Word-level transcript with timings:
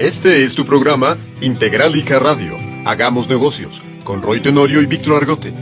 Este 0.00 0.44
es 0.44 0.54
tu 0.54 0.64
programa 0.64 1.18
Integralica 1.42 2.18
Radio. 2.18 2.56
Hagamos 2.86 3.28
negocios 3.28 3.82
con 4.02 4.22
Roy 4.22 4.40
Tenorio 4.40 4.80
y 4.80 4.86
Víctor 4.86 5.16
Argote. 5.20 5.52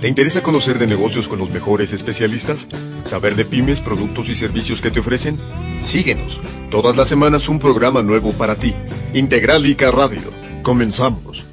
¿Te 0.00 0.06
interesa 0.06 0.40
conocer 0.40 0.78
de 0.78 0.86
negocios 0.86 1.26
con 1.26 1.40
los 1.40 1.50
mejores 1.50 1.92
especialistas? 1.92 2.68
¿Saber 3.06 3.34
de 3.34 3.44
pymes, 3.44 3.80
productos 3.80 4.28
y 4.28 4.36
servicios 4.36 4.80
que 4.80 4.92
te 4.92 5.00
ofrecen? 5.00 5.36
Síguenos. 5.82 6.40
Todas 6.70 6.96
las 6.96 7.08
semanas 7.08 7.48
un 7.48 7.58
programa 7.58 8.00
nuevo 8.04 8.30
para 8.30 8.54
ti. 8.54 8.72
Integralica 9.14 9.90
Radio. 9.90 10.30
Comenzamos. 10.62 11.44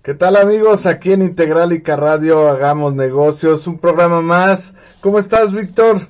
¿Qué 0.00 0.14
tal 0.14 0.36
amigos? 0.36 0.86
Aquí 0.86 1.12
en 1.12 1.20
Integralica 1.20 1.94
Radio 1.94 2.48
Hagamos 2.48 2.94
Negocios, 2.94 3.66
un 3.66 3.76
programa 3.76 4.22
más. 4.22 4.72
¿Cómo 5.02 5.18
estás, 5.18 5.52
Víctor? 5.52 6.08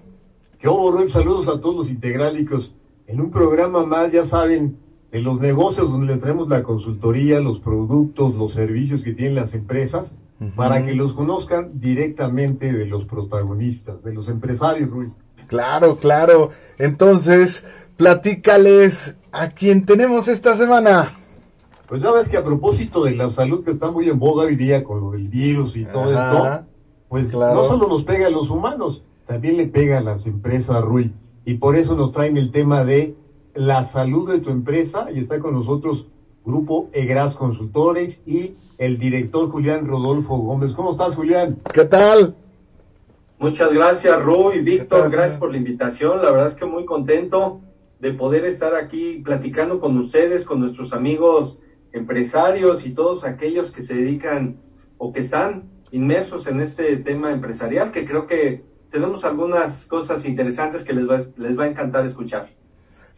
¿Qué 0.60 0.68
Roy? 0.68 1.10
Saludos 1.10 1.48
a 1.48 1.60
todos 1.60 1.74
los 1.74 1.90
integrálicos. 1.90 2.72
En 3.08 3.20
un 3.20 3.32
programa 3.32 3.84
más, 3.84 4.12
ya 4.12 4.24
saben, 4.24 4.78
en 5.12 5.24
los 5.24 5.40
negocios 5.40 5.90
donde 5.90 6.06
les 6.06 6.20
traemos 6.20 6.48
la 6.48 6.62
consultoría, 6.62 7.40
los 7.40 7.58
productos, 7.58 8.34
los 8.34 8.52
servicios 8.52 9.02
que 9.02 9.12
tienen 9.12 9.34
las 9.34 9.54
empresas, 9.54 10.14
para 10.56 10.86
que 10.86 10.94
los 10.94 11.12
conozcan 11.12 11.72
directamente 11.74 12.72
de 12.72 12.86
los 12.86 13.04
protagonistas, 13.04 14.02
de 14.02 14.14
los 14.14 14.28
empresarios, 14.28 14.88
Rui. 14.88 15.08
Claro, 15.48 15.96
claro. 15.96 16.50
Entonces, 16.78 17.64
platícales 17.98 19.16
a 19.32 19.48
quién 19.50 19.84
tenemos 19.84 20.28
esta 20.28 20.54
semana. 20.54 21.12
Pues 21.86 22.00
ya 22.00 22.10
ves 22.12 22.30
que 22.30 22.38
a 22.38 22.44
propósito 22.44 23.04
de 23.04 23.14
la 23.16 23.28
salud 23.28 23.64
que 23.64 23.70
está 23.70 23.90
muy 23.90 24.08
en 24.08 24.18
boga 24.18 24.44
hoy 24.44 24.56
día 24.56 24.82
con 24.82 25.00
lo 25.00 25.10
del 25.10 25.28
virus 25.28 25.76
y 25.76 25.84
todo 25.84 26.10
esto, 26.10 26.64
pues 27.08 27.34
no 27.34 27.66
solo 27.66 27.88
nos 27.88 28.04
pega 28.04 28.28
a 28.28 28.30
los 28.30 28.48
humanos, 28.48 29.04
también 29.26 29.58
le 29.58 29.66
pega 29.66 29.98
a 29.98 30.02
las 30.02 30.26
empresas, 30.26 30.82
Rui. 30.82 31.12
Y 31.44 31.54
por 31.54 31.76
eso 31.76 31.96
nos 31.96 32.12
traen 32.12 32.36
el 32.36 32.50
tema 32.50 32.84
de 32.84 33.14
la 33.60 33.84
salud 33.84 34.26
de 34.30 34.40
tu 34.40 34.48
empresa 34.48 35.08
y 35.14 35.18
está 35.18 35.38
con 35.38 35.52
nosotros 35.52 36.06
Grupo 36.46 36.88
EGRAS 36.94 37.34
Consultores 37.34 38.22
y 38.24 38.54
el 38.78 38.96
director 38.96 39.50
Julián 39.50 39.86
Rodolfo 39.86 40.38
Gómez. 40.38 40.72
¿Cómo 40.72 40.92
estás, 40.92 41.14
Julián? 41.14 41.58
¿Qué 41.70 41.84
tal? 41.84 42.34
Muchas 43.38 43.70
gracias, 43.74 44.18
Ru 44.22 44.52
y 44.54 44.60
Víctor. 44.60 45.10
Gracias 45.10 45.38
por 45.38 45.50
la 45.50 45.58
invitación. 45.58 46.22
La 46.22 46.30
verdad 46.30 46.46
es 46.46 46.54
que 46.54 46.64
muy 46.64 46.86
contento 46.86 47.60
de 47.98 48.14
poder 48.14 48.46
estar 48.46 48.74
aquí 48.74 49.20
platicando 49.22 49.78
con 49.78 49.98
ustedes, 49.98 50.46
con 50.46 50.58
nuestros 50.60 50.94
amigos 50.94 51.58
empresarios 51.92 52.86
y 52.86 52.94
todos 52.94 53.26
aquellos 53.26 53.70
que 53.70 53.82
se 53.82 53.94
dedican 53.94 54.56
o 54.96 55.12
que 55.12 55.20
están 55.20 55.64
inmersos 55.90 56.46
en 56.46 56.60
este 56.60 56.96
tema 56.96 57.30
empresarial, 57.30 57.92
que 57.92 58.06
creo 58.06 58.26
que 58.26 58.64
tenemos 58.90 59.26
algunas 59.26 59.84
cosas 59.84 60.24
interesantes 60.24 60.82
que 60.82 60.94
les 60.94 61.06
va, 61.06 61.18
les 61.36 61.58
va 61.58 61.64
a 61.64 61.68
encantar 61.68 62.06
escuchar. 62.06 62.58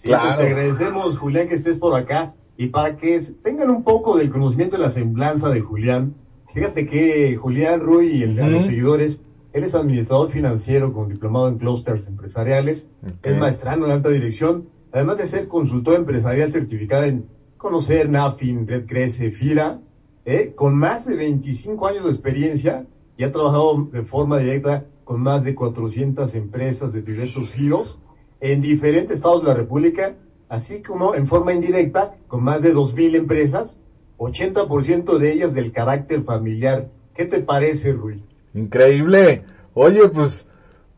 Sí, 0.03 0.09
pues 0.09 0.37
te 0.37 0.49
agradecemos, 0.49 1.17
Julián, 1.17 1.47
que 1.47 1.55
estés 1.55 1.79
por 1.79 1.95
acá. 1.95 2.35
Y 2.57 2.67
para 2.67 2.97
que 2.97 3.21
tengan 3.45 3.71
un 3.71 3.85
poco 3.85 4.17
del 4.17 4.31
conocimiento 4.31 4.77
de 4.77 4.83
la 4.83 4.91
semblanza 4.91 5.49
de 5.49 5.61
Julián, 5.61 6.15
fíjate 6.53 6.89
que 6.89 7.37
Julián 7.37 7.79
Ruy 7.79 8.09
y 8.09 8.23
el, 8.25 8.41
a 8.41 8.49
los 8.49 8.65
seguidores, 8.65 9.23
él 9.53 9.63
es 9.63 9.77
administrador 9.77 10.31
financiero 10.31 10.93
con 10.93 11.09
diplomado 11.09 11.47
en 11.47 11.59
clusters 11.59 12.09
empresariales, 12.09 12.91
es 13.23 13.39
maestrano 13.39 13.87
en 13.87 13.93
alta 13.93 14.09
dirección, 14.09 14.67
además 14.91 15.19
de 15.19 15.29
ser 15.29 15.47
consultor 15.47 15.95
empresarial 15.95 16.51
certificado 16.51 17.05
en 17.05 17.27
conocer 17.57 18.11
NAFIN, 18.11 18.67
Red 18.67 18.87
Crece, 18.87 19.31
FIRA, 19.31 19.79
¿eh? 20.25 20.53
con 20.57 20.75
más 20.75 21.07
de 21.07 21.15
25 21.15 21.87
años 21.87 22.05
de 22.07 22.11
experiencia 22.11 22.87
y 23.17 23.23
ha 23.23 23.31
trabajado 23.31 23.89
de 23.93 24.03
forma 24.03 24.39
directa 24.39 24.85
con 25.05 25.21
más 25.21 25.45
de 25.45 25.55
400 25.55 26.35
empresas 26.35 26.93
de 26.93 27.03
diversos 27.03 27.53
giros 27.53 28.01
en 28.43 28.61
diferentes 28.61 29.17
estados 29.17 29.43
de 29.43 29.49
la 29.49 29.55
República, 29.55 30.17
así 30.49 30.83
como 30.83 31.15
en 31.15 31.29
forma 31.29 31.55
indirecta 31.55 32.17
con 32.27 32.43
más 32.43 32.61
de 32.61 32.75
2.000 32.75 33.15
empresas, 33.15 33.79
80% 34.19 35.17
de 35.19 35.33
ellas 35.33 35.55
del 35.55 35.71
carácter 35.71 36.25
familiar. 36.25 36.91
¿Qué 37.15 37.25
te 37.25 37.39
parece, 37.39 37.93
Rui? 37.93 38.25
Increíble. 38.53 39.45
Oye, 39.75 40.09
pues, 40.09 40.45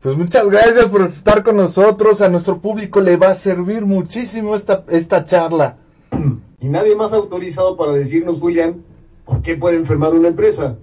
pues 0.01 0.17
muchas 0.17 0.49
gracias 0.49 0.87
por 0.87 1.03
estar 1.03 1.43
con 1.43 1.57
nosotros. 1.57 2.23
A 2.23 2.31
nuestro 2.31 2.63
público 2.63 3.03
le 3.03 3.19
va 3.19 3.29
a 3.29 3.35
servir 3.35 3.85
muchísimo 3.85 4.55
esta, 4.55 4.85
esta 4.89 5.23
charla. 5.23 5.77
Y 6.61 6.69
nadie 6.69 6.97
más 6.97 7.13
autorizado 7.13 7.77
para 7.77 7.93
decirnos, 7.93 8.41
Julián, 8.41 8.85
por 9.27 9.43
qué 9.43 9.55
puede 9.55 9.77
enfermar 9.77 10.15
una 10.15 10.29
empresa. 10.29 10.79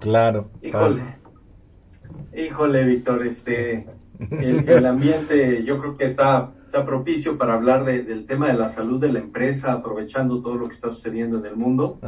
Claro. 0.00 0.48
Híjole. 0.62 1.02
Híjole, 2.34 2.84
Víctor, 2.84 3.26
este, 3.26 3.84
el, 4.18 4.86
ambiente 4.86 5.62
yo 5.64 5.78
creo 5.80 5.96
que 5.96 6.04
está, 6.04 6.52
está 6.66 6.84
propicio 6.84 7.38
para 7.38 7.54
hablar 7.54 7.84
del 7.84 8.26
tema 8.26 8.48
de 8.48 8.54
la 8.54 8.68
salud 8.68 9.00
de 9.00 9.12
la 9.12 9.20
empresa, 9.20 9.72
aprovechando 9.72 10.40
todo 10.40 10.56
lo 10.56 10.66
que 10.66 10.74
está 10.74 10.90
sucediendo 10.90 11.38
en 11.38 11.46
el 11.46 11.56
mundo. 11.56 11.98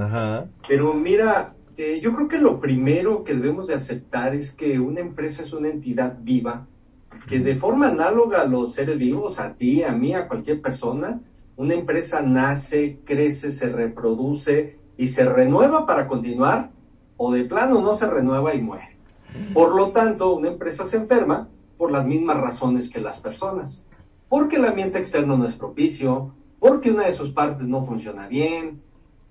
Pero 0.67 0.95
mira, 0.95 1.55
eh, 1.77 2.01
yo 2.03 2.15
creo 2.15 2.29
que 2.29 2.39
lo 2.39 2.61
primero 2.61 3.25
que 3.25 3.35
debemos 3.35 3.67
de 3.67 3.75
aceptar 3.75 4.35
es 4.35 4.51
que 4.51 4.79
una 4.79 5.01
empresa 5.01 5.43
es 5.43 5.53
una 5.53 5.69
entidad 5.69 6.19
viva, 6.21 6.67
que 7.29 7.39
de 7.39 7.57
forma 7.57 7.89
análoga 7.89 8.43
a 8.43 8.47
los 8.47 8.73
seres 8.73 8.99
vivos, 8.99 9.39
a 9.39 9.55
ti, 9.55 9.83
a 9.83 9.93
mí, 9.93 10.15
a 10.15 10.29
cualquier 10.29 10.61
persona, 10.61 11.21
una 11.57 11.75
empresa 11.75 12.23
nace, 12.23 13.01
crece, 13.05 13.51
se 13.51 13.69
reproduce 13.69 14.79
y 14.97 15.09
se 15.09 15.25
renueva 15.25 15.87
para 15.87 16.07
continuar, 16.07 16.71
o 17.17 17.33
de 17.33 17.45
plano 17.45 17.81
no 17.81 17.95
se 17.95 18.09
renueva 18.09 18.55
y 18.55 18.63
muere. 18.63 18.97
Por 19.53 19.75
lo 19.75 19.91
tanto, 19.91 20.35
una 20.35 20.49
empresa 20.49 20.87
se 20.87 20.97
enferma 20.97 21.49
por 21.81 21.93
las 21.93 22.05
mismas 22.05 22.37
razones 22.37 22.91
que 22.91 23.01
las 23.01 23.19
personas. 23.19 23.83
Porque 24.29 24.57
el 24.57 24.67
ambiente 24.67 24.99
externo 24.99 25.39
no 25.39 25.47
es 25.47 25.55
propicio, 25.55 26.35
porque 26.59 26.91
una 26.91 27.07
de 27.07 27.15
sus 27.15 27.31
partes 27.31 27.67
no 27.67 27.81
funciona 27.81 28.29
bien, 28.29 28.83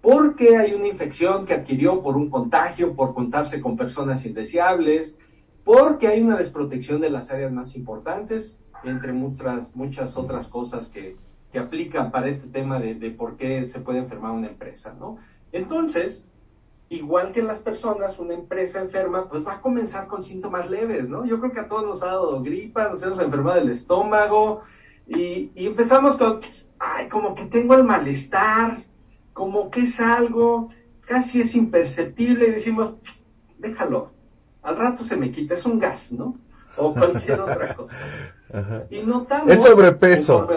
porque 0.01 0.57
hay 0.57 0.73
una 0.73 0.87
infección 0.87 1.45
que 1.45 1.53
adquirió 1.53 2.01
por 2.01 2.17
un 2.17 2.27
contagio, 2.27 2.95
por 2.95 3.13
contarse 3.13 3.61
con 3.61 3.77
personas 3.77 4.25
indeseables, 4.25 5.15
porque 5.63 6.07
hay 6.07 6.23
una 6.23 6.37
desprotección 6.37 7.01
de 7.01 7.11
las 7.11 7.29
áreas 7.29 7.51
más 7.51 7.75
importantes, 7.75 8.57
entre 8.83 9.13
muchas, 9.13 10.17
otras 10.17 10.47
cosas 10.47 10.87
que, 10.87 11.17
que 11.51 11.59
aplican 11.59 12.09
para 12.09 12.29
este 12.29 12.47
tema 12.47 12.79
de, 12.79 12.95
de, 12.95 13.11
por 13.11 13.37
qué 13.37 13.67
se 13.67 13.79
puede 13.79 13.99
enfermar 13.99 14.31
una 14.31 14.47
empresa, 14.47 14.95
¿no? 14.99 15.17
Entonces, 15.51 16.25
igual 16.89 17.31
que 17.31 17.43
las 17.43 17.59
personas, 17.59 18.17
una 18.19 18.33
empresa 18.33 18.79
enferma, 18.79 19.29
pues 19.29 19.45
va 19.45 19.53
a 19.53 19.61
comenzar 19.61 20.07
con 20.07 20.23
síntomas 20.23 20.69
leves, 20.69 21.07
¿no? 21.07 21.25
Yo 21.25 21.39
creo 21.39 21.51
que 21.51 21.59
a 21.59 21.67
todos 21.67 21.85
nos 21.85 22.01
ha 22.01 22.07
dado 22.07 22.41
gripa, 22.41 22.89
nos 22.89 23.01
hemos 23.03 23.19
enfermado 23.19 23.59
del 23.59 23.69
estómago 23.69 24.61
y, 25.07 25.51
y 25.55 25.67
empezamos 25.67 26.17
con, 26.17 26.39
ay, 26.79 27.07
como 27.07 27.35
que 27.35 27.45
tengo 27.45 27.75
el 27.75 27.83
malestar, 27.83 28.83
como 29.33 29.69
que 29.69 29.81
es 29.81 29.99
algo, 29.99 30.69
casi 31.01 31.41
es 31.41 31.53
imperceptible 31.55 32.47
y 32.47 32.51
decimos, 32.51 32.95
déjalo, 33.59 34.11
al 34.63 34.77
rato 34.77 35.03
se 35.03 35.15
me 35.15 35.31
quita, 35.31 35.53
es 35.53 35.65
un 35.65 35.79
gas, 35.79 36.11
¿no? 36.11 36.37
O 36.75 36.93
cualquier 36.93 37.39
otra 37.39 37.75
cosa. 37.75 37.97
Y 38.89 39.03
notamos... 39.03 39.51
Es 39.51 39.61
sobrepeso. 39.61 40.47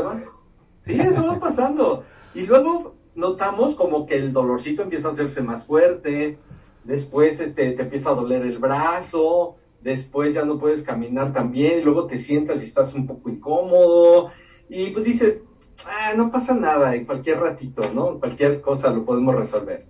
Sí, 0.81 0.99
eso 0.99 1.27
va 1.27 1.39
pasando. 1.39 2.05
Y 2.35 2.47
luego 2.47 2.95
notamos 3.15 3.75
como 3.75 4.07
que 4.07 4.17
el 4.17 4.33
dolorcito 4.33 4.83
empieza 4.83 5.09
a 5.09 5.13
hacerse 5.13 5.43
más 5.43 5.65
fuerte, 5.65 6.39
después 6.85 7.41
este, 7.41 7.73
te 7.73 7.83
empieza 7.83 8.11
a 8.11 8.15
doler 8.15 8.43
el 8.43 8.59
brazo, 8.59 9.57
después 9.81 10.35
ya 10.35 10.45
no 10.45 10.59
puedes 10.59 10.83
caminar 10.83 11.33
tan 11.33 11.51
bien, 11.51 11.81
y 11.81 11.83
luego 11.83 12.07
te 12.07 12.19
sientas 12.19 12.63
y 12.63 12.65
estás 12.65 12.95
un 12.95 13.07
poco 13.07 13.31
incómodo, 13.31 14.31
y 14.69 14.91
pues 14.91 15.05
dices, 15.05 15.43
ah, 15.87 16.13
no 16.17 16.31
pasa 16.31 16.55
nada, 16.55 16.95
en 16.95 17.05
cualquier 17.05 17.41
ratito, 17.41 17.83
¿no? 17.95 18.19
Cualquier 18.19 18.61
cosa 18.61 18.91
lo 18.91 19.05
podemos 19.05 19.35
resolver. 19.35 19.87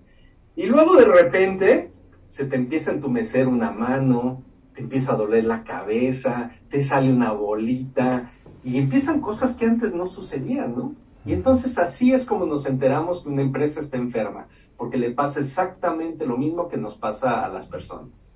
Y 0.57 0.67
luego 0.67 0.97
de 0.97 1.07
repente 1.07 1.91
se 2.27 2.47
te 2.47 2.57
empieza 2.57 2.91
a 2.91 2.95
entumecer 2.95 3.47
una 3.47 3.71
mano, 3.71 4.43
te 4.75 4.81
empieza 4.83 5.13
a 5.13 5.17
doler 5.17 5.45
la 5.45 5.65
cabeza, 5.65 6.51
te 6.71 6.83
sale 6.83 7.13
una 7.13 7.33
bolita, 7.33 8.31
y 8.65 8.79
empiezan 8.79 9.21
cosas 9.21 9.55
que 9.55 9.67
antes 9.67 9.95
no 9.95 10.07
sucedían, 10.07 10.75
¿no? 10.75 10.95
Y 11.25 11.33
entonces 11.33 11.79
así 11.79 12.13
es 12.13 12.25
como 12.25 12.47
nos 12.47 12.67
enteramos 12.67 13.23
que 13.23 13.29
una 13.29 13.43
empresa 13.43 13.81
está 13.81 13.97
enferma, 13.97 14.49
porque 14.77 14.97
le 14.97 15.11
pasa 15.13 15.41
exactamente 15.41 16.27
lo 16.27 16.37
mismo 16.37 16.69
que 16.69 16.77
nos 16.77 16.97
pasa 16.97 17.45
a 17.45 17.49
las 17.49 17.67
personas. 17.67 18.31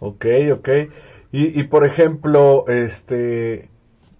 Ok, 0.00 0.26
ok. 0.52 0.68
Y, 1.30 1.58
y 1.58 1.64
por 1.64 1.86
ejemplo, 1.86 2.66
este, 2.68 3.70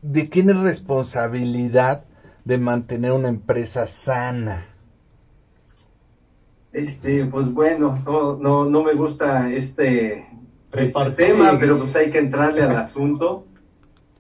¿de 0.01 0.29
quién 0.31 0.49
es 0.49 0.59
responsabilidad 0.59 2.05
de 2.45 2.59
mantener 2.59 3.13
una 3.13 3.29
empresa 3.29 3.87
sana? 3.87 4.67
Este, 6.73 7.27
pues 7.27 7.53
bueno, 7.53 7.99
no, 8.07 8.37
no, 8.37 8.65
no 8.65 8.83
me 8.83 8.95
gusta 8.95 9.53
este, 9.53 10.27
este 10.73 11.11
tema, 11.11 11.59
pero 11.59 11.79
pues 11.79 11.95
hay 11.95 12.11
que 12.11 12.19
entrarle 12.19 12.63
al 12.63 12.77
asunto. 12.77 13.47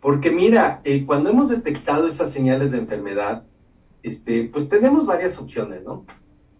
Porque 0.00 0.30
mira, 0.30 0.80
eh, 0.84 1.06
cuando 1.06 1.30
hemos 1.30 1.48
detectado 1.48 2.08
esas 2.08 2.30
señales 2.30 2.72
de 2.72 2.78
enfermedad, 2.78 3.44
este, 4.02 4.44
pues 4.52 4.68
tenemos 4.68 5.06
varias 5.06 5.38
opciones, 5.38 5.84
¿no? 5.84 6.04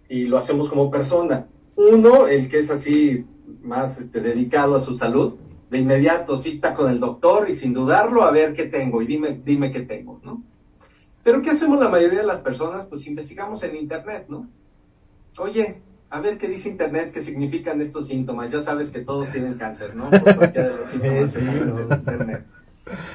Y 0.09 0.27
lo 0.27 0.39
hacemos 0.39 0.69
como 0.69 0.91
persona. 0.91 1.47
Uno, 1.77 2.27
el 2.27 2.49
que 2.49 2.59
es 2.59 2.71
así 2.71 3.25
más 3.63 3.99
este, 3.99 4.21
dedicado 4.21 4.77
a 4.77 4.81
su 4.81 4.95
salud, 4.95 5.35
de 5.71 5.79
inmediato 5.79 6.37
cita 6.37 6.75
con 6.75 6.91
el 6.91 7.01
doctor 7.01 7.49
y 7.49 7.55
sin 7.55 7.73
dudarlo 7.73 8.25
a 8.25 8.31
ver 8.31 8.53
qué 8.53 8.67
tengo 8.67 9.01
y 9.01 9.07
dime, 9.07 9.41
dime 9.43 9.73
qué 9.73 9.81
tengo, 9.81 10.21
¿no? 10.23 10.43
Pero 11.25 11.41
¿qué 11.41 11.51
hacemos 11.51 11.81
la 11.81 11.89
mayoría 11.89 12.21
de 12.21 12.27
las 12.27 12.41
personas? 12.41 12.87
Pues 12.87 13.07
investigamos 13.07 13.63
en 13.63 13.77
Internet, 13.77 14.27
¿no? 14.29 14.49
Oye, 15.39 15.81
a 16.11 16.21
ver 16.21 16.37
qué 16.37 16.47
dice 16.47 16.69
Internet, 16.69 17.11
qué 17.11 17.23
significan 17.23 17.81
estos 17.81 18.09
síntomas. 18.09 18.51
Ya 18.51 18.61
sabes 18.61 18.91
que 18.91 19.01
todos 19.01 19.31
tienen 19.31 19.55
cáncer, 19.55 19.97
¿no? 19.97 20.11
Por 20.11 20.37
cualquiera 20.37 20.69
de 20.69 20.77
los 20.77 20.91
síntomas 21.31 21.89
de 21.89 21.95
Internet. 21.95 22.45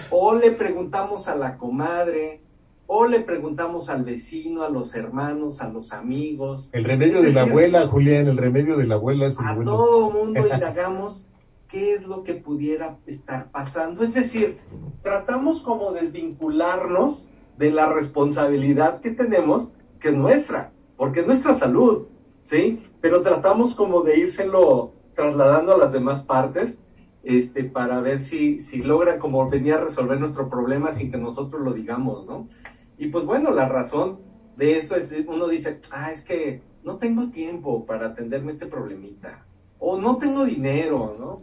O 0.09 0.33
le 0.33 0.51
preguntamos 0.51 1.27
a 1.27 1.35
la 1.35 1.57
comadre, 1.57 2.41
o 2.87 3.05
le 3.05 3.19
preguntamos 3.19 3.89
al 3.89 4.03
vecino, 4.03 4.63
a 4.63 4.69
los 4.69 4.95
hermanos, 4.95 5.61
a 5.61 5.69
los 5.69 5.91
amigos. 5.91 6.69
El 6.71 6.85
remedio 6.85 7.21
de 7.21 7.33
la 7.33 7.41
abuela, 7.41 7.85
Julián, 7.87 8.27
el 8.27 8.37
remedio 8.37 8.77
de 8.77 8.87
la 8.87 8.95
abuela 8.95 9.27
es 9.27 9.37
el 9.37 9.45
A 9.45 9.63
todo 9.63 10.09
mundo 10.09 10.39
indagamos 10.39 11.25
qué 11.67 11.95
es 11.95 12.07
lo 12.07 12.23
que 12.23 12.33
pudiera 12.33 12.97
estar 13.05 13.51
pasando. 13.51 14.03
Es 14.03 14.13
decir, 14.13 14.57
tratamos 15.03 15.61
como 15.61 15.91
desvincularnos 15.91 17.29
de 17.57 17.71
la 17.71 17.91
responsabilidad 17.91 19.01
que 19.01 19.11
tenemos, 19.11 19.73
que 19.99 20.09
es 20.09 20.15
nuestra, 20.15 20.71
porque 20.95 21.19
es 21.19 21.27
nuestra 21.27 21.55
salud, 21.55 22.05
¿sí? 22.43 22.81
Pero 23.01 23.21
tratamos 23.21 23.75
como 23.75 24.01
de 24.01 24.17
írselo 24.17 24.93
trasladando 25.13 25.73
a 25.73 25.77
las 25.77 25.91
demás 25.91 26.21
partes 26.21 26.77
este, 27.23 27.65
para 27.65 27.99
ver 27.99 28.21
si, 28.21 28.61
si 28.61 28.81
logra 28.81 29.19
como 29.19 29.49
venir 29.49 29.73
a 29.73 29.83
resolver 29.83 30.17
nuestro 30.19 30.49
problema 30.49 30.93
sin 30.93 31.11
que 31.11 31.17
nosotros 31.17 31.61
lo 31.61 31.73
digamos, 31.73 32.25
¿no? 32.25 32.47
Y 32.97 33.07
pues 33.07 33.25
bueno, 33.25 33.51
la 33.51 33.67
razón 33.67 34.19
de 34.55 34.77
esto 34.77 34.95
es, 34.95 35.13
uno 35.27 35.47
dice, 35.47 35.79
ah, 35.91 36.11
es 36.11 36.21
que 36.21 36.61
no 36.83 36.97
tengo 36.97 37.29
tiempo 37.29 37.85
para 37.85 38.07
atenderme 38.07 38.51
este 38.51 38.65
problemita, 38.65 39.45
o 39.79 39.99
no 39.99 40.17
tengo 40.17 40.45
dinero, 40.45 41.15
¿no? 41.19 41.41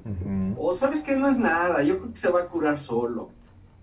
O 0.58 0.74
sabes 0.74 1.02
que 1.02 1.16
no 1.16 1.28
es 1.28 1.38
nada, 1.38 1.82
yo 1.82 1.98
creo 1.98 2.12
que 2.12 2.18
se 2.18 2.30
va 2.30 2.42
a 2.42 2.48
curar 2.48 2.78
solo. 2.80 3.30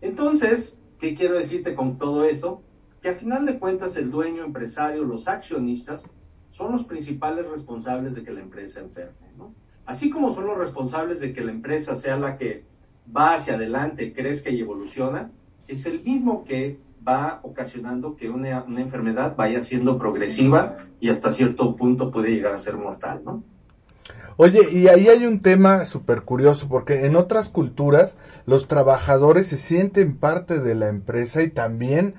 Entonces, 0.02 0.76
¿qué 1.00 1.16
quiero 1.16 1.38
decirte 1.38 1.74
con 1.76 1.98
todo 1.98 2.26
eso? 2.26 2.62
Que 3.02 3.10
a 3.10 3.14
final 3.14 3.46
de 3.46 3.58
cuentas 3.58 3.96
el 3.96 4.12
dueño, 4.12 4.44
empresario, 4.44 5.04
los 5.04 5.28
accionistas 5.28 6.06
son 6.52 6.74
los 6.74 6.84
principales 6.84 7.48
responsables 7.48 8.16
de 8.16 8.24
que 8.24 8.34
la 8.34 8.42
empresa 8.42 8.82
enferme, 8.82 9.32
¿no? 9.38 9.54
Así 9.86 10.10
como 10.10 10.34
son 10.34 10.48
los 10.48 10.58
responsables 10.58 11.20
de 11.22 11.32
que 11.32 11.42
la 11.42 11.52
empresa 11.52 11.96
sea 11.96 12.18
la 12.18 12.38
que 12.38 12.66
va 13.16 13.36
hacia 13.36 13.56
adelante, 13.56 14.14
crezca 14.14 14.50
y 14.50 14.60
evoluciona, 14.60 15.32
es 15.68 15.86
el 15.86 16.04
mismo 16.04 16.44
que 16.44 16.78
va 17.08 17.40
ocasionando 17.44 18.16
que 18.16 18.30
una, 18.30 18.64
una, 18.64 18.82
enfermedad 18.82 19.36
vaya 19.36 19.62
siendo 19.62 19.98
progresiva 19.98 20.78
y 21.00 21.10
hasta 21.10 21.32
cierto 21.32 21.76
punto 21.76 22.12
puede 22.12 22.32
llegar 22.32 22.54
a 22.54 22.58
ser 22.58 22.78
mortal, 22.78 23.22
¿no? 23.26 23.44
Oye, 24.38 24.60
y 24.72 24.88
ahí 24.88 25.08
hay 25.08 25.26
un 25.26 25.40
tema 25.40 25.86
súper 25.86 26.22
curioso, 26.24 26.68
porque 26.68 27.06
en 27.06 27.16
otras 27.16 27.50
culturas 27.50 28.18
los 28.46 28.68
trabajadores 28.68 29.48
se 29.48 29.58
sienten 29.58 30.18
parte 30.18 30.60
de 30.60 30.74
la 30.74 30.88
empresa 30.88 31.44
y 31.44 31.50
también 31.50 32.16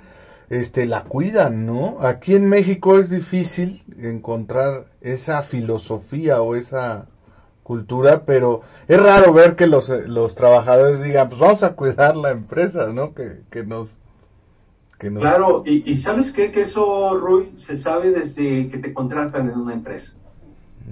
este, 0.51 0.87
la 0.87 1.05
cuidan, 1.05 1.65
¿no? 1.67 1.97
Aquí 2.01 2.35
en 2.35 2.49
México 2.49 2.99
es 2.99 3.09
difícil 3.09 3.83
encontrar 3.99 4.87
esa 5.01 5.43
filosofía 5.43 6.43
o 6.43 6.55
esa 6.55 7.07
cultura, 7.63 8.25
pero 8.27 8.61
es 8.87 9.03
raro 9.03 9.33
ver 9.33 9.57
que 9.57 9.67
los, 9.67 9.89
los 9.89 10.35
trabajadores 10.35 11.03
digan, 11.03 11.29
pues 11.29 11.41
vamos 11.41 11.63
a 11.63 11.75
cuidar 11.75 12.17
la 12.17 12.31
empresa, 12.31 12.89
¿no? 12.93 13.15
Que, 13.15 13.41
que 13.51 13.65
nos 13.65 13.97
Claro, 15.11 15.65
y, 15.67 15.97
sabes 15.97 16.31
qué? 16.31 16.53
que 16.53 16.61
eso, 16.61 17.19
Rui, 17.19 17.53
se 17.57 17.77
sabe 17.77 18.13
desde 18.13 18.69
que 18.69 18.79
te 18.79 18.93
contratan 18.93 19.49
en 19.49 19.59
una 19.59 19.75
empresa. 19.75 20.13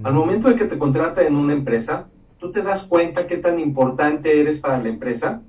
Mm. 0.01 0.07
Al 0.07 0.15
momento 0.15 0.49
de 0.49 0.57
que 0.57 0.65
te 0.65 0.79
contratan 0.79 1.27
en 1.27 1.37
una 1.37 1.53
empresa, 1.53 2.09
tú 2.39 2.51
te 2.51 2.63
das 2.63 2.83
cuenta 2.83 3.29
qué 3.29 3.37
tan 3.37 3.61
importante 3.61 4.41
eres 4.41 4.59
para 4.59 4.83
la 4.83 4.89
empresa 4.89 5.43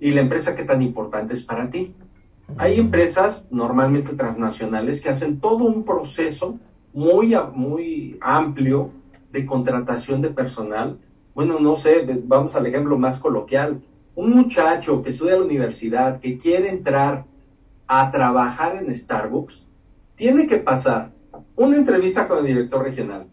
y 0.00 0.12
la 0.12 0.22
empresa 0.22 0.54
qué 0.54 0.64
tan 0.64 0.80
importante 0.80 1.34
es 1.34 1.42
para 1.42 1.68
ti. 1.68 1.94
Hay 2.56 2.78
mm. 2.78 2.80
empresas 2.80 3.44
normalmente 3.50 4.14
transnacionales 4.14 5.02
que 5.02 5.10
hacen 5.10 5.38
todo 5.38 5.64
un 5.64 5.84
proceso 5.84 6.58
muy, 6.94 7.36
muy 7.54 8.16
amplio 8.22 8.92
de 9.30 9.44
contratación 9.44 10.22
de 10.22 10.30
personal. 10.30 10.98
Bueno, 11.34 11.60
no 11.60 11.76
sé, 11.76 12.06
vamos 12.24 12.56
al 12.56 12.64
ejemplo 12.64 12.96
más 12.96 13.18
coloquial. 13.18 13.82
Un 14.14 14.30
muchacho 14.30 15.02
que 15.02 15.10
estudia 15.10 15.34
en 15.34 15.40
la 15.40 15.46
universidad, 15.46 16.20
que 16.20 16.38
quiere 16.38 16.70
entrar 16.70 17.26
a 17.86 18.10
trabajar 18.10 18.76
en 18.76 18.94
Starbucks, 18.94 19.66
tiene 20.16 20.46
que 20.46 20.58
pasar 20.58 21.12
una 21.56 21.76
entrevista 21.76 22.28
con 22.28 22.38
el 22.38 22.46
director 22.46 22.82
regional, 22.82 23.26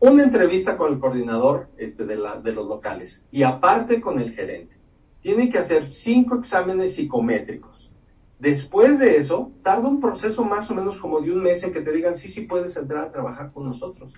una 0.00 0.22
entrevista 0.22 0.76
con 0.76 0.92
el 0.92 0.98
coordinador 0.98 1.68
este, 1.76 2.04
de, 2.04 2.16
de 2.42 2.52
los 2.52 2.68
locales 2.68 3.22
y 3.30 3.42
aparte 3.42 4.00
con 4.00 4.20
el 4.20 4.32
gerente. 4.32 4.76
Tiene 5.20 5.48
que 5.48 5.58
hacer 5.58 5.84
cinco 5.84 6.36
exámenes 6.36 6.94
psicométricos. 6.94 7.90
Después 8.38 9.00
de 9.00 9.16
eso, 9.16 9.50
tarda 9.62 9.88
un 9.88 10.00
proceso 10.00 10.44
más 10.44 10.70
o 10.70 10.74
menos 10.74 10.96
como 10.98 11.20
de 11.20 11.32
un 11.32 11.42
mes 11.42 11.62
en 11.64 11.72
que 11.72 11.80
te 11.80 11.90
digan, 11.90 12.14
sí, 12.14 12.28
sí 12.28 12.42
puedes 12.42 12.76
entrar 12.76 13.04
a 13.04 13.10
trabajar 13.10 13.50
con 13.52 13.64
nosotros. 13.64 14.12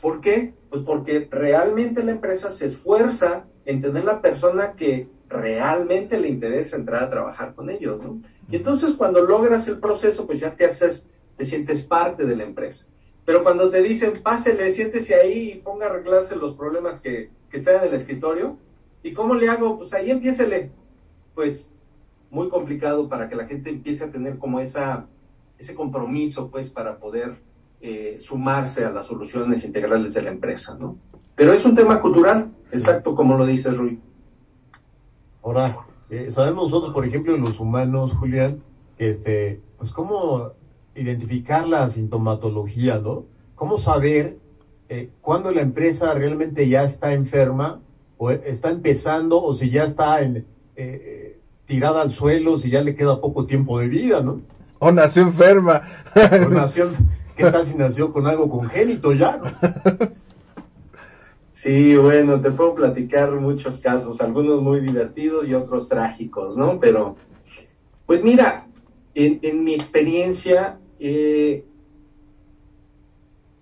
¿Por 0.00 0.22
qué? 0.22 0.54
Pues 0.70 0.82
porque 0.82 1.28
realmente 1.30 2.02
la 2.02 2.12
empresa 2.12 2.50
se 2.50 2.66
esfuerza 2.66 3.44
en 3.66 3.82
tener 3.82 4.04
la 4.04 4.22
persona 4.22 4.72
que 4.72 5.08
realmente 5.28 6.18
le 6.18 6.28
interesa 6.28 6.76
entrar 6.76 7.02
a 7.02 7.10
trabajar 7.10 7.54
con 7.54 7.68
ellos, 7.68 8.02
¿no? 8.02 8.20
Y 8.50 8.56
entonces 8.56 8.94
cuando 8.94 9.22
logras 9.22 9.68
el 9.68 9.78
proceso, 9.78 10.26
pues 10.26 10.40
ya 10.40 10.56
te 10.56 10.64
haces, 10.64 11.06
te 11.36 11.44
sientes 11.44 11.82
parte 11.82 12.24
de 12.24 12.36
la 12.36 12.44
empresa. 12.44 12.84
Pero 13.24 13.42
cuando 13.42 13.70
te 13.70 13.82
dicen, 13.82 14.14
pásele, 14.22 14.70
siéntese 14.70 15.14
ahí 15.14 15.52
y 15.52 15.54
ponga 15.56 15.86
a 15.86 15.90
arreglarse 15.90 16.34
los 16.36 16.54
problemas 16.54 16.98
que, 16.98 17.30
que 17.50 17.56
están 17.58 17.76
en 17.76 17.88
el 17.88 17.94
escritorio, 17.94 18.56
¿y 19.02 19.12
cómo 19.12 19.34
le 19.34 19.48
hago? 19.48 19.78
Pues 19.78 19.94
ahí 19.94 20.10
empiécele. 20.10 20.70
Pues 21.34 21.64
muy 22.30 22.48
complicado 22.48 23.08
para 23.08 23.28
que 23.28 23.36
la 23.36 23.46
gente 23.46 23.70
empiece 23.70 24.04
a 24.04 24.10
tener 24.10 24.38
como 24.38 24.60
esa, 24.60 25.06
ese 25.58 25.74
compromiso, 25.74 26.50
pues, 26.50 26.70
para 26.70 26.98
poder 26.98 27.38
eh, 27.80 28.16
sumarse 28.18 28.84
a 28.84 28.90
las 28.90 29.06
soluciones 29.06 29.64
integrales 29.64 30.14
de 30.14 30.22
la 30.22 30.30
empresa, 30.30 30.76
¿no? 30.78 30.96
Pero 31.34 31.52
es 31.52 31.64
un 31.64 31.74
tema 31.74 32.00
cultural, 32.00 32.50
exacto 32.70 33.14
como 33.14 33.36
lo 33.36 33.46
dice 33.46 33.70
Rui. 33.70 34.00
Ahora, 35.42 35.76
eh, 36.10 36.30
sabemos 36.30 36.64
nosotros, 36.64 36.92
por 36.92 37.04
ejemplo, 37.04 37.36
los 37.36 37.60
humanos, 37.60 38.12
Julián, 38.12 38.62
que 38.98 39.10
este, 39.10 39.60
pues 39.78 39.92
cómo 39.92 40.52
identificar 40.94 41.66
la 41.68 41.88
sintomatología, 41.88 42.98
¿no? 42.98 43.24
Cómo 43.54 43.78
saber 43.78 44.38
eh, 44.88 45.10
cuándo 45.20 45.52
la 45.52 45.60
empresa 45.60 46.12
realmente 46.14 46.68
ya 46.68 46.82
está 46.82 47.12
enferma 47.12 47.80
o 48.18 48.30
está 48.30 48.70
empezando 48.70 49.40
o 49.40 49.54
si 49.54 49.70
ya 49.70 49.84
está 49.84 50.20
en, 50.22 50.44
eh, 50.76 51.38
tirada 51.66 52.02
al 52.02 52.12
suelo, 52.12 52.58
si 52.58 52.70
ya 52.70 52.82
le 52.82 52.96
queda 52.96 53.20
poco 53.20 53.46
tiempo 53.46 53.78
de 53.78 53.86
vida, 53.86 54.20
¿no? 54.20 54.40
O 54.80 54.90
nació 54.90 55.22
enferma. 55.22 55.82
O 56.46 56.48
nació, 56.50 56.90
¿qué 57.36 57.50
tal 57.50 57.64
si 57.64 57.74
nació 57.74 58.12
con 58.12 58.26
algo 58.26 58.50
congénito 58.50 59.12
ya, 59.12 59.36
no? 59.36 59.44
Sí, 61.62 61.94
bueno, 61.94 62.40
te 62.40 62.50
puedo 62.50 62.74
platicar 62.74 63.32
muchos 63.32 63.80
casos, 63.80 64.22
algunos 64.22 64.62
muy 64.62 64.80
divertidos 64.80 65.46
y 65.46 65.52
otros 65.52 65.90
trágicos, 65.90 66.56
¿no? 66.56 66.80
Pero, 66.80 67.16
pues 68.06 68.22
mira, 68.22 68.66
en, 69.14 69.62
mi 69.62 69.74
experiencia, 69.74 70.78
eh, 70.98 71.66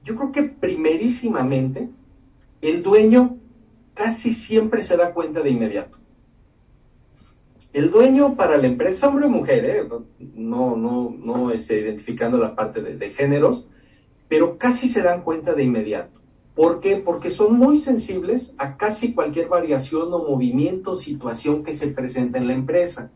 yo 0.05 0.15
creo 0.15 0.31
que 0.31 0.45
primerísimamente 0.45 1.89
el 2.61 2.85
dueño 2.85 3.37
casi 3.95 4.31
siempre 4.31 4.83
se 4.83 4.97
da 4.97 5.13
cuenta 5.13 5.41
de 5.41 5.51
inmediato. 5.51 5.99
El 7.73 7.91
dueño 7.91 8.37
para 8.37 8.59
la 8.59 8.69
empresa, 8.69 9.09
hombre 9.09 9.27
o 9.27 9.29
mujer, 9.29 9.65
¿eh? 9.65 9.89
no, 10.37 10.77
no, 10.77 11.17
no 11.19 11.51
este, 11.51 11.81
identificando 11.81 12.39
la 12.39 12.55
parte 12.55 12.81
de 12.81 13.11
géneros, 13.11 13.67
pero 14.29 14.57
casi 14.57 14.87
se 14.87 15.03
dan 15.03 15.23
cuenta 15.23 15.53
de 15.53 15.65
inmediato. 15.65 16.18
¿Por 16.59 16.81
qué? 16.81 16.97
Porque 16.97 17.31
son 17.31 17.57
muy 17.57 17.79
sensibles 17.79 18.53
a 18.59 18.77
casi 18.77 19.15
cualquier 19.15 19.47
variación 19.47 20.13
o 20.13 20.29
movimiento, 20.29 20.97
situación 20.97 21.63
que 21.63 21.73
se 21.73 21.87
presenta 21.87 22.39
en 22.39 22.49
la 22.49 22.53
empresa. 22.53 23.13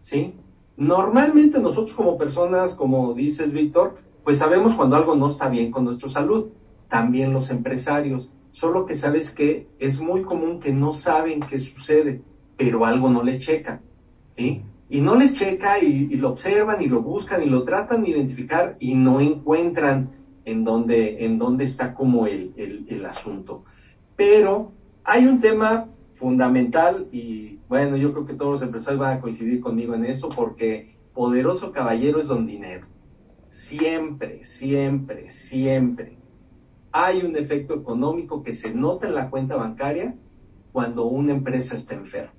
¿Sí? 0.00 0.34
Normalmente 0.76 1.60
nosotros 1.60 1.94
como 1.94 2.18
personas, 2.18 2.74
como 2.74 3.14
dices 3.14 3.52
Víctor, 3.52 3.98
pues 4.24 4.38
sabemos 4.38 4.74
cuando 4.74 4.96
algo 4.96 5.14
no 5.14 5.28
está 5.28 5.48
bien 5.48 5.70
con 5.70 5.84
nuestra 5.84 6.08
salud. 6.08 6.48
También 6.88 7.32
los 7.32 7.50
empresarios. 7.50 8.28
Solo 8.50 8.86
que 8.86 8.96
sabes 8.96 9.30
que 9.30 9.68
es 9.78 10.00
muy 10.00 10.22
común 10.22 10.58
que 10.58 10.72
no 10.72 10.92
saben 10.92 11.38
qué 11.38 11.60
sucede, 11.60 12.22
pero 12.56 12.84
algo 12.84 13.08
no 13.08 13.22
les 13.22 13.38
checa. 13.38 13.80
¿sí? 14.36 14.62
Y 14.88 15.00
no 15.00 15.14
les 15.14 15.34
checa 15.34 15.78
y, 15.78 16.08
y 16.10 16.16
lo 16.16 16.30
observan 16.30 16.82
y 16.82 16.88
lo 16.88 17.02
buscan 17.02 17.40
y 17.44 17.46
lo 17.46 17.62
tratan 17.62 18.02
de 18.02 18.10
identificar 18.10 18.76
y 18.80 18.94
no 18.94 19.20
encuentran 19.20 20.10
en 20.50 20.64
dónde, 20.64 21.24
en 21.24 21.38
dónde 21.38 21.64
está 21.64 21.94
como 21.94 22.26
el, 22.26 22.52
el, 22.56 23.04
asunto. 23.06 23.64
Pero 24.16 24.72
hay 25.04 25.26
un 25.26 25.40
tema 25.40 25.88
fundamental 26.12 27.08
y 27.12 27.58
bueno, 27.68 27.96
yo 27.96 28.12
creo 28.12 28.24
que 28.24 28.34
todos 28.34 28.52
los 28.52 28.62
empresarios 28.62 29.00
van 29.00 29.18
a 29.18 29.20
coincidir 29.20 29.60
conmigo 29.60 29.94
en 29.94 30.04
eso 30.04 30.28
porque 30.28 30.96
poderoso 31.14 31.72
caballero 31.72 32.20
es 32.20 32.28
don 32.28 32.46
dinero. 32.46 32.86
Siempre, 33.50 34.44
siempre, 34.44 35.28
siempre 35.28 36.18
hay 36.92 37.22
un 37.22 37.36
efecto 37.36 37.74
económico 37.74 38.42
que 38.42 38.52
se 38.52 38.74
nota 38.74 39.06
en 39.06 39.14
la 39.14 39.30
cuenta 39.30 39.56
bancaria 39.56 40.14
cuando 40.72 41.04
una 41.04 41.32
empresa 41.32 41.74
está 41.74 41.94
enferma. 41.94 42.32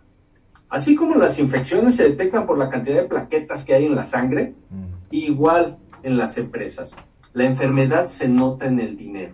Así 0.70 0.96
como 0.96 1.15
las 1.15 1.38
infecciones 1.38 1.96
se 1.96 2.03
detectan 2.03 2.46
por 2.46 2.58
la 2.58 2.70
cantidad 2.70 3.01
de 3.01 3.08
plaquetas 3.08 3.63
que 3.63 3.74
hay 3.74 3.86
en 3.86 3.96
la 3.96 4.06
sangre, 4.06 4.56
mm. 4.70 4.86
igual 5.12 5.77
en 6.03 6.18
las 6.18 6.38
empresas. 6.38 6.96
La 7.34 7.46
enfermedad 7.46 8.08
se 8.08 8.28
nota 8.28 8.66
en 8.66 8.80
el 8.80 8.98
dinero, 8.98 9.34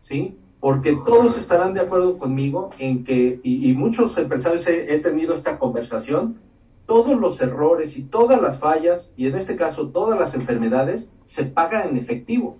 ¿sí? 0.00 0.36
Porque 0.60 0.96
todos 1.04 1.36
estarán 1.36 1.74
de 1.74 1.80
acuerdo 1.80 2.18
conmigo 2.18 2.70
en 2.78 3.04
que, 3.04 3.40
y, 3.42 3.72
muchos 3.74 4.16
empresarios 4.16 4.66
he, 4.66 4.98
tenido 4.98 5.34
esta 5.34 5.58
conversación, 5.58 6.38
todos 6.86 7.18
los 7.18 7.40
errores 7.40 7.96
y 7.96 8.02
todas 8.02 8.40
las 8.40 8.58
fallas, 8.58 9.12
y 9.16 9.26
en 9.26 9.36
este 9.36 9.54
caso 9.54 9.88
todas 9.88 10.18
las 10.18 10.34
enfermedades, 10.34 11.08
se 11.24 11.44
pagan 11.44 11.90
en 11.90 11.96
efectivo, 11.96 12.56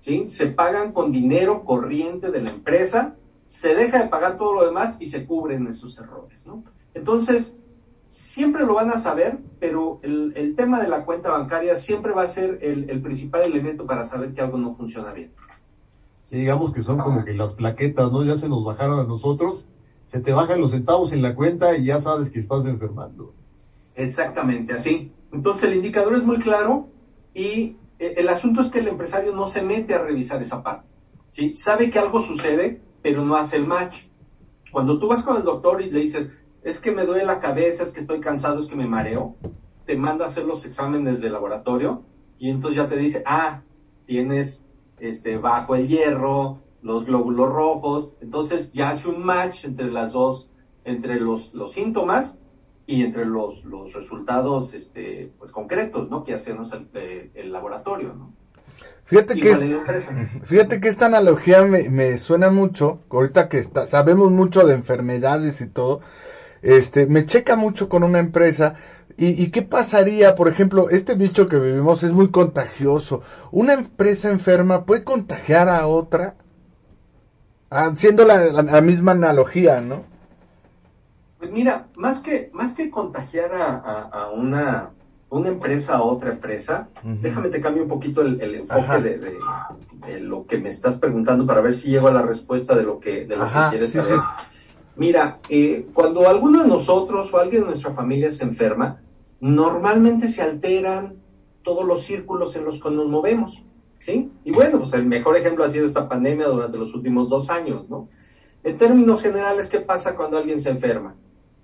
¿sí? 0.00 0.28
Se 0.28 0.46
pagan 0.46 0.92
con 0.92 1.12
dinero 1.12 1.64
corriente 1.64 2.30
de 2.30 2.40
la 2.40 2.50
empresa, 2.50 3.16
se 3.44 3.74
deja 3.74 4.02
de 4.02 4.08
pagar 4.08 4.38
todo 4.38 4.54
lo 4.54 4.64
demás 4.64 4.96
y 4.98 5.06
se 5.06 5.26
cubren 5.26 5.66
esos 5.66 5.98
errores, 5.98 6.46
¿no? 6.46 6.64
Entonces, 6.94 7.54
siempre 8.08 8.64
lo 8.64 8.74
van 8.74 8.90
a 8.90 8.98
saber, 8.98 9.38
pero 9.58 10.00
el, 10.02 10.54
tema 10.56 10.80
de 10.80 10.88
la 10.88 11.04
cuenta 11.04 11.30
bancaria 11.30 11.76
siempre 11.76 12.12
va 12.12 12.22
a 12.22 12.26
ser 12.26 12.58
el, 12.62 13.00
principal 13.02 13.42
elemento 13.42 13.86
para 13.86 14.04
saber 14.04 14.32
que 14.32 14.40
algo 14.40 14.58
no 14.58 14.70
funciona 14.70 15.12
bien. 15.12 15.32
Sí, 16.22 16.38
digamos 16.38 16.72
que 16.72 16.82
son 16.82 16.98
como 16.98 17.24
que 17.24 17.34
las 17.34 17.54
plaquetas, 17.54 18.10
¿no? 18.10 18.24
Ya 18.24 18.36
se 18.36 18.48
nos 18.48 18.64
bajaron 18.64 18.98
a 18.98 19.04
nosotros, 19.04 19.64
se 20.06 20.20
te 20.20 20.32
bajan 20.32 20.60
los 20.60 20.72
centavos 20.72 21.12
en 21.12 21.22
la 21.22 21.34
cuenta 21.34 21.76
y 21.76 21.84
ya 21.84 22.00
sabes 22.00 22.30
que 22.30 22.38
estás 22.38 22.66
enfermando. 22.66 23.32
Exactamente, 23.94 24.72
así. 24.72 25.12
Entonces 25.32 25.64
el 25.64 25.76
indicador 25.76 26.14
es 26.14 26.24
muy 26.24 26.38
claro 26.38 26.88
y 27.32 27.76
eh, 27.98 28.14
el 28.16 28.28
asunto 28.28 28.60
es 28.60 28.68
que 28.68 28.80
el 28.80 28.88
empresario 28.88 29.34
no 29.34 29.46
se 29.46 29.62
mete 29.62 29.94
a 29.94 29.98
revisar 29.98 30.42
esa 30.42 30.62
parte. 30.62 30.86
¿sí? 31.30 31.54
Sabe 31.54 31.90
que 31.90 31.98
algo 31.98 32.22
sucede, 32.22 32.80
pero 33.02 33.24
no 33.24 33.36
hace 33.36 33.56
el 33.56 33.66
match. 33.66 34.04
Cuando 34.70 34.98
tú 34.98 35.08
vas 35.08 35.22
con 35.22 35.36
el 35.36 35.44
doctor 35.44 35.80
y 35.80 35.90
le 35.90 36.00
dices, 36.00 36.28
es 36.66 36.80
que 36.80 36.90
me 36.90 37.06
duele 37.06 37.24
la 37.24 37.38
cabeza, 37.38 37.84
es 37.84 37.90
que 37.90 38.00
estoy 38.00 38.18
cansado, 38.18 38.58
es 38.58 38.66
que 38.66 38.74
me 38.74 38.88
mareo, 38.88 39.36
te 39.84 39.96
manda 39.96 40.24
a 40.24 40.28
hacer 40.28 40.44
los 40.44 40.66
exámenes 40.66 41.20
de 41.20 41.30
laboratorio 41.30 42.02
y 42.38 42.50
entonces 42.50 42.76
ya 42.76 42.88
te 42.88 42.96
dice, 42.96 43.22
ah, 43.24 43.62
tienes 44.04 44.60
este, 44.98 45.38
bajo 45.38 45.76
el 45.76 45.86
hierro, 45.86 46.58
los 46.82 47.06
glóbulos 47.06 47.50
rojos, 47.50 48.16
entonces 48.20 48.72
ya 48.72 48.90
hace 48.90 49.08
un 49.08 49.24
match 49.24 49.64
entre 49.64 49.92
las 49.92 50.12
dos, 50.12 50.50
entre 50.84 51.20
los, 51.20 51.54
los 51.54 51.70
síntomas 51.70 52.36
y 52.84 53.04
entre 53.04 53.26
los, 53.26 53.64
los 53.64 53.92
resultados 53.92 54.74
este, 54.74 55.30
pues, 55.38 55.52
concretos 55.52 56.10
¿no? 56.10 56.24
que 56.24 56.34
hacemos 56.34 56.72
el, 56.72 57.30
el 57.32 57.52
laboratorio. 57.52 58.12
¿no? 58.12 58.32
Fíjate 59.04 59.36
que, 59.36 59.54
fíjate 60.42 60.80
que 60.80 60.88
esta 60.88 61.06
analogía 61.06 61.62
me, 61.62 61.88
me 61.90 62.18
suena 62.18 62.50
mucho, 62.50 63.02
ahorita 63.08 63.48
que 63.48 63.58
está, 63.58 63.86
sabemos 63.86 64.32
mucho 64.32 64.66
de 64.66 64.74
enfermedades 64.74 65.60
y 65.60 65.68
todo, 65.68 66.00
este, 66.62 67.06
me 67.06 67.24
checa 67.24 67.56
mucho 67.56 67.88
con 67.88 68.02
una 68.02 68.18
empresa. 68.18 68.74
¿Y, 69.18 69.50
qué 69.50 69.62
pasaría, 69.62 70.34
por 70.34 70.46
ejemplo, 70.46 70.90
este 70.90 71.14
bicho 71.14 71.48
que 71.48 71.58
vivimos 71.58 72.02
es 72.02 72.12
muy 72.12 72.30
contagioso? 72.30 73.22
¿Una 73.50 73.72
empresa 73.72 74.28
enferma 74.28 74.84
puede 74.84 75.04
contagiar 75.04 75.70
a 75.70 75.86
otra? 75.86 76.34
Haciendo 77.70 78.24
ah, 78.30 78.62
la, 78.62 78.80
misma 78.82 79.12
analogía, 79.12 79.80
¿no? 79.80 80.04
Pues 81.38 81.50
mira, 81.50 81.86
más 81.96 82.18
que, 82.18 82.50
más 82.52 82.72
que 82.72 82.90
contagiar 82.90 83.52
a, 83.54 84.30
una, 84.34 84.90
una 85.30 85.48
empresa 85.48 85.94
a 85.94 86.02
otra 86.02 86.32
empresa, 86.32 86.88
déjame 87.02 87.48
te 87.48 87.62
cambio 87.62 87.84
un 87.84 87.88
poquito 87.88 88.20
el, 88.20 88.54
enfoque 88.54 89.00
de, 89.00 90.20
lo 90.20 90.44
que 90.44 90.58
me 90.58 90.68
estás 90.68 90.98
preguntando 90.98 91.46
para 91.46 91.62
ver 91.62 91.72
si 91.72 91.88
llego 91.88 92.08
a 92.08 92.12
la 92.12 92.22
respuesta 92.22 92.74
de 92.74 92.82
lo 92.82 93.00
que, 93.00 93.24
de 93.24 93.36
lo 93.36 93.46
que 93.46 93.58
quieres 93.70 93.92
saber. 93.92 94.20
Mira, 94.96 95.40
eh, 95.50 95.86
cuando 95.92 96.26
alguno 96.26 96.62
de 96.62 96.68
nosotros 96.68 97.32
o 97.32 97.38
alguien 97.38 97.62
de 97.62 97.68
nuestra 97.68 97.92
familia 97.92 98.30
se 98.30 98.44
enferma, 98.44 99.02
normalmente 99.40 100.28
se 100.28 100.40
alteran 100.40 101.16
todos 101.62 101.84
los 101.84 102.02
círculos 102.02 102.56
en 102.56 102.64
los 102.64 102.82
que 102.82 102.90
nos 102.90 103.06
movemos, 103.06 103.62
¿sí? 104.00 104.30
Y 104.44 104.52
bueno, 104.52 104.78
pues 104.78 104.94
el 104.94 105.04
mejor 105.04 105.36
ejemplo 105.36 105.64
ha 105.64 105.68
sido 105.68 105.84
esta 105.84 106.08
pandemia 106.08 106.46
durante 106.46 106.78
los 106.78 106.94
últimos 106.94 107.28
dos 107.28 107.50
años, 107.50 107.88
¿no? 107.88 108.08
En 108.64 108.78
términos 108.78 109.20
generales, 109.22 109.68
¿qué 109.68 109.80
pasa 109.80 110.16
cuando 110.16 110.38
alguien 110.38 110.60
se 110.60 110.70
enferma? 110.70 111.14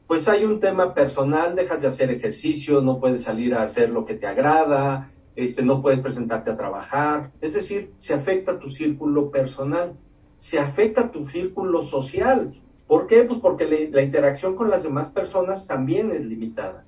Pues 0.06 0.28
hay 0.28 0.44
un 0.44 0.60
tema 0.60 0.92
personal, 0.92 1.56
dejas 1.56 1.80
de 1.80 1.86
hacer 1.86 2.10
ejercicio, 2.10 2.82
no 2.82 3.00
puedes 3.00 3.22
salir 3.22 3.54
a 3.54 3.62
hacer 3.62 3.88
lo 3.90 4.04
que 4.04 4.14
te 4.14 4.26
agrada, 4.26 5.10
este, 5.34 5.62
no 5.62 5.80
puedes 5.80 6.00
presentarte 6.00 6.50
a 6.50 6.56
trabajar, 6.56 7.32
es 7.40 7.54
decir, 7.54 7.92
se 7.96 8.12
afecta 8.12 8.58
tu 8.58 8.68
círculo 8.68 9.30
personal, 9.30 9.94
se 10.36 10.58
afecta 10.58 11.10
tu 11.10 11.24
círculo 11.24 11.82
social, 11.82 12.61
¿Por 12.92 13.06
qué? 13.06 13.24
Pues 13.24 13.40
porque 13.40 13.88
la 13.90 14.02
interacción 14.02 14.54
con 14.54 14.68
las 14.68 14.82
demás 14.82 15.08
personas 15.08 15.66
también 15.66 16.10
es 16.10 16.26
limitada. 16.26 16.84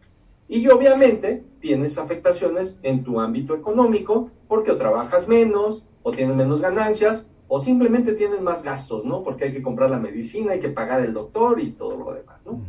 Y 0.48 0.68
obviamente 0.68 1.42
tienes 1.60 1.96
afectaciones 1.96 2.76
en 2.82 3.02
tu 3.04 3.22
ámbito 3.22 3.54
económico 3.54 4.30
porque 4.46 4.72
o 4.72 4.76
trabajas 4.76 5.26
menos, 5.28 5.82
o 6.02 6.10
tienes 6.10 6.36
menos 6.36 6.60
ganancias, 6.60 7.26
o 7.48 7.58
simplemente 7.58 8.12
tienes 8.12 8.42
más 8.42 8.62
gastos, 8.62 9.06
¿no? 9.06 9.22
Porque 9.22 9.44
hay 9.44 9.52
que 9.54 9.62
comprar 9.62 9.88
la 9.88 9.98
medicina, 9.98 10.52
hay 10.52 10.60
que 10.60 10.68
pagar 10.68 11.00
el 11.00 11.14
doctor 11.14 11.58
y 11.58 11.70
todo 11.70 11.96
lo 11.96 12.12
demás, 12.12 12.38
¿no? 12.44 12.60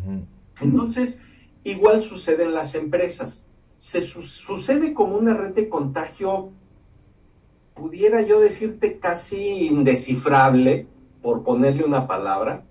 Entonces, 0.62 1.20
igual 1.65 2.04
sucede 2.04 2.46
en 2.46 2.54
las 2.54 2.74
empresas. 2.74 3.46
Se 3.75 4.00
sucede 4.00 4.94
como 4.94 5.18
una 5.18 5.34
red 5.34 5.54
de 5.54 5.68
contagio, 5.68 6.51
pudiera 7.74 8.22
yo 8.22 8.39
decirte 8.39 8.98
casi 8.98 9.68
indescifrable, 9.68 10.88
por 11.22 11.44
ponerle 11.44 11.84
una 11.84 12.08
palabra, 12.08 12.63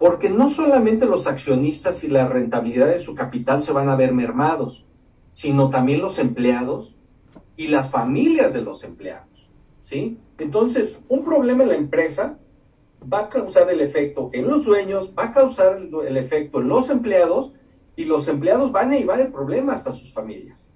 porque 0.00 0.30
no 0.30 0.48
solamente 0.48 1.04
los 1.04 1.26
accionistas 1.26 2.02
y 2.02 2.08
la 2.08 2.26
rentabilidad 2.26 2.86
de 2.86 3.00
su 3.00 3.14
capital 3.14 3.62
se 3.62 3.70
van 3.70 3.90
a 3.90 3.96
ver 3.96 4.14
mermados, 4.14 4.86
sino 5.32 5.68
también 5.68 6.00
los 6.00 6.18
empleados 6.18 6.96
y 7.54 7.66
las 7.66 7.90
familias 7.90 8.54
de 8.54 8.62
los 8.62 8.82
empleados. 8.82 9.50
¿sí? 9.82 10.16
Entonces, 10.38 10.98
un 11.10 11.22
problema 11.22 11.64
en 11.64 11.68
la 11.68 11.74
empresa 11.74 12.38
va 13.12 13.24
a 13.24 13.28
causar 13.28 13.68
el 13.68 13.82
efecto 13.82 14.30
en 14.32 14.48
los 14.48 14.64
dueños, 14.64 15.12
va 15.16 15.24
a 15.24 15.32
causar 15.32 15.76
el 15.76 16.16
efecto 16.16 16.62
en 16.62 16.68
los 16.68 16.88
empleados 16.88 17.52
y 17.94 18.06
los 18.06 18.26
empleados 18.26 18.72
van 18.72 18.92
a 18.92 18.96
llevar 18.96 19.20
el 19.20 19.30
problema 19.30 19.74
hasta 19.74 19.92
sus 19.92 20.14
familias. 20.14 20.66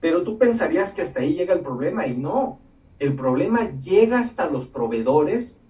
Pero 0.00 0.22
tú 0.22 0.36
pensarías 0.36 0.92
que 0.92 1.00
hasta 1.00 1.20
ahí 1.20 1.32
llega 1.32 1.54
el 1.54 1.60
problema 1.60 2.06
y 2.06 2.14
no. 2.14 2.60
El 2.98 3.16
problema 3.16 3.70
llega 3.80 4.18
hasta 4.18 4.50
los 4.50 4.66
proveedores 4.66 5.62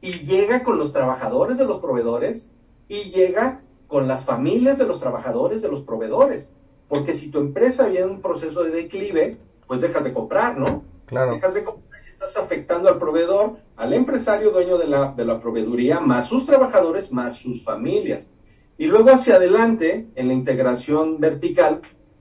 y 0.00 0.12
llega 0.20 0.62
con 0.62 0.78
los 0.78 0.92
trabajadores 0.92 1.58
de 1.58 1.64
los 1.64 1.80
proveedores 1.80 2.51
y 2.92 3.04
llega 3.04 3.62
con 3.86 4.06
las 4.06 4.26
familias 4.26 4.76
de 4.76 4.86
los 4.86 5.00
trabajadores 5.00 5.62
de 5.62 5.68
los 5.68 5.80
proveedores. 5.80 6.50
Porque 6.88 7.14
si 7.14 7.30
tu 7.30 7.38
empresa 7.38 7.86
viene 7.86 8.04
en 8.04 8.10
un 8.10 8.20
proceso 8.20 8.62
de 8.64 8.70
declive, 8.70 9.38
pues 9.66 9.80
dejas 9.80 10.04
de 10.04 10.12
comprar, 10.12 10.58
¿no? 10.58 10.84
Claro. 11.06 11.32
Dejas 11.32 11.54
de 11.54 11.64
comprar 11.64 12.02
y 12.06 12.10
estás 12.10 12.36
afectando 12.36 12.90
al 12.90 12.98
proveedor, 12.98 13.56
al 13.76 13.94
empresario 13.94 14.50
dueño 14.50 14.76
de 14.76 14.88
la, 14.88 15.12
de 15.12 15.24
la 15.24 15.40
proveeduría, 15.40 16.00
más 16.00 16.26
sus 16.26 16.44
trabajadores, 16.44 17.10
más 17.10 17.36
sus 17.36 17.64
familias. 17.64 18.30
Y 18.76 18.88
luego 18.88 19.08
hacia 19.08 19.36
adelante, 19.36 20.08
en 20.14 20.28
la 20.28 20.34
integración 20.34 21.18
vertical, 21.18 21.80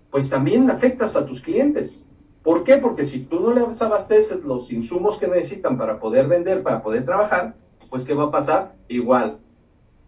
pues 0.09 0.29
también 0.29 0.71
afectas 0.71 1.17
a 1.17 1.25
tus 1.25 1.41
clientes. 1.41 2.07
¿Por 2.43 2.63
qué? 2.63 2.77
Porque 2.77 3.03
si 3.03 3.19
tú 3.19 3.41
no 3.41 3.53
les 3.53 3.81
abasteces 3.81 4.41
los 4.45 4.71
insumos 4.71 5.17
que 5.17 5.27
necesitan 5.27 5.77
para 5.77 5.99
poder 5.99 6.27
vender, 6.27 6.63
para 6.63 6.81
poder 6.81 7.03
trabajar, 7.03 7.55
pues 7.89 8.05
¿qué 8.05 8.13
va 8.13 8.25
a 8.25 8.31
pasar? 8.31 8.75
Igual, 8.87 9.39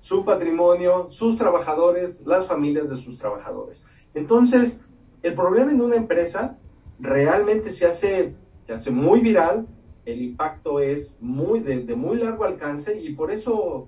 su 0.03 0.25
patrimonio, 0.25 1.07
sus 1.10 1.38
trabajadores, 1.38 2.22
las 2.25 2.45
familias 2.45 2.89
de 2.89 2.98
sus 2.98 3.17
trabajadores. 3.17 3.81
Entonces, 4.13 4.81
el 5.22 5.33
problema 5.33 5.72
en 5.72 5.79
una 5.79 5.95
empresa 5.95 6.57
realmente 7.00 7.72
se 7.72 7.86
hace, 7.86 8.36
se 8.67 8.74
hace 8.74 8.91
muy 8.91 9.22
viral, 9.22 9.65
el 10.03 10.22
impacto 10.22 10.81
es 10.81 11.15
muy 11.22 11.62
de, 11.62 11.86
de, 11.86 11.95
muy 11.95 12.17
largo 12.17 12.43
alcance 12.43 13.00
y 13.00 13.13
por 13.13 13.31
eso 13.31 13.88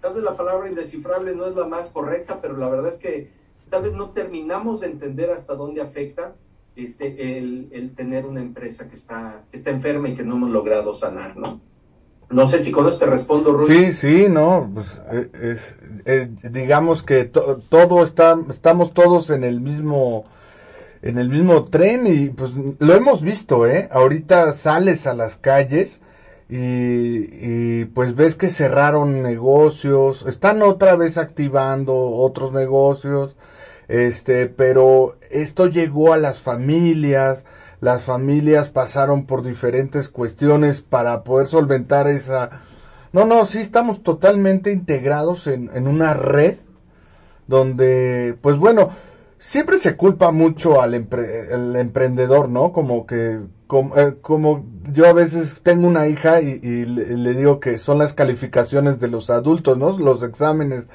tal 0.00 0.14
vez 0.14 0.22
la 0.22 0.36
palabra 0.36 0.68
indescifrable 0.68 1.34
no 1.34 1.46
es 1.46 1.56
la 1.56 1.66
más 1.66 1.88
correcta, 1.88 2.40
pero 2.40 2.56
la 2.56 2.68
verdad 2.68 2.92
es 2.92 2.98
que 2.98 3.32
tal 3.68 3.82
vez 3.82 3.94
no 3.94 4.10
terminamos 4.10 4.78
de 4.78 4.86
entender 4.86 5.32
hasta 5.32 5.56
dónde 5.56 5.80
afecta 5.80 6.36
este, 6.76 7.36
el, 7.36 7.94
tener 7.96 8.26
una 8.26 8.42
empresa 8.42 8.86
que 8.86 8.94
está, 8.94 9.42
que 9.50 9.56
está 9.56 9.70
enferma 9.70 10.08
y 10.08 10.14
que 10.14 10.22
no 10.22 10.36
hemos 10.36 10.50
logrado 10.50 10.94
sanar, 10.94 11.36
¿no? 11.36 11.60
No 12.30 12.46
sé 12.46 12.62
si 12.62 12.70
con 12.70 12.86
te 12.98 13.06
respondo. 13.06 13.66
Sí, 13.66 13.92
sí, 13.92 14.26
no, 14.28 14.70
pues 14.74 15.00
eh, 15.12 15.56
eh, 16.04 16.28
digamos 16.50 17.02
que 17.02 17.24
todo 17.24 18.04
está, 18.04 18.38
estamos 18.50 18.92
todos 18.92 19.30
en 19.30 19.44
el 19.44 19.62
mismo, 19.62 20.24
en 21.00 21.16
el 21.16 21.30
mismo 21.30 21.64
tren 21.64 22.06
y 22.06 22.28
pues 22.28 22.52
lo 22.78 22.94
hemos 22.94 23.22
visto, 23.22 23.66
¿eh? 23.66 23.88
Ahorita 23.90 24.52
sales 24.52 25.06
a 25.06 25.14
las 25.14 25.36
calles 25.36 26.00
y, 26.50 27.28
y 27.30 27.84
pues 27.86 28.14
ves 28.14 28.34
que 28.34 28.50
cerraron 28.50 29.22
negocios, 29.22 30.26
están 30.26 30.60
otra 30.62 30.96
vez 30.96 31.16
activando 31.16 31.94
otros 31.94 32.52
negocios, 32.52 33.36
este, 33.88 34.48
pero 34.48 35.16
esto 35.30 35.66
llegó 35.66 36.12
a 36.12 36.18
las 36.18 36.40
familias, 36.40 37.44
las 37.80 38.02
familias 38.02 38.70
pasaron 38.70 39.26
por 39.26 39.42
diferentes 39.42 40.08
cuestiones 40.08 40.82
para 40.82 41.22
poder 41.22 41.46
solventar 41.46 42.08
esa... 42.08 42.62
No, 43.12 43.24
no, 43.24 43.46
sí 43.46 43.58
estamos 43.58 44.02
totalmente 44.02 44.70
integrados 44.70 45.46
en, 45.46 45.70
en 45.74 45.86
una 45.86 46.12
red 46.14 46.56
donde, 47.46 48.36
pues 48.42 48.58
bueno, 48.58 48.90
siempre 49.38 49.78
se 49.78 49.96
culpa 49.96 50.30
mucho 50.30 50.80
al 50.80 50.94
el 50.94 51.76
emprendedor, 51.76 52.48
¿no? 52.48 52.72
Como 52.72 53.06
que, 53.06 53.40
eh, 53.96 54.14
como, 54.20 54.64
yo 54.92 55.06
a 55.06 55.12
veces 55.12 55.62
tengo 55.62 55.86
una 55.86 56.06
hija 56.08 56.40
y, 56.40 56.84
le, 56.84 57.34
digo 57.34 57.60
que 57.60 57.78
son 57.78 57.98
las 57.98 58.12
calificaciones 58.12 58.98
de 58.98 59.08
los 59.08 59.30
adultos, 59.30 59.78
¿no? 59.78 59.98
Los 59.98 60.22
exámenes 60.22 60.88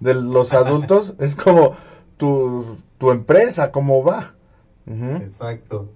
de 0.00 0.14
los 0.14 0.52
adultos, 0.52 1.14
es 1.20 1.36
como 1.36 1.74
tu, 2.16 2.76
tu 2.98 3.10
empresa, 3.10 3.70
cómo 3.70 4.02
va. 4.02 4.34
Exacto. 4.86 5.88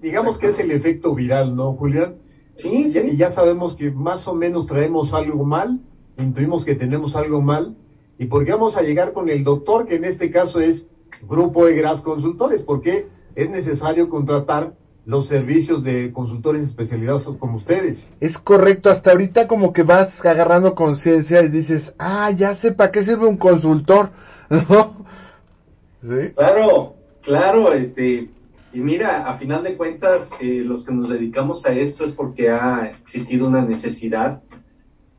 Digamos 0.00 0.38
que 0.38 0.48
es 0.48 0.58
el 0.58 0.70
efecto 0.70 1.14
viral, 1.14 1.54
¿no, 1.56 1.74
Julián? 1.74 2.16
Sí, 2.56 2.90
sí. 2.90 2.98
Y 2.98 3.16
ya 3.16 3.30
sabemos 3.30 3.74
que 3.74 3.90
más 3.90 4.26
o 4.26 4.34
menos 4.34 4.66
traemos 4.66 5.12
algo 5.12 5.44
mal, 5.44 5.80
intuimos 6.18 6.64
que 6.64 6.74
tenemos 6.74 7.16
algo 7.16 7.40
mal, 7.40 7.76
y 8.18 8.26
porque 8.26 8.52
vamos 8.52 8.76
a 8.76 8.82
llegar 8.82 9.12
con 9.12 9.28
el 9.28 9.44
doctor, 9.44 9.86
que 9.86 9.96
en 9.96 10.04
este 10.04 10.30
caso 10.30 10.60
es 10.60 10.86
Grupo 11.28 11.66
de 11.66 11.74
Gras 11.74 12.00
Consultores, 12.00 12.62
porque 12.62 13.08
es 13.34 13.50
necesario 13.50 14.08
contratar 14.08 14.74
los 15.06 15.26
servicios 15.26 15.84
de 15.84 16.12
consultores 16.12 16.62
especializados 16.62 17.28
como 17.38 17.56
ustedes. 17.56 18.06
Es 18.20 18.36
correcto, 18.36 18.90
hasta 18.90 19.12
ahorita 19.12 19.48
como 19.48 19.72
que 19.72 19.82
vas 19.82 20.24
agarrando 20.24 20.74
conciencia 20.74 21.42
y 21.42 21.48
dices, 21.48 21.94
ah, 21.98 22.30
ya 22.30 22.54
sé 22.54 22.72
para 22.72 22.90
qué 22.90 23.02
sirve 23.02 23.26
un 23.26 23.38
consultor, 23.38 24.10
¿Sí? 26.02 26.32
Claro, 26.36 26.94
claro, 27.22 27.72
este, 27.72 28.30
y 28.72 28.80
mira, 28.80 29.28
a 29.28 29.34
final 29.34 29.62
de 29.62 29.76
cuentas, 29.76 30.30
eh, 30.40 30.62
los 30.64 30.84
que 30.84 30.92
nos 30.92 31.08
dedicamos 31.08 31.64
a 31.64 31.72
esto 31.72 32.04
es 32.04 32.12
porque 32.12 32.50
ha 32.50 32.92
existido 33.00 33.48
una 33.48 33.62
necesidad 33.62 34.42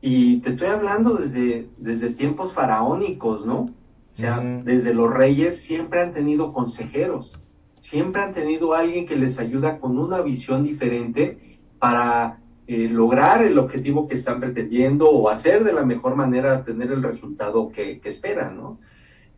y 0.00 0.38
te 0.38 0.50
estoy 0.50 0.68
hablando 0.68 1.14
desde, 1.14 1.68
desde 1.76 2.10
tiempos 2.10 2.52
faraónicos, 2.52 3.44
¿no? 3.44 3.60
O 3.60 4.14
sea, 4.14 4.38
desde 4.64 4.94
los 4.94 5.12
reyes 5.12 5.60
siempre 5.60 6.00
han 6.00 6.12
tenido 6.12 6.52
consejeros, 6.52 7.38
siempre 7.80 8.22
han 8.22 8.32
tenido 8.32 8.74
alguien 8.74 9.06
que 9.06 9.16
les 9.16 9.38
ayuda 9.38 9.78
con 9.78 9.98
una 9.98 10.20
visión 10.20 10.64
diferente 10.64 11.58
para 11.78 12.40
eh, 12.66 12.88
lograr 12.88 13.42
el 13.42 13.58
objetivo 13.58 14.06
que 14.06 14.14
están 14.14 14.40
pretendiendo 14.40 15.10
o 15.10 15.28
hacer 15.28 15.64
de 15.64 15.72
la 15.72 15.84
mejor 15.84 16.16
manera 16.16 16.64
tener 16.64 16.92
el 16.92 17.02
resultado 17.02 17.68
que, 17.68 18.00
que 18.00 18.08
esperan, 18.08 18.56
¿no? 18.56 18.78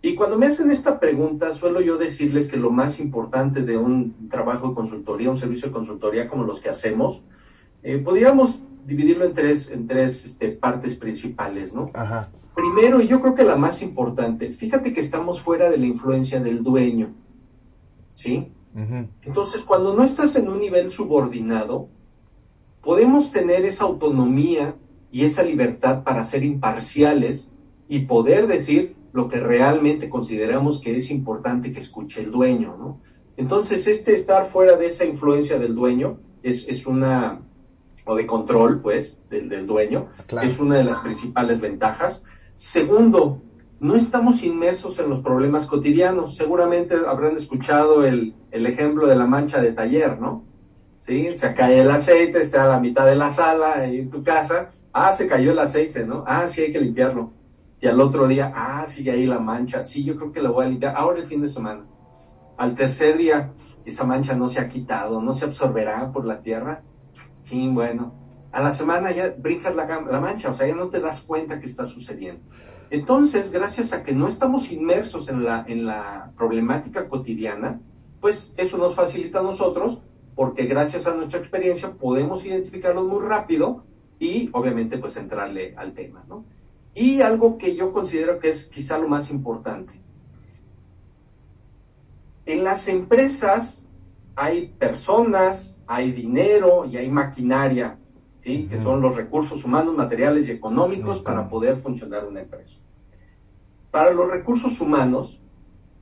Y 0.05 0.17
cuando 0.17 0.37
me 0.37 0.47
hacen 0.47 0.73
esta 0.73 0.99
pregunta, 0.99 1.53
suelo 1.53 1.81
yo 1.81 1.97
decirles 1.97 2.49
que 2.49 2.57
lo 2.57 2.71
más 2.71 2.99
importante 2.99 3.63
de 3.63 3.79
un 3.79 4.29
trabajo 4.29 4.69
de 4.69 4.75
consultoría, 4.75 5.31
un 5.31 5.39
servicio 5.39 5.69
de 5.69 5.73
consultoría 5.73 6.29
como 6.29 6.43
los 6.43 6.61
que 6.61 6.69
hacemos, 6.69 7.23
eh, 7.85 7.99
podríamos 7.99 8.59
dividirlo 8.85 9.25
en 9.25 9.33
tres, 9.33 9.71
en 9.71 9.87
tres 9.87 10.25
este, 10.25 10.49
partes 10.49 10.97
principales, 10.97 11.73
¿no? 11.73 11.91
Ajá. 11.95 12.31
Primero, 12.57 13.01
y 13.01 13.07
yo 13.07 13.21
creo 13.21 13.37
que 13.37 13.45
la 13.45 13.55
más 13.55 13.81
importante, 13.81 14.51
fíjate 14.51 14.93
que 14.93 15.01
estamos 15.01 15.41
fuera 15.41 15.71
de 15.71 15.79
la 15.79 15.87
influencia 15.87 16.41
del 16.41 16.65
dueño, 16.65 17.15
¿sí? 18.15 18.53
Entonces, 19.23 19.63
cuando 19.63 19.95
no 19.95 20.03
estás 20.03 20.35
en 20.35 20.49
un 20.49 20.59
nivel 20.59 20.91
subordinado, 20.91 21.89
podemos 22.83 23.31
tener 23.31 23.65
esa 23.65 23.85
autonomía 23.85 24.75
y 25.11 25.25
esa 25.25 25.43
libertad 25.43 26.03
para 26.03 26.25
ser 26.25 26.43
imparciales 26.43 27.51
y 27.87 28.01
poder 28.01 28.47
decir 28.47 28.97
lo 29.13 29.29
que 29.29 29.41
realmente 29.41 30.09
consideramos 30.09 30.81
que 30.81 30.97
es 30.97 31.11
importante 31.11 31.73
que 31.73 31.81
escuche 31.81 32.21
el 32.21 32.31
dueño, 32.31 32.77
¿no? 32.79 33.01
Entonces, 33.37 33.87
este 33.87 34.15
estar 34.15 34.47
fuera 34.47 34.77
de 34.77 34.87
esa 34.87 35.05
influencia 35.05 35.59
del 35.59 35.75
dueño 35.75 36.19
es, 36.43 36.67
es 36.69 36.87
una 36.87 37.41
o 38.05 38.17
de 38.17 38.27
control, 38.27 38.81
pues, 38.81 39.23
del, 39.31 39.49
del 39.49 39.67
dueño, 39.67 40.09
es 40.43 40.59
una 40.59 40.77
de 40.77 40.85
las 40.85 40.99
principales 40.99 41.61
ventajas. 41.61 42.25
Segundo, 42.57 43.41
no 43.81 43.95
estamos 43.95 44.43
inmersos 44.43 44.99
en 44.99 45.09
los 45.09 45.21
problemas 45.21 45.67
cotidianos. 45.67 46.37
Seguramente 46.37 46.97
habrán 47.07 47.37
escuchado 47.37 48.05
el, 48.05 48.35
el 48.51 48.67
ejemplo 48.67 49.07
de 49.07 49.17
la 49.17 49.27
mancha 49.27 49.61
de 49.61 49.73
taller, 49.73 50.21
¿no? 50.21 50.45
¿Sí? 51.07 51.35
Se 51.35 51.55
cae 51.55 51.81
el 51.81 51.91
aceite, 51.91 52.41
está 52.41 52.65
a 52.65 52.69
la 52.69 52.81
mitad 52.81 53.07
de 53.07 53.17
la 53.17 53.31
sala, 53.31 53.85
en 53.85 54.11
tu 54.11 54.23
casa. 54.23 54.71
Ah, 54.93 55.13
se 55.13 55.27
cayó 55.27 55.53
el 55.53 55.59
aceite, 55.59 56.05
¿no? 56.05 56.25
Ah, 56.27 56.47
sí, 56.49 56.61
hay 56.61 56.73
que 56.73 56.81
limpiarlo. 56.81 57.33
Y 57.83 57.89
al 57.89 58.01
otro 58.01 58.29
día, 58.29 58.53
ah, 58.55 58.87
sigue 58.87 59.11
ahí 59.11 59.27
la 59.27 59.41
mancha. 59.41 59.83
Sí, 59.83 60.05
yo 60.05 60.17
creo 60.17 60.33
que 60.33 60.41
la 60.41 60.51
voy 60.51 60.65
a 60.65 60.69
limpiar. 60.69 60.97
Ahora 60.97 61.19
el 61.19 61.27
fin 61.27 61.43
de 61.43 61.49
semana. 61.49 61.85
Al 62.57 62.75
tercer 62.75 63.19
día, 63.19 63.53
esa 63.85 64.05
mancha 64.05 64.35
no 64.35 64.49
se 64.49 64.61
ha 64.61 64.69
quitado, 64.69 65.21
no 65.21 65.33
se 65.33 65.45
absorberá 65.45 66.13
por 66.13 66.25
la 66.25 66.41
tierra 66.41 66.85
Sí, 67.43 67.69
bueno. 67.69 68.15
A 68.53 68.63
la 68.63 68.71
semana 68.71 69.13
ya 69.13 69.35
brincas 69.37 69.75
la, 69.75 69.85
la 69.85 70.21
mancha, 70.21 70.51
o 70.51 70.55
sea, 70.55 70.67
ya 70.67 70.75
no 70.75 70.89
te 70.89 71.01
das 71.01 71.23
cuenta 71.23 71.59
que 71.59 71.67
está 71.67 71.85
sucediendo. 71.85 72.43
Entonces, 72.91 73.51
gracias 73.51 73.93
a 73.93 74.03
que 74.03 74.13
no 74.13 74.27
estamos 74.27 74.71
inmersos 74.71 75.29
en 75.29 75.45
la, 75.45 75.65
en 75.67 75.87
la 75.87 76.33
problemática 76.37 77.09
cotidiana, 77.09 77.81
pues 78.21 78.53
eso 78.57 78.79
nos 78.79 78.95
facilita 78.95 79.41
a 79.41 79.43
nosotros, 79.43 80.01
porque 80.35 80.67
gracias 80.67 81.07
a 81.07 81.15
nuestra 81.15 81.41
experiencia 81.41 81.93
podemos 81.93 82.45
identificarlos 82.45 83.07
muy 83.07 83.27
rápido 83.27 83.85
y 84.19 84.51
obviamente 84.53 84.99
pues 84.99 85.17
entrarle 85.17 85.75
al 85.77 85.95
tema, 85.95 86.25
¿no? 86.29 86.45
Y 86.95 87.23
algo 87.23 87.59
que 87.59 87.75
yo 87.75 87.93
considero 87.93 88.39
que 88.39 88.51
es 88.51 88.67
quizá 88.67 88.99
lo 88.99 89.09
más 89.09 89.31
importante. 89.31 89.93
En 92.45 92.65
las 92.65 92.89
empresas 92.89 93.83
hay 94.35 94.69
personas, 94.79 95.79
hay 95.87 96.13
dinero 96.13 96.85
y 96.85 96.97
hay 96.97 97.09
maquinaria, 97.11 97.99
¿sí? 98.41 98.67
que 98.69 98.77
son 98.77 99.01
los 99.01 99.17
recursos 99.17 99.65
humanos, 99.65 99.95
materiales 99.95 100.49
y 100.49 100.51
económicos 100.51 101.21
para 101.21 101.49
poder 101.49 101.77
funcionar 101.77 102.27
una 102.27 102.41
empresa. 102.41 102.75
Para 103.91 104.11
los 104.11 104.31
recursos 104.31 104.81
humanos, 104.81 105.39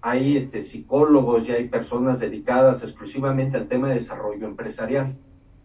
hay 0.01 0.37
este, 0.37 0.63
psicólogos 0.63 1.47
y 1.49 1.53
hay 1.53 1.69
personas 1.69 2.21
dedicadas 2.21 2.83
exclusivamente 2.83 3.57
al 3.57 3.69
tema 3.69 3.89
de 3.89 3.97
desarrollo 3.97 4.47
empresarial, 4.47 5.17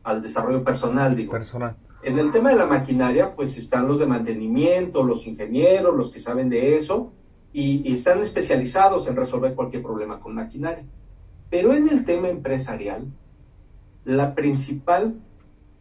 al 0.04 0.22
desarrollo 0.22 0.64
personal, 0.64 1.16
digo. 1.16 1.32
Personal. 1.32 1.76
En 2.06 2.20
el 2.20 2.32
tema 2.32 2.52
de 2.52 2.56
la 2.56 2.68
maquinaria, 2.68 3.36
pues 3.36 3.58
están 3.58 3.88
los 3.88 3.98
de 3.98 4.06
mantenimiento, 4.06 5.02
los 5.02 5.26
ingenieros, 5.26 5.98
los 5.98 6.12
que 6.12 6.20
saben 6.20 6.50
de 6.50 6.78
eso, 6.78 7.12
y, 7.52 7.91
están 7.91 8.22
especializados 8.22 9.08
en 9.08 9.15
resolver 9.15 9.56
cualquier 9.56 9.82
problema 9.82 10.20
con 10.20 10.36
maquinaria. 10.36 10.86
Pero 11.50 11.74
en 11.74 11.89
el 11.89 12.06
tema 12.06 12.30
empresarial, 12.30 13.08
la 14.04 14.36
principal 14.36 15.15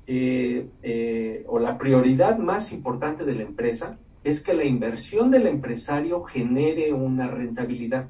eh, 0.07 0.67
eh, 0.83 1.45
o 1.47 1.59
la 1.59 1.77
prioridad 1.77 2.39
más 2.39 2.73
importante 2.73 3.27
de 3.27 3.35
la 3.35 3.43
empresa 3.43 3.99
es 4.23 4.41
que 4.41 4.55
la 4.55 4.65
inversión 4.65 5.31
del 5.31 5.47
empresario 5.47 6.23
genere 6.23 6.95
una 6.95 7.27
rentabilidad. 7.27 8.09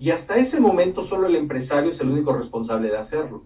Y 0.00 0.10
hasta 0.10 0.38
ese 0.38 0.58
momento 0.58 1.04
solo 1.04 1.28
el 1.28 1.36
empresario 1.36 1.90
es 1.90 2.00
el 2.00 2.10
único 2.10 2.32
responsable 2.32 2.88
de 2.88 2.98
hacerlo. 2.98 3.44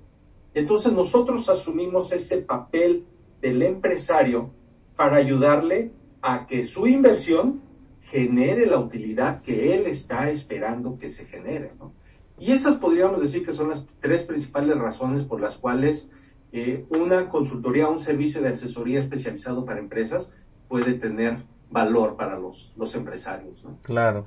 Entonces 0.55 0.95
nosotros 0.95 1.47
asumimos 1.51 2.11
ese 2.11 2.39
papel 2.39 3.05
del 3.45 3.63
empresario 3.63 4.51
para 4.97 5.17
ayudarle 5.17 5.93
a 6.23 6.47
que 6.47 6.63
su 6.63 6.87
inversión 6.87 7.61
genere 8.01 8.65
la 8.65 8.79
utilidad 8.79 9.43
que 9.43 9.75
él 9.75 9.85
está 9.87 10.31
esperando 10.31 10.97
que 10.99 11.11
se 11.11 11.27
genere. 11.27 11.73
¿no? 11.79 11.93
Y 12.39 12.53
esas 12.53 12.77
podríamos 12.77 13.21
decir 13.21 13.45
que 13.45 13.53
son 13.53 13.69
las 13.69 13.85
tres 14.01 14.23
principales 14.23 14.79
razones 14.79 15.25
por 15.25 15.43
las 15.43 15.59
cuales 15.59 16.09
eh, 16.53 16.87
una 16.89 17.29
consultoría, 17.29 17.87
un 17.89 17.99
servicio 17.99 18.41
de 18.41 18.49
asesoría 18.49 19.01
especializado 19.01 19.67
para 19.67 19.79
empresas 19.79 20.31
puede 20.67 20.95
tener 20.95 21.37
valor 21.71 22.17
para 22.17 22.39
los, 22.39 22.73
los 22.77 22.95
empresarios. 22.95 23.63
Claro. 23.83 24.25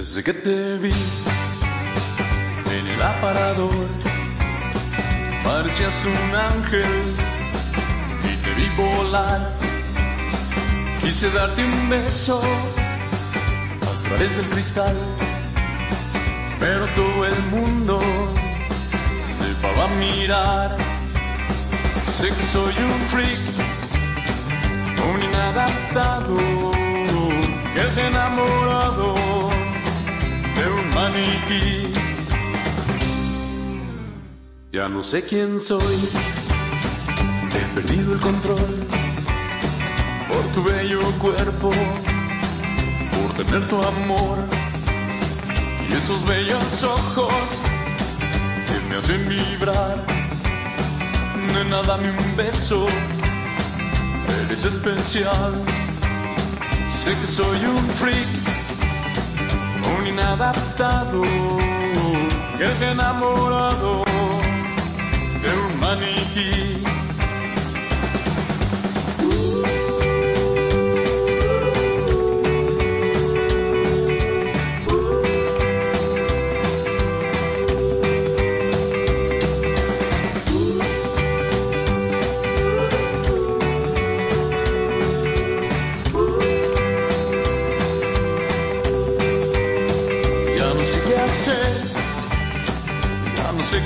Desde 0.00 0.24
que 0.24 0.32
te 0.32 0.78
vi 0.78 0.94
en 2.74 2.86
el 2.86 3.02
aparador, 3.02 3.86
parecías 5.44 6.06
un 6.06 6.34
ángel 6.34 7.02
y 8.24 8.34
te 8.42 8.54
vi 8.54 8.66
volar. 8.78 9.54
Quise 11.02 11.28
darte 11.32 11.62
un 11.62 11.90
beso 11.90 12.40
a 13.82 14.08
través 14.08 14.38
del 14.38 14.46
cristal, 14.46 14.96
pero 16.58 16.86
todo 16.94 17.26
el 17.26 17.42
mundo 17.50 18.00
se 19.20 19.52
va 19.66 19.84
a 19.84 19.88
mirar. 19.96 20.78
Sé 22.06 22.28
que 22.34 22.42
soy 22.42 22.74
un 22.88 23.00
freak, 23.12 23.40
un 25.12 25.22
inadaptado, 25.22 26.38
que 27.74 27.80
ha 27.80 28.08
enamorado 28.08 29.49
de 30.60 30.70
un 30.70 30.94
maniquí. 30.94 31.92
Ya 34.72 34.88
no 34.88 35.02
sé 35.02 35.24
quién 35.26 35.60
soy, 35.60 35.98
he 37.56 37.74
perdido 37.74 38.12
el 38.12 38.20
control 38.20 38.70
por 40.28 40.44
tu 40.54 40.62
bello 40.62 41.00
cuerpo, 41.18 41.70
por 43.14 43.44
tener 43.44 43.68
tu 43.68 43.76
amor 43.82 44.38
y 45.88 45.94
esos 45.94 46.24
bellos 46.26 46.84
ojos 46.84 47.44
que 48.66 48.88
me 48.88 48.96
hacen 48.96 49.28
vibrar. 49.28 49.96
Nena, 51.52 51.82
dame 51.82 52.10
un 52.10 52.36
beso, 52.36 52.86
eres 54.44 54.64
especial. 54.64 55.52
Sé 56.88 57.16
que 57.20 57.26
soy 57.26 57.58
un 57.64 57.88
freak, 58.00 58.49
un 59.98 60.06
inadaptado, 60.06 61.22
que 62.58 62.66
se 62.74 62.90
enamorado 62.90 64.04
de 65.42 65.50
un 65.64 65.80
maniquí. 65.80 66.99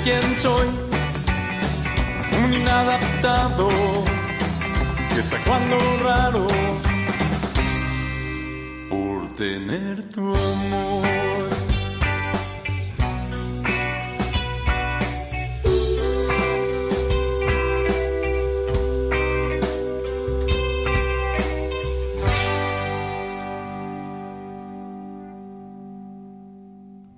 Quién 0.05 0.21
soy, 0.35 0.67
un 2.43 2.53
inadaptado 2.53 3.69
que 5.11 5.19
está 5.19 5.37
cuando 5.47 5.77
raro 6.03 6.45
por 8.87 9.27
tener 9.35 10.07
tu 10.09 10.21
amor. 10.21 11.49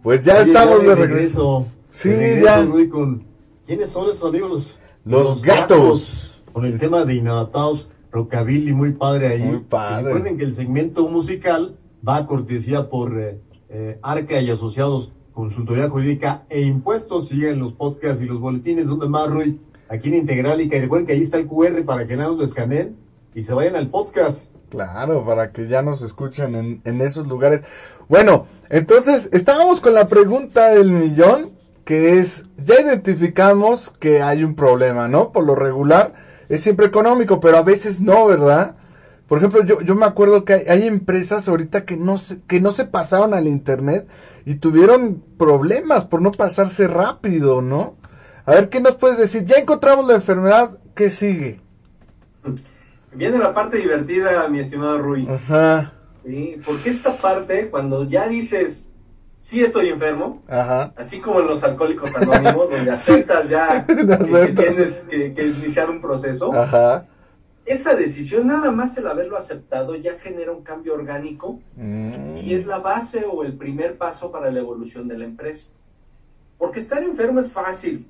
Pues 0.02 0.24
ya 0.24 0.36
Oye, 0.36 0.44
estamos 0.44 0.84
de 0.84 0.96
regreso. 0.96 1.68
Sí, 2.02 2.12
ya. 2.44 2.66
Con- 2.92 3.24
¿Quiénes 3.66 3.90
son 3.90 4.10
esos 4.10 4.30
amigos? 4.30 4.78
Los, 5.04 5.24
Los 5.24 5.42
gatos. 5.42 6.42
Con 6.54 6.66
el 6.66 6.80
tema 6.80 7.06
de 7.06 7.16
inadaptados, 7.16 7.88
rockabilly, 8.12 8.74
muy 8.74 8.94
padre 8.94 9.28
ahí. 9.28 9.42
Muy 9.44 9.60
padre. 9.60 10.06
Recuerden 10.06 10.38
que 10.38 10.44
el 10.46 10.54
segmento 10.54 11.08
musical 11.08 11.76
va 12.08 12.18
a 12.18 12.26
cortesía 12.26 12.90
por 12.90 13.20
eh, 13.20 13.40
eh, 13.70 14.00
Arca 14.02 14.40
y 14.42 14.50
Asociados, 14.50 15.12
Consultoría 15.34 15.90
Jurídica 15.90 16.44
e 16.50 16.62
Impuestos. 16.62 17.28
Siguen 17.30 17.60
los 17.60 17.74
podcasts 17.74 18.22
y 18.22 18.26
los 18.26 18.40
boletines. 18.40 18.88
¿Dónde 18.88 19.08
más, 19.08 19.30
Rui? 19.30 19.60
Aquí 19.90 20.10
en 20.10 20.16
Integralica. 20.16 20.78
Y 20.78 20.82
recuerden 20.82 21.08
que 21.08 21.14
ahí 21.14 21.22
está 21.22 21.38
el 21.38 21.48
QR 21.48 21.84
para 21.86 22.08
que 22.08 22.16
nada 22.16 22.30
más 22.30 22.38
lo 22.40 22.44
escaneen 22.46 22.96
y 23.36 23.44
se 23.44 23.54
vayan 23.54 23.76
al 23.76 23.90
podcast. 23.90 24.44
Claro, 24.70 25.26
para 25.26 25.52
que 25.52 25.68
ya 25.68 25.82
nos 25.82 26.02
escuchen 26.02 26.56
en, 26.56 26.82
en 26.86 27.02
esos 27.02 27.28
lugares. 27.28 27.62
Bueno, 28.10 28.46
entonces 28.70 29.30
estábamos 29.32 29.80
con 29.80 29.94
la 29.94 30.08
pregunta 30.08 30.72
del 30.72 30.92
millón, 30.92 31.52
que 31.88 32.20
es, 32.20 32.44
ya 32.62 32.82
identificamos 32.82 33.90
que 33.98 34.22
hay 34.22 34.44
un 34.44 34.56
problema, 34.56 35.08
¿no? 35.08 35.32
Por 35.32 35.46
lo 35.46 35.56
regular 35.56 36.12
es 36.50 36.60
siempre 36.60 36.86
económico, 36.86 37.40
pero 37.40 37.56
a 37.56 37.62
veces 37.62 38.02
no, 38.02 38.26
¿verdad? 38.26 38.76
Por 39.30 39.38
ejemplo, 39.38 39.64
yo, 39.64 39.80
yo 39.80 39.96
me 39.96 40.06
acuerdo 40.06 40.44
que 40.44 40.54
hay, 40.54 40.64
hay 40.68 40.86
empresas 40.86 41.48
ahorita 41.48 41.86
que 41.86 41.96
no, 41.96 42.18
se, 42.18 42.42
que 42.42 42.60
no 42.60 42.74
se 42.74 42.84
pasaron 42.84 43.34
al 43.34 43.48
Internet 43.48 44.06
y 44.46 44.56
tuvieron 44.56 45.24
problemas 45.38 46.04
por 46.04 46.22
no 46.22 46.34
pasarse 46.34 46.90
rápido, 46.90 47.62
¿no? 47.62 47.96
A 48.46 48.52
ver, 48.52 48.68
¿qué 48.68 48.82
nos 48.82 48.96
puedes 48.96 49.18
decir? 49.18 49.46
Ya 49.46 49.56
encontramos 49.56 50.06
la 50.10 50.16
enfermedad, 50.16 50.72
¿qué 50.94 51.10
sigue? 51.10 51.62
Viene 53.14 53.38
la 53.38 53.54
parte 53.54 53.78
divertida, 53.78 54.46
mi 54.50 54.60
estimado 54.60 54.98
Rui. 54.98 55.26
Ajá, 55.26 55.94
¿sí? 56.26 56.60
Porque 56.66 56.90
esta 56.90 57.16
parte, 57.16 57.70
cuando 57.70 58.04
ya 58.04 58.28
dices, 58.28 58.82
sí 59.38 59.64
estoy 59.64 59.90
enfermo, 59.90 60.42
ajá. 60.48 60.94
así 60.96 61.20
como 61.20 61.40
en 61.40 61.48
los 61.48 61.64
alcohólicos 61.64 62.16
anónimos, 62.16 62.70
donde 62.72 62.92
aceptas 62.92 63.48
ya 63.50 63.86
que, 63.88 63.96
que 63.96 64.54
tienes 64.54 65.02
que, 65.10 65.34
que 65.34 65.48
iniciar 65.48 65.90
un 65.90 66.02
proceso, 66.02 66.54
Ajá. 66.54 67.06
esa 67.66 67.96
decisión, 67.96 68.48
nada 68.48 68.72
más 68.72 68.98
el 68.98 69.08
haberlo 69.08 69.38
aceptado, 69.38 69.96
ya 69.96 70.18
genera 70.20 70.52
un 70.52 70.64
cambio 70.64 70.94
orgánico 70.96 71.60
Mm. 71.76 72.38
y 72.40 72.56
es 72.56 72.66
la 72.66 72.80
base 72.80 73.26
o 73.32 73.44
el 73.44 73.54
primer 73.54 73.98
paso 73.98 74.32
para 74.32 74.50
la 74.52 74.60
evolución 74.60 75.08
de 75.08 75.18
la 75.18 75.26
empresa. 75.26 75.68
Porque 76.58 76.80
estar 76.80 77.04
enfermo 77.04 77.40
es 77.40 77.52
fácil, 77.52 78.08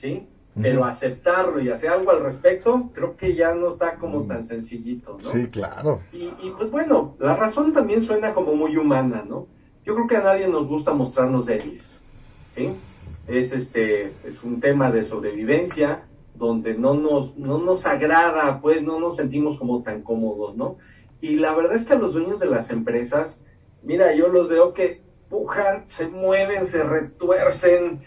¿sí? 0.00 0.26
Pero 0.60 0.84
aceptarlo 0.84 1.60
y 1.60 1.68
hacer 1.70 1.90
algo 1.90 2.10
al 2.10 2.22
respecto, 2.22 2.90
creo 2.94 3.16
que 3.16 3.34
ya 3.34 3.54
no 3.54 3.68
está 3.68 3.96
como 3.96 4.22
tan 4.22 4.44
sencillito, 4.46 5.18
¿no? 5.22 5.30
Sí, 5.32 5.46
claro. 5.48 6.00
Y, 6.12 6.24
y, 6.24 6.54
pues 6.56 6.70
bueno, 6.70 7.14
la 7.18 7.34
razón 7.36 7.72
también 7.72 8.02
suena 8.02 8.32
como 8.34 8.54
muy 8.54 8.76
humana, 8.78 9.24
¿no? 9.28 9.46
Yo 9.84 9.94
creo 9.94 10.06
que 10.06 10.16
a 10.16 10.22
nadie 10.22 10.46
nos 10.48 10.66
gusta 10.66 10.92
mostrarnos 10.92 11.46
débiles, 11.46 12.04
¿sí? 12.48 12.82
Es 13.26 13.52
este, 13.52 14.18
es 14.26 14.42
un 14.42 14.60
tema 14.60 14.90
de 14.90 15.04
sobrevivencia 15.04 16.08
donde 16.32 16.74
no 16.74 16.94
nos, 16.94 17.36
no 17.36 17.58
nos 17.58 17.86
agrada, 17.86 18.60
pues 18.60 18.82
no 18.82 18.98
nos 18.98 19.16
sentimos 19.16 19.56
como 19.58 19.82
tan 19.82 20.02
cómodos, 20.02 20.54
¿no? 20.56 20.76
Y 21.20 21.36
la 21.36 21.52
verdad 21.54 21.74
es 21.76 21.84
que 21.84 21.92
a 21.94 21.96
los 21.98 22.12
dueños 22.14 22.38
de 22.40 22.46
las 22.46 22.70
empresas, 22.70 23.42
mira, 23.80 24.12
yo 24.14 24.28
los 24.28 24.48
veo 24.48 24.72
que 24.72 25.04
pujan, 25.28 25.86
se 25.86 26.06
mueven, 26.06 26.64
se 26.66 26.82
retuercen 26.84 28.02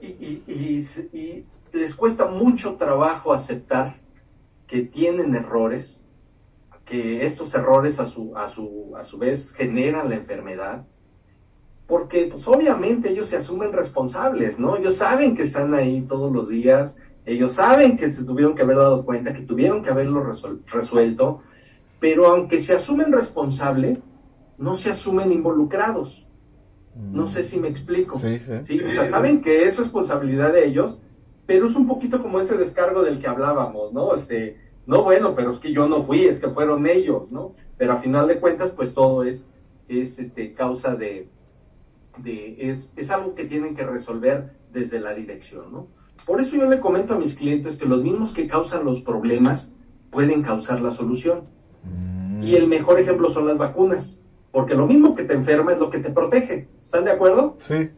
y, 0.00 0.08
y- 0.46 1.48
les 1.72 1.94
cuesta 1.94 2.26
mucho 2.26 2.76
trabajo 2.76 3.32
aceptar 3.32 4.02
que 4.66 4.82
tienen 4.82 5.34
errores, 5.34 6.01
que 6.84 7.24
estos 7.24 7.54
errores 7.54 8.00
a 8.00 8.06
su, 8.06 8.36
a 8.36 8.48
su, 8.48 8.94
a 8.96 9.02
su 9.02 9.18
vez 9.18 9.52
generan 9.52 10.08
la 10.08 10.16
enfermedad, 10.16 10.84
porque 11.86 12.26
pues 12.30 12.46
obviamente 12.48 13.10
ellos 13.10 13.28
se 13.28 13.36
asumen 13.36 13.72
responsables, 13.72 14.58
¿no? 14.58 14.76
Ellos 14.76 14.96
saben 14.96 15.36
que 15.36 15.42
están 15.42 15.74
ahí 15.74 16.02
todos 16.02 16.32
los 16.32 16.48
días, 16.48 16.96
ellos 17.26 17.52
saben 17.52 17.96
que 17.96 18.10
se 18.12 18.24
tuvieron 18.24 18.54
que 18.54 18.62
haber 18.62 18.76
dado 18.76 19.04
cuenta, 19.04 19.32
que 19.32 19.42
tuvieron 19.42 19.82
que 19.82 19.90
haberlo 19.90 20.24
resuel- 20.24 20.60
resuelto, 20.66 21.40
pero 22.00 22.26
aunque 22.26 22.58
se 22.60 22.74
asumen 22.74 23.12
responsables, 23.12 23.98
no 24.58 24.74
se 24.74 24.90
asumen 24.90 25.32
involucrados. 25.32 26.26
No 26.94 27.26
sé 27.26 27.42
si 27.42 27.58
me 27.58 27.68
explico. 27.68 28.18
Sí, 28.18 28.38
sí. 28.38 28.52
Sí, 28.62 28.80
o 28.84 28.90
sea, 28.90 29.04
saben 29.06 29.40
que 29.40 29.64
es 29.64 29.78
responsabilidad 29.78 30.52
de 30.52 30.66
ellos, 30.66 30.98
pero 31.46 31.66
es 31.66 31.74
un 31.74 31.86
poquito 31.86 32.20
como 32.20 32.38
ese 32.38 32.56
descargo 32.56 33.02
del 33.02 33.18
que 33.18 33.28
hablábamos, 33.28 33.92
¿no? 33.92 34.14
Este, 34.14 34.56
no, 34.86 35.02
bueno, 35.02 35.34
pero 35.34 35.52
es 35.52 35.58
que 35.58 35.72
yo 35.72 35.88
no 35.88 36.02
fui, 36.02 36.24
es 36.24 36.40
que 36.40 36.48
fueron 36.48 36.86
ellos, 36.86 37.30
¿no? 37.30 37.52
Pero 37.78 37.92
a 37.92 37.98
final 37.98 38.26
de 38.26 38.38
cuentas, 38.38 38.70
pues 38.74 38.94
todo 38.94 39.24
es, 39.24 39.46
es 39.88 40.18
este, 40.18 40.52
causa 40.54 40.94
de, 40.94 41.28
de 42.18 42.56
es, 42.70 42.92
es 42.96 43.10
algo 43.10 43.34
que 43.34 43.44
tienen 43.44 43.74
que 43.74 43.84
resolver 43.84 44.50
desde 44.72 45.00
la 45.00 45.14
dirección, 45.14 45.72
¿no? 45.72 45.86
Por 46.26 46.40
eso 46.40 46.56
yo 46.56 46.68
le 46.68 46.80
comento 46.80 47.14
a 47.14 47.18
mis 47.18 47.34
clientes 47.34 47.76
que 47.76 47.86
los 47.86 48.02
mismos 48.02 48.32
que 48.32 48.46
causan 48.46 48.84
los 48.84 49.00
problemas 49.00 49.70
pueden 50.10 50.42
causar 50.42 50.80
la 50.80 50.90
solución. 50.90 51.42
Mm. 51.84 52.44
Y 52.44 52.54
el 52.54 52.68
mejor 52.68 53.00
ejemplo 53.00 53.28
son 53.28 53.46
las 53.48 53.58
vacunas, 53.58 54.18
porque 54.52 54.74
lo 54.74 54.86
mismo 54.86 55.14
que 55.14 55.24
te 55.24 55.34
enferma 55.34 55.72
es 55.72 55.78
lo 55.78 55.90
que 55.90 55.98
te 55.98 56.10
protege. 56.10 56.68
¿Están 56.82 57.04
de 57.04 57.10
acuerdo? 57.12 57.56
Sí. 57.66 57.88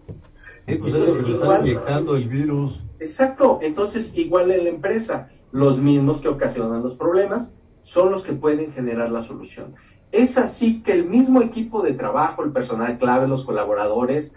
Sí, 0.67 0.77
pues 0.77 0.95
es 0.95 1.01
lo 1.01 1.17
que 1.17 1.23
le 1.23 1.35
están 1.35 1.43
Igual. 1.43 1.61
inyectando 1.69 2.17
el 2.17 2.29
virus. 2.29 2.81
Exacto, 2.99 3.59
entonces 3.61 4.13
igual 4.17 4.51
en 4.51 4.65
la 4.65 4.71
empresa, 4.71 5.29
los 5.55 5.79
mismos 5.79 6.21
que 6.21 6.27
ocasionan 6.27 6.83
los 6.83 6.95
problemas 6.95 7.53
son 7.83 8.11
los 8.11 8.25
que 8.25 8.33
pueden 8.33 8.73
generar 8.73 9.13
la 9.13 9.23
solución. 9.23 9.73
Es 10.11 10.37
así 10.37 10.83
que 10.83 10.91
el 10.91 11.05
mismo 11.05 11.43
equipo 11.43 11.81
de 11.81 11.93
trabajo, 11.93 12.43
el 12.43 12.51
personal 12.51 12.99
clave, 12.99 13.29
los 13.29 13.45
colaboradores, 13.45 14.35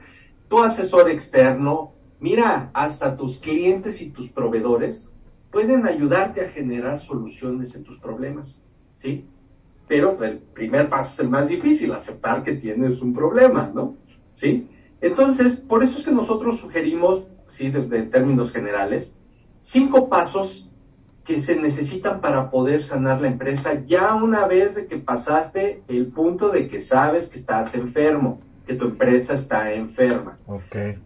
tu 0.48 0.62
asesor 0.62 1.10
externo, 1.10 1.92
mira, 2.20 2.70
hasta 2.72 3.18
tus 3.18 3.40
clientes 3.40 4.00
y 4.00 4.12
tus 4.12 4.30
proveedores 4.30 5.10
pueden 5.50 5.88
ayudarte 5.88 6.42
a 6.42 6.50
generar 6.50 7.02
soluciones 7.02 7.74
en 7.74 7.84
tus 7.84 7.98
problemas, 7.98 8.60
¿sí? 9.00 9.26
Pero 9.88 10.22
el 10.24 10.38
primer 10.38 10.88
paso 10.88 11.14
es 11.14 11.20
el 11.20 11.30
más 11.30 11.48
difícil, 11.48 11.94
aceptar 11.94 12.44
que 12.44 12.54
tienes 12.54 13.02
un 13.02 13.16
problema, 13.16 13.72
¿no? 13.74 13.96
¿Sí? 14.36 14.68
Entonces, 15.02 15.56
por 15.56 15.82
eso 15.82 15.98
es 15.98 16.06
que 16.06 16.12
nosotros 16.12 16.60
sugerimos, 16.60 17.24
sí, 17.48 17.72
de, 17.72 17.88
de 17.88 18.04
términos 18.04 18.52
generales, 18.52 19.14
cinco 19.62 20.10
pasos 20.10 20.67
que 21.28 21.42
se 21.42 21.58
necesitan 21.58 22.22
para 22.22 22.50
poder 22.50 22.82
sanar 22.82 23.20
la 23.20 23.28
empresa 23.28 23.84
ya 23.86 24.16
una 24.16 24.48
vez 24.48 24.76
de 24.76 24.88
que 24.88 24.98
pasaste 24.98 25.84
el 25.90 26.08
punto 26.08 26.48
de 26.48 26.70
que 26.70 26.80
sabes 26.80 27.28
que 27.28 27.38
estás 27.38 27.76
enfermo, 27.76 28.40
que 28.66 28.76
tu 28.76 28.86
empresa 28.86 29.34
está 29.34 29.74
enferma. 29.74 30.38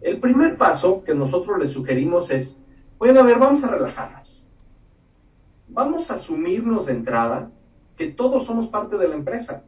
El 0.00 0.20
primer 0.20 0.56
paso 0.56 1.02
que 1.02 1.12
nosotros 1.12 1.58
le 1.58 1.66
sugerimos 1.66 2.30
es, 2.30 2.54
bueno, 3.00 3.18
a 3.18 3.22
ver, 3.24 3.40
vamos 3.40 3.64
a 3.64 3.68
relajarnos. 3.72 4.40
Vamos 5.66 6.08
a 6.08 6.14
asumirnos 6.14 6.86
de 6.86 6.92
entrada 6.92 7.50
que 7.98 8.06
todos 8.06 8.46
somos 8.46 8.68
parte 8.68 8.98
de 8.98 9.08
la 9.08 9.16
empresa. 9.16 9.64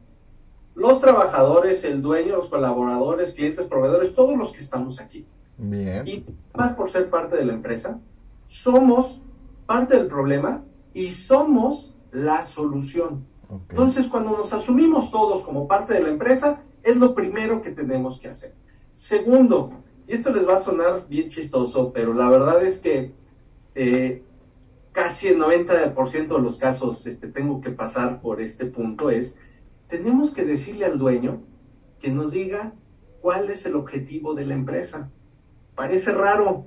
Los 0.73 1.01
trabajadores, 1.01 1.83
el 1.83 2.01
dueño, 2.01 2.37
los 2.37 2.47
colaboradores, 2.47 3.33
clientes, 3.33 3.67
proveedores, 3.67 4.15
todos 4.15 4.37
los 4.37 4.53
que 4.53 4.61
estamos 4.61 5.01
aquí. 5.01 5.25
Bien. 5.57 6.07
Y 6.07 6.23
más 6.53 6.71
por 6.75 6.89
ser 6.89 7.09
parte 7.09 7.35
de 7.35 7.43
la 7.43 7.53
empresa, 7.53 7.99
somos 8.47 9.19
parte 9.65 9.97
del 9.97 10.07
problema 10.07 10.63
y 10.93 11.09
somos 11.09 11.93
la 12.11 12.43
solución. 12.43 13.25
Entonces, 13.69 14.07
cuando 14.07 14.31
nos 14.31 14.53
asumimos 14.53 15.11
todos 15.11 15.43
como 15.43 15.67
parte 15.67 15.93
de 15.93 16.01
la 16.01 16.09
empresa, 16.09 16.61
es 16.83 16.97
lo 16.97 17.13
primero 17.13 17.61
que 17.61 17.71
tenemos 17.71 18.19
que 18.19 18.29
hacer. 18.29 18.53
Segundo, 18.95 19.71
y 20.07 20.13
esto 20.13 20.31
les 20.33 20.47
va 20.47 20.55
a 20.55 20.57
sonar 20.57 21.05
bien 21.07 21.29
chistoso, 21.29 21.91
pero 21.93 22.13
la 22.13 22.29
verdad 22.29 22.63
es 22.63 22.77
que 22.77 23.11
eh, 23.75 24.23
casi 24.91 25.27
el 25.27 25.39
90% 25.39 26.27
de 26.27 26.41
los 26.41 26.57
casos 26.57 27.05
este, 27.05 27.27
tengo 27.27 27.59
que 27.59 27.71
pasar 27.71 28.21
por 28.21 28.41
este 28.41 28.65
punto, 28.65 29.09
es, 29.09 29.35
tenemos 29.89 30.31
que 30.31 30.45
decirle 30.45 30.85
al 30.85 30.97
dueño 30.97 31.41
que 32.01 32.09
nos 32.09 32.31
diga 32.31 32.71
cuál 33.21 33.49
es 33.49 33.65
el 33.65 33.75
objetivo 33.75 34.33
de 34.33 34.45
la 34.45 34.53
empresa. 34.53 35.09
Parece 35.75 36.11
raro, 36.11 36.65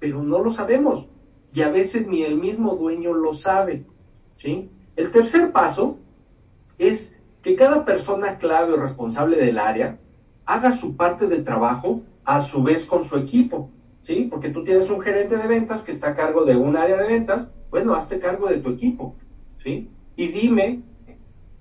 pero 0.00 0.22
no 0.22 0.38
lo 0.38 0.50
sabemos. 0.50 1.06
Y 1.52 1.62
a 1.62 1.70
veces 1.70 2.06
ni 2.06 2.22
el 2.22 2.36
mismo 2.36 2.74
dueño 2.74 3.14
lo 3.14 3.34
sabe. 3.34 3.84
¿sí? 4.36 4.68
El 4.96 5.10
tercer 5.10 5.52
paso 5.52 5.98
es 6.78 7.14
que 7.42 7.56
cada 7.56 7.84
persona 7.84 8.38
clave 8.38 8.74
o 8.74 8.76
responsable 8.76 9.36
del 9.36 9.58
área 9.58 9.96
haga 10.44 10.76
su 10.76 10.96
parte 10.96 11.26
del 11.26 11.44
trabajo 11.44 12.02
a 12.24 12.40
su 12.40 12.62
vez 12.62 12.84
con 12.84 13.04
su 13.04 13.16
equipo. 13.16 13.70
¿sí? 14.02 14.28
Porque 14.30 14.50
tú 14.50 14.64
tienes 14.64 14.90
un 14.90 15.00
gerente 15.00 15.36
de 15.36 15.46
ventas 15.46 15.82
que 15.82 15.92
está 15.92 16.08
a 16.08 16.14
cargo 16.14 16.44
de 16.44 16.56
un 16.56 16.76
área 16.76 16.96
de 16.96 17.06
ventas, 17.06 17.50
bueno, 17.70 17.94
hazte 17.94 18.18
cargo 18.18 18.48
de 18.48 18.58
tu 18.58 18.70
equipo. 18.70 19.14
¿sí? 19.62 19.88
Y 20.16 20.28
dime, 20.28 20.80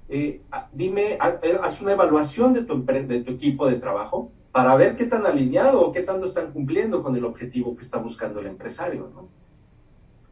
eh, 0.10 0.42
dime, 0.72 1.18
eh, 1.42 1.60
haz 1.62 1.82
una 1.82 1.94
evaluación 1.94 2.54
de 2.54 2.64
tu, 2.64 2.84
de 2.84 3.22
tu 3.22 3.32
equipo 3.32 3.68
de 3.68 3.76
trabajo 3.76 4.32
para 4.52 4.76
ver 4.76 4.96
qué 4.96 5.06
tan 5.06 5.26
alineado 5.26 5.82
o 5.82 5.92
qué 5.92 6.02
tanto 6.02 6.26
están 6.26 6.52
cumpliendo 6.52 7.04
con 7.04 7.16
el 7.16 7.26
objetivo 7.26 7.76
que 7.76 7.84
está 7.84 8.00
buscando 8.00 8.40
el 8.40 8.48
empresario. 8.48 9.10
¿no? 9.14 9.28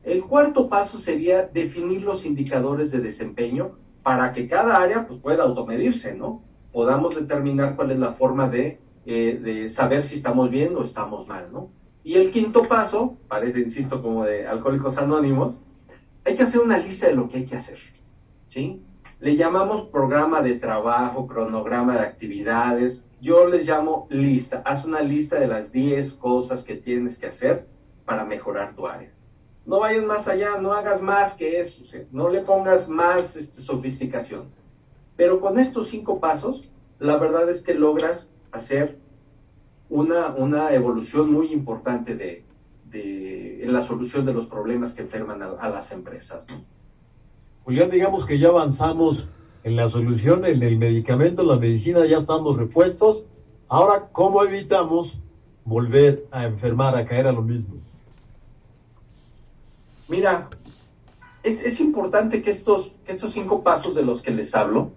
El 0.05 0.23
cuarto 0.23 0.69
paso 0.69 0.99
sería 0.99 1.47
definir 1.47 2.03
los 2.03 2.27
indicadores 2.27 2.91
de 2.91 2.99
desempeño 2.99 3.71
para 4.03 4.33
que 4.33 4.47
cada 4.47 4.77
área 4.77 5.07
pues, 5.07 5.19
pueda 5.19 5.41
automedirse, 5.41 6.13
¿no? 6.13 6.43
Podamos 6.71 7.15
determinar 7.15 7.75
cuál 7.75 7.89
es 7.89 7.97
la 7.97 8.13
forma 8.13 8.47
de, 8.47 8.77
eh, 9.07 9.39
de 9.41 9.67
saber 9.67 10.03
si 10.03 10.17
estamos 10.17 10.51
bien 10.51 10.75
o 10.75 10.83
estamos 10.83 11.27
mal, 11.27 11.51
¿no? 11.51 11.71
Y 12.03 12.13
el 12.13 12.29
quinto 12.29 12.61
paso, 12.61 13.17
parece, 13.27 13.61
insisto, 13.61 14.03
como 14.03 14.25
de 14.25 14.45
alcohólicos 14.45 14.99
anónimos, 14.99 15.59
hay 16.23 16.35
que 16.35 16.43
hacer 16.43 16.61
una 16.61 16.77
lista 16.77 17.07
de 17.07 17.15
lo 17.15 17.27
que 17.27 17.37
hay 17.37 17.45
que 17.45 17.55
hacer, 17.55 17.79
¿sí? 18.47 18.83
Le 19.19 19.35
llamamos 19.35 19.87
programa 19.87 20.43
de 20.43 20.53
trabajo, 20.53 21.25
cronograma 21.25 21.95
de 21.95 22.01
actividades, 22.01 23.01
yo 23.21 23.47
les 23.47 23.67
llamo 23.67 24.05
lista, 24.11 24.61
haz 24.65 24.85
una 24.85 25.01
lista 25.01 25.39
de 25.39 25.47
las 25.47 25.71
10 25.71 26.13
cosas 26.13 26.63
que 26.63 26.75
tienes 26.75 27.17
que 27.17 27.25
hacer 27.25 27.65
para 28.05 28.23
mejorar 28.23 28.75
tu 28.75 28.85
área 28.85 29.14
no 29.65 29.79
vayas 29.79 30.05
más 30.05 30.27
allá, 30.27 30.57
no 30.57 30.73
hagas 30.73 31.01
más 31.01 31.33
que 31.33 31.59
eso, 31.59 31.81
no 32.11 32.29
le 32.29 32.41
pongas 32.41 32.87
más 32.87 33.35
este, 33.35 33.61
sofisticación. 33.61 34.43
Pero 35.15 35.39
con 35.39 35.57
estos 35.59 35.87
cinco 35.87 36.19
pasos, 36.19 36.63
la 36.99 37.17
verdad 37.17 37.49
es 37.49 37.61
que 37.61 37.73
logras 37.73 38.29
hacer 38.51 38.97
una, 39.89 40.27
una 40.35 40.73
evolución 40.73 41.31
muy 41.31 41.51
importante 41.51 42.15
de, 42.15 42.43
de- 42.91 43.63
en 43.63 43.73
la 43.73 43.81
solución 43.81 44.25
de 44.25 44.33
los 44.33 44.45
problemas 44.45 44.93
que 44.93 45.01
enferman 45.01 45.41
a, 45.41 45.69
las 45.69 45.91
empresas. 45.91 46.45
Julián, 47.63 47.89
digamos 47.89 48.25
que 48.25 48.37
ya 48.37 48.49
avanzamos 48.49 49.27
en 49.63 49.75
la 49.75 49.87
solución, 49.89 50.45
en 50.45 50.61
el 50.61 50.77
medicamento, 50.77 51.41
en 51.41 51.47
la 51.47 51.57
medicina, 51.57 52.05
ya 52.05 52.17
estamos 52.17 52.57
repuestos. 52.57 53.23
Ahora, 53.67 54.09
¿cómo 54.11 54.43
evitamos 54.43 55.17
volver 55.63 56.27
a 56.29 56.43
enfermar, 56.43 56.95
a 56.95 57.05
caer 57.05 57.25
a 57.25 57.31
lo 57.31 57.41
mismo? 57.41 57.77
Mira, 60.07 60.49
es, 61.43 61.63
es 61.63 61.79
importante 61.79 62.41
que 62.41 62.49
estos, 62.51 62.93
que 63.05 63.13
estos 63.13 63.31
cinco 63.31 63.63
pasos 63.63 63.95
de 63.95 64.03
los 64.03 64.21
que 64.21 64.31
les 64.31 64.53
hablo, 64.55 64.91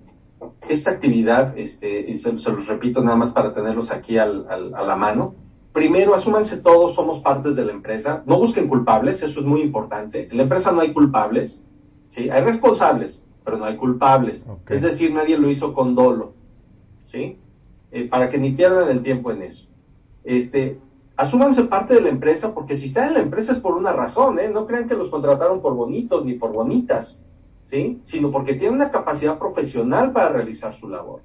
esta 0.68 0.90
actividad, 0.90 1.56
este, 1.58 2.00
y 2.10 2.16
se, 2.16 2.38
se 2.38 2.52
los 2.52 2.66
repito 2.68 3.02
nada 3.02 3.16
más 3.16 3.32
para 3.32 3.52
tenerlos 3.52 3.90
aquí 3.90 4.18
al- 4.18 4.46
al- 4.48 4.74
a 4.74 4.82
la 4.82 4.96
mano, 4.96 5.34
primero 5.72 6.14
asúmanse 6.14 6.56
todos, 6.58 6.94
somos 6.94 7.20
partes 7.20 7.56
de 7.56 7.64
la 7.64 7.72
empresa, 7.72 8.22
no 8.26 8.38
busquen 8.38 8.68
culpables, 8.68 9.22
eso 9.22 9.40
es 9.40 9.46
muy 9.46 9.60
importante. 9.62 10.28
En 10.30 10.36
la 10.36 10.42
empresa 10.44 10.72
no 10.72 10.80
hay 10.80 10.92
culpables, 10.92 11.62
¿sí? 12.08 12.30
Hay 12.30 12.42
responsables, 12.42 13.26
pero 13.44 13.56
no 13.58 13.64
hay 13.64 13.76
culpables. 13.76 14.44
Es 14.68 14.82
decir, 14.82 15.12
nadie 15.12 15.38
lo 15.38 15.50
hizo 15.50 15.72
con 15.74 15.94
dolo, 15.94 16.34
¿sí? 17.02 17.38
Eh, 17.90 18.04
para 18.08 18.28
que 18.28 18.38
ni 18.38 18.50
pierdan 18.52 18.88
el 18.90 19.02
tiempo 19.02 19.30
en 19.30 19.42
eso. 19.42 19.66
Este, 20.24 20.78
asúmanse 21.18 21.64
parte 21.64 21.94
de 21.94 22.00
la 22.00 22.10
empresa, 22.10 22.54
porque 22.54 22.76
si 22.76 22.86
están 22.86 23.08
en 23.08 23.14
la 23.14 23.20
empresa 23.20 23.50
es 23.50 23.58
por 23.58 23.74
una 23.74 23.92
razón, 23.92 24.38
¿eh? 24.38 24.48
No 24.48 24.68
crean 24.68 24.86
que 24.86 24.94
los 24.94 25.08
contrataron 25.08 25.60
por 25.60 25.74
bonitos 25.74 26.24
ni 26.24 26.34
por 26.34 26.52
bonitas, 26.52 27.20
¿sí? 27.64 28.00
Sino 28.04 28.30
porque 28.30 28.54
tienen 28.54 28.76
una 28.76 28.92
capacidad 28.92 29.36
profesional 29.36 30.12
para 30.12 30.28
realizar 30.28 30.72
su 30.72 30.88
labor. 30.88 31.22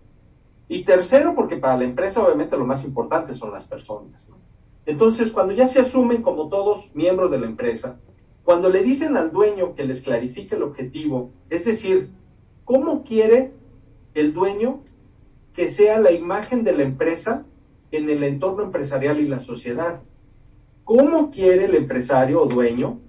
Y 0.67 0.83
tercero, 0.83 1.35
porque 1.35 1.57
para 1.57 1.77
la 1.77 1.83
empresa 1.83 2.23
obviamente 2.23 2.57
lo 2.57 2.65
más 2.65 2.83
importante 2.83 3.35
son 3.35 3.51
las 3.51 3.65
personas, 3.65 4.27
¿no? 4.27 4.37
Entonces, 4.87 5.31
cuando 5.31 5.53
ya 5.53 5.67
se 5.67 5.79
asumen 5.79 6.23
como 6.23 6.49
todos 6.49 6.89
miembros 6.95 7.29
de 7.29 7.39
la 7.39 7.45
empresa, 7.45 7.99
cuando 8.43 8.69
le 8.69 8.81
dicen 8.81 9.15
al 9.15 9.31
dueño 9.31 9.75
que 9.75 9.85
les 9.85 10.01
clarifique 10.01 10.55
el 10.55 10.63
objetivo, 10.63 11.29
es 11.51 11.65
decir, 11.65 12.09
¿cómo 12.65 13.03
quiere 13.03 13.53
el 14.15 14.33
dueño 14.33 14.81
que 15.53 15.67
sea 15.67 15.99
la 15.99 16.11
imagen 16.11 16.63
de 16.63 16.73
la 16.73 16.81
empresa 16.81 17.45
en 17.97 18.09
el 18.09 18.23
entorno 18.23 18.63
empresarial 18.63 19.19
y 19.19 19.27
la 19.27 19.39
sociedad? 19.39 20.01
¿Cómo 20.83 21.31
quiere 21.31 21.65
el 21.65 21.75
empresario 21.75 22.41
o 22.41 22.45
dueño 22.45 22.99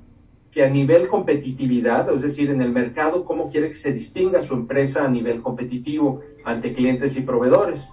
que 0.51 0.65
a 0.65 0.71
nivel 0.71 1.09
competitividad, 1.09 2.09
es 2.13 2.23
decir, 2.23 2.51
en 2.51 2.61
el 2.61 2.71
mercado, 2.71 3.25
cómo 3.25 3.51
quiere 3.51 3.69
que 3.69 3.75
se 3.75 3.93
distinga 3.93 4.41
su 4.41 4.55
empresa 4.55 5.05
a 5.05 5.09
nivel 5.09 5.43
competitivo 5.43 6.21
ante 6.45 6.73
clientes 6.73 7.17
y 7.17 7.23
proveedores? 7.23 7.89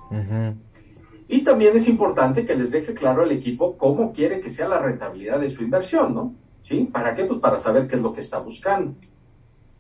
Y 1.28 1.42
también 1.42 1.76
es 1.76 1.88
importante 1.88 2.46
que 2.46 2.56
les 2.56 2.72
deje 2.72 2.94
claro 2.94 3.24
al 3.24 3.32
equipo 3.32 3.78
cómo 3.78 4.12
quiere 4.14 4.42
que 4.42 4.50
sea 4.50 4.68
la 4.68 4.80
rentabilidad 4.80 5.40
de 5.40 5.50
su 5.50 5.64
inversión, 5.64 6.14
¿no? 6.14 6.36
¿Sí? 6.62 6.90
¿Para 6.92 7.16
qué? 7.16 7.24
Pues 7.26 7.40
para 7.40 7.58
saber 7.58 7.88
qué 7.88 7.96
es 7.96 8.02
lo 8.02 8.14
que 8.14 8.22
está 8.22 8.38
buscando. 8.38 8.94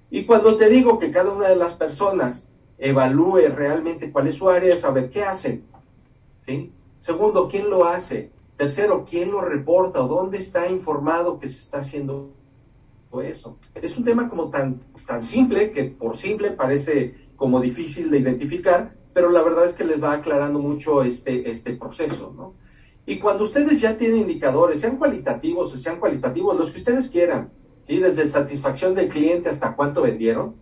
Y 0.09 0.23
cuando 0.23 0.55
te 0.57 0.67
digo 0.67 0.97
que 0.97 1.11
cada 1.11 1.31
una 1.31 1.49
de 1.49 1.55
las 1.55 1.73
personas 1.73 2.47
evalúe 2.79 3.49
realmente 3.55 4.11
cuál 4.11 4.27
es 4.27 4.35
su 4.35 4.49
área, 4.49 4.75
saber 4.75 5.09
qué 5.09 5.23
hacen, 5.23 5.63
¿sí? 6.45 6.71
Segundo, 7.01 7.47
quién 7.49 7.67
lo 7.71 7.85
hace. 7.85 8.31
Tercero, 8.57 9.05
quién 9.09 9.31
lo 9.31 9.41
reporta 9.41 10.03
o 10.03 10.07
dónde 10.07 10.37
está 10.37 10.69
informado 10.69 11.39
que 11.39 11.47
se 11.47 11.57
está 11.57 11.79
haciendo 11.79 12.29
eso. 13.23 13.57
Es 13.73 13.97
un 13.97 14.03
tema 14.05 14.29
como 14.29 14.51
tan, 14.51 14.81
tan 15.07 15.23
simple 15.23 15.71
que 15.71 15.85
por 15.85 16.15
simple 16.15 16.51
parece 16.51 17.15
como 17.35 17.59
difícil 17.59 18.11
de 18.11 18.19
identificar, 18.19 18.93
pero 19.13 19.31
la 19.31 19.41
verdad 19.41 19.65
es 19.65 19.73
que 19.73 19.83
les 19.83 20.01
va 20.01 20.13
aclarando 20.13 20.59
mucho 20.59 21.01
este, 21.01 21.49
este 21.49 21.73
proceso, 21.73 22.33
¿no? 22.37 22.53
Y 23.07 23.17
cuando 23.17 23.45
ustedes 23.45 23.81
ya 23.81 23.97
tienen 23.97 24.21
indicadores, 24.21 24.79
sean 24.79 24.97
cualitativos 24.97 25.73
o 25.73 25.77
sean 25.77 25.99
cualitativos, 25.99 26.55
los 26.55 26.69
que 26.69 26.77
ustedes 26.77 27.09
quieran, 27.09 27.49
¿sí? 27.87 27.97
Desde 27.97 28.29
satisfacción 28.29 28.93
del 28.93 29.09
cliente 29.09 29.49
hasta 29.49 29.75
cuánto 29.75 30.03
vendieron, 30.03 30.53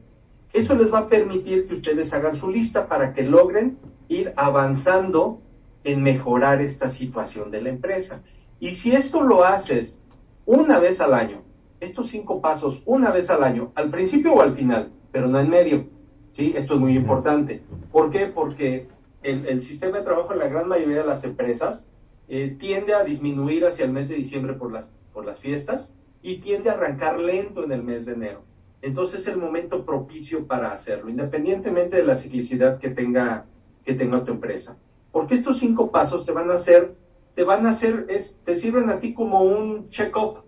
eso 0.53 0.73
les 0.75 0.91
va 0.91 0.99
a 0.99 1.07
permitir 1.07 1.67
que 1.67 1.75
ustedes 1.75 2.13
hagan 2.13 2.37
su 2.37 2.49
lista 2.49 2.87
para 2.87 3.13
que 3.13 3.23
logren 3.23 3.77
ir 4.07 4.33
avanzando 4.37 5.41
en 5.83 6.03
mejorar 6.03 6.61
esta 6.61 6.89
situación 6.89 7.51
de 7.51 7.61
la 7.61 7.69
empresa. 7.69 8.21
Y 8.59 8.71
si 8.71 8.91
esto 8.91 9.23
lo 9.23 9.45
haces 9.45 9.99
una 10.45 10.79
vez 10.79 10.99
al 10.99 11.13
año, 11.13 11.43
estos 11.79 12.07
cinco 12.07 12.41
pasos 12.41 12.83
una 12.85 13.11
vez 13.11 13.29
al 13.29 13.43
año, 13.43 13.71
al 13.75 13.89
principio 13.89 14.33
o 14.33 14.41
al 14.41 14.53
final, 14.53 14.91
pero 15.11 15.27
no 15.27 15.39
en 15.39 15.49
medio. 15.49 15.87
¿sí? 16.31 16.53
Esto 16.55 16.75
es 16.75 16.79
muy 16.79 16.95
importante. 16.95 17.61
¿Por 17.91 18.09
qué? 18.09 18.27
Porque 18.27 18.87
el, 19.23 19.45
el 19.45 19.61
sistema 19.61 19.97
de 19.97 20.03
trabajo 20.03 20.33
en 20.33 20.39
la 20.39 20.47
gran 20.47 20.67
mayoría 20.67 20.97
de 20.97 21.07
las 21.07 21.23
empresas 21.23 21.87
eh, 22.27 22.55
tiende 22.59 22.93
a 22.93 23.03
disminuir 23.03 23.65
hacia 23.65 23.85
el 23.85 23.91
mes 23.91 24.09
de 24.09 24.15
diciembre 24.15 24.53
por 24.53 24.71
las, 24.71 24.93
por 25.13 25.25
las 25.25 25.39
fiestas 25.39 25.91
y 26.21 26.37
tiende 26.37 26.69
a 26.69 26.73
arrancar 26.73 27.19
lento 27.19 27.63
en 27.63 27.71
el 27.71 27.83
mes 27.83 28.05
de 28.05 28.13
enero. 28.13 28.43
Entonces 28.81 29.21
es 29.21 29.27
el 29.27 29.37
momento 29.37 29.85
propicio 29.85 30.45
para 30.45 30.71
hacerlo, 30.71 31.09
independientemente 31.09 31.97
de 31.97 32.03
la 32.03 32.15
ciclicidad 32.15 32.77
que 32.77 32.89
tenga, 32.89 33.45
que 33.83 33.93
tenga 33.93 34.23
tu 34.23 34.31
empresa. 34.31 34.77
Porque 35.11 35.35
estos 35.35 35.57
cinco 35.57 35.91
pasos 35.91 36.25
te 36.25 36.31
van 36.31 36.49
a 36.51 36.55
hacer, 36.55 36.95
te 37.35 37.43
van 37.43 37.65
a 37.65 37.71
hacer, 37.71 38.05
es, 38.09 38.39
te 38.43 38.55
sirven 38.55 38.89
a 38.89 38.99
ti 38.99 39.13
como 39.13 39.41
un 39.43 39.89
check-up, 39.89 40.43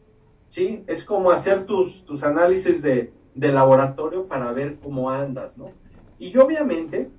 ¿sí? 0.49 0.83
Es 0.87 1.03
como 1.03 1.31
hacer 1.31 1.65
tus, 1.65 2.03
tus 2.05 2.23
análisis 2.23 2.81
de, 2.81 3.11
de 3.33 3.51
laboratorio 3.51 4.27
para 4.27 4.51
ver 4.51 4.77
cómo 4.81 5.09
andas, 5.09 5.57
¿no? 5.57 5.71
Y 6.19 6.37
obviamente 6.37 7.09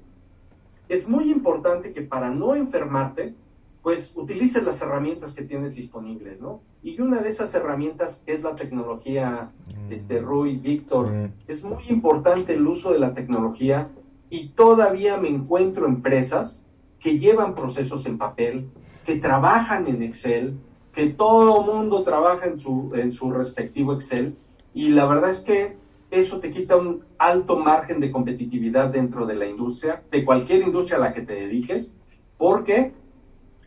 es 0.88 1.08
muy 1.08 1.30
importante 1.30 1.92
que 1.92 2.02
para 2.02 2.30
no 2.30 2.54
enfermarte, 2.54 3.34
pues 3.82 4.12
utilices 4.14 4.62
las 4.62 4.80
herramientas 4.80 5.32
que 5.32 5.42
tienes 5.42 5.74
disponibles, 5.74 6.40
¿no? 6.40 6.60
Y 6.84 7.00
una 7.00 7.20
de 7.20 7.28
esas 7.28 7.52
herramientas 7.54 8.22
es 8.26 8.42
la 8.42 8.54
tecnología, 8.54 9.50
Mm. 9.66 9.92
este, 9.92 10.20
Rui, 10.20 10.56
Víctor. 10.56 11.08
Sí. 11.10 11.32
Es 11.48 11.64
muy 11.64 11.82
importante 11.88 12.54
el 12.54 12.66
uso 12.66 12.92
de 12.92 13.00
la 13.00 13.14
tecnología 13.14 13.88
y 14.30 14.48
todavía 14.50 15.16
me 15.16 15.28
encuentro 15.28 15.86
empresas 15.86 16.61
que 17.02 17.18
llevan 17.18 17.54
procesos 17.54 18.06
en 18.06 18.18
papel, 18.18 18.70
que 19.04 19.16
trabajan 19.16 19.86
en 19.88 20.02
Excel, 20.02 20.58
que 20.92 21.08
todo 21.08 21.62
mundo 21.62 22.02
trabaja 22.02 22.46
en 22.46 22.58
su, 22.58 22.92
en 22.94 23.12
su 23.12 23.30
respectivo 23.30 23.92
Excel 23.92 24.36
y 24.74 24.88
la 24.88 25.06
verdad 25.06 25.30
es 25.30 25.40
que 25.40 25.76
eso 26.10 26.40
te 26.40 26.50
quita 26.50 26.76
un 26.76 27.04
alto 27.18 27.56
margen 27.56 27.98
de 27.98 28.10
competitividad 28.10 28.88
dentro 28.88 29.26
de 29.26 29.34
la 29.34 29.46
industria, 29.46 30.02
de 30.10 30.24
cualquier 30.24 30.62
industria 30.62 30.98
a 30.98 31.00
la 31.00 31.12
que 31.12 31.22
te 31.22 31.32
dediques, 31.32 31.90
porque 32.36 32.92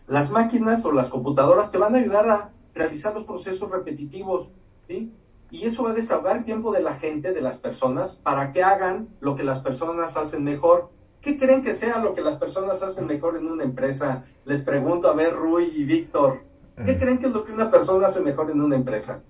las 0.07 0.29
máquinas 0.29 0.85
o 0.85 0.91
las 0.91 1.09
computadoras 1.09 1.71
te 1.71 1.79
van 1.79 1.95
a 1.95 1.97
ayudar 1.97 2.29
a 2.29 2.51
realizar 2.75 3.15
los 3.15 3.23
procesos 3.23 3.69
repetitivos. 3.71 4.49
Y 4.87 5.65
eso 5.65 5.83
va 5.83 5.91
a 5.91 5.93
desahogar 5.93 6.43
tiempo 6.43 6.71
de 6.71 6.81
la 6.81 6.93
gente, 6.93 7.33
de 7.33 7.41
las 7.41 7.57
personas, 7.57 8.15
para 8.15 8.51
que 8.51 8.61
hagan 8.61 9.09
lo 9.19 9.35
que 9.35 9.43
las 9.43 9.59
personas 9.59 10.15
hacen 10.15 10.43
mejor. 10.43 10.89
¿Qué 11.25 11.39
creen 11.39 11.63
que 11.63 11.73
sea 11.73 11.97
lo 11.97 12.13
que 12.13 12.21
las 12.21 12.35
personas 12.35 12.83
hacen 12.83 13.07
mejor 13.07 13.35
en 13.35 13.47
una 13.47 13.63
empresa? 13.63 14.25
Les 14.45 14.61
pregunto 14.61 15.09
a 15.09 15.15
ver, 15.15 15.33
Rui 15.33 15.71
y 15.75 15.83
Víctor, 15.83 16.41
¿qué 16.85 16.99
creen 16.99 17.17
que 17.17 17.25
es 17.25 17.33
lo 17.33 17.43
que 17.43 17.51
una 17.51 17.71
persona 17.71 18.05
hace 18.05 18.21
mejor 18.21 18.51
en 18.51 18.61
una 18.61 18.75
empresa? 18.75 19.23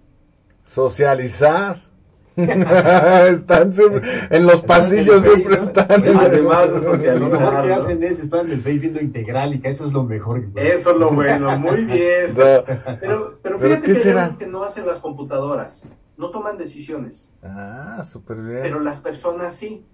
Socializar. 0.65 1.77
están 2.35 3.71
siempre, 3.71 4.01
en 4.29 4.45
los 4.45 4.61
pasillos 4.63 5.21
siempre 5.21 5.55
están. 5.55 5.87
Además 5.89 6.31
de 6.31 6.37
Lo 6.41 6.49
mejor 6.49 6.73
que 6.73 6.81
socializar. 6.81 7.65
¿no? 7.65 7.75
hacen 7.75 8.03
es 8.03 8.19
estar 8.19 8.45
en 8.45 8.51
el 8.51 8.59
Face 8.59 8.79
viendo 8.79 8.99
Integrálica, 8.99 9.69
eso 9.69 9.85
es 9.85 9.93
lo 9.93 10.03
mejor. 10.03 10.43
Eso 10.53 10.91
es 10.91 10.97
lo 10.97 11.11
bueno, 11.11 11.57
muy 11.57 11.85
bien. 11.85 12.33
Pero, 12.35 12.65
pero 12.99 13.39
¿Pero 13.41 13.59
fíjate 13.59 13.81
qué 13.83 13.93
que 13.93 13.95
será? 13.95 14.35
que 14.37 14.47
no 14.47 14.65
hacen 14.65 14.85
las 14.85 14.99
computadoras. 14.99 15.87
No 16.17 16.29
toman 16.31 16.57
decisiones. 16.57 17.29
Ah, 17.41 18.03
súper 18.03 18.41
bien. 18.41 18.59
pero 18.63 18.81
las 18.81 18.99
personas 18.99 19.55
sí. 19.55 19.85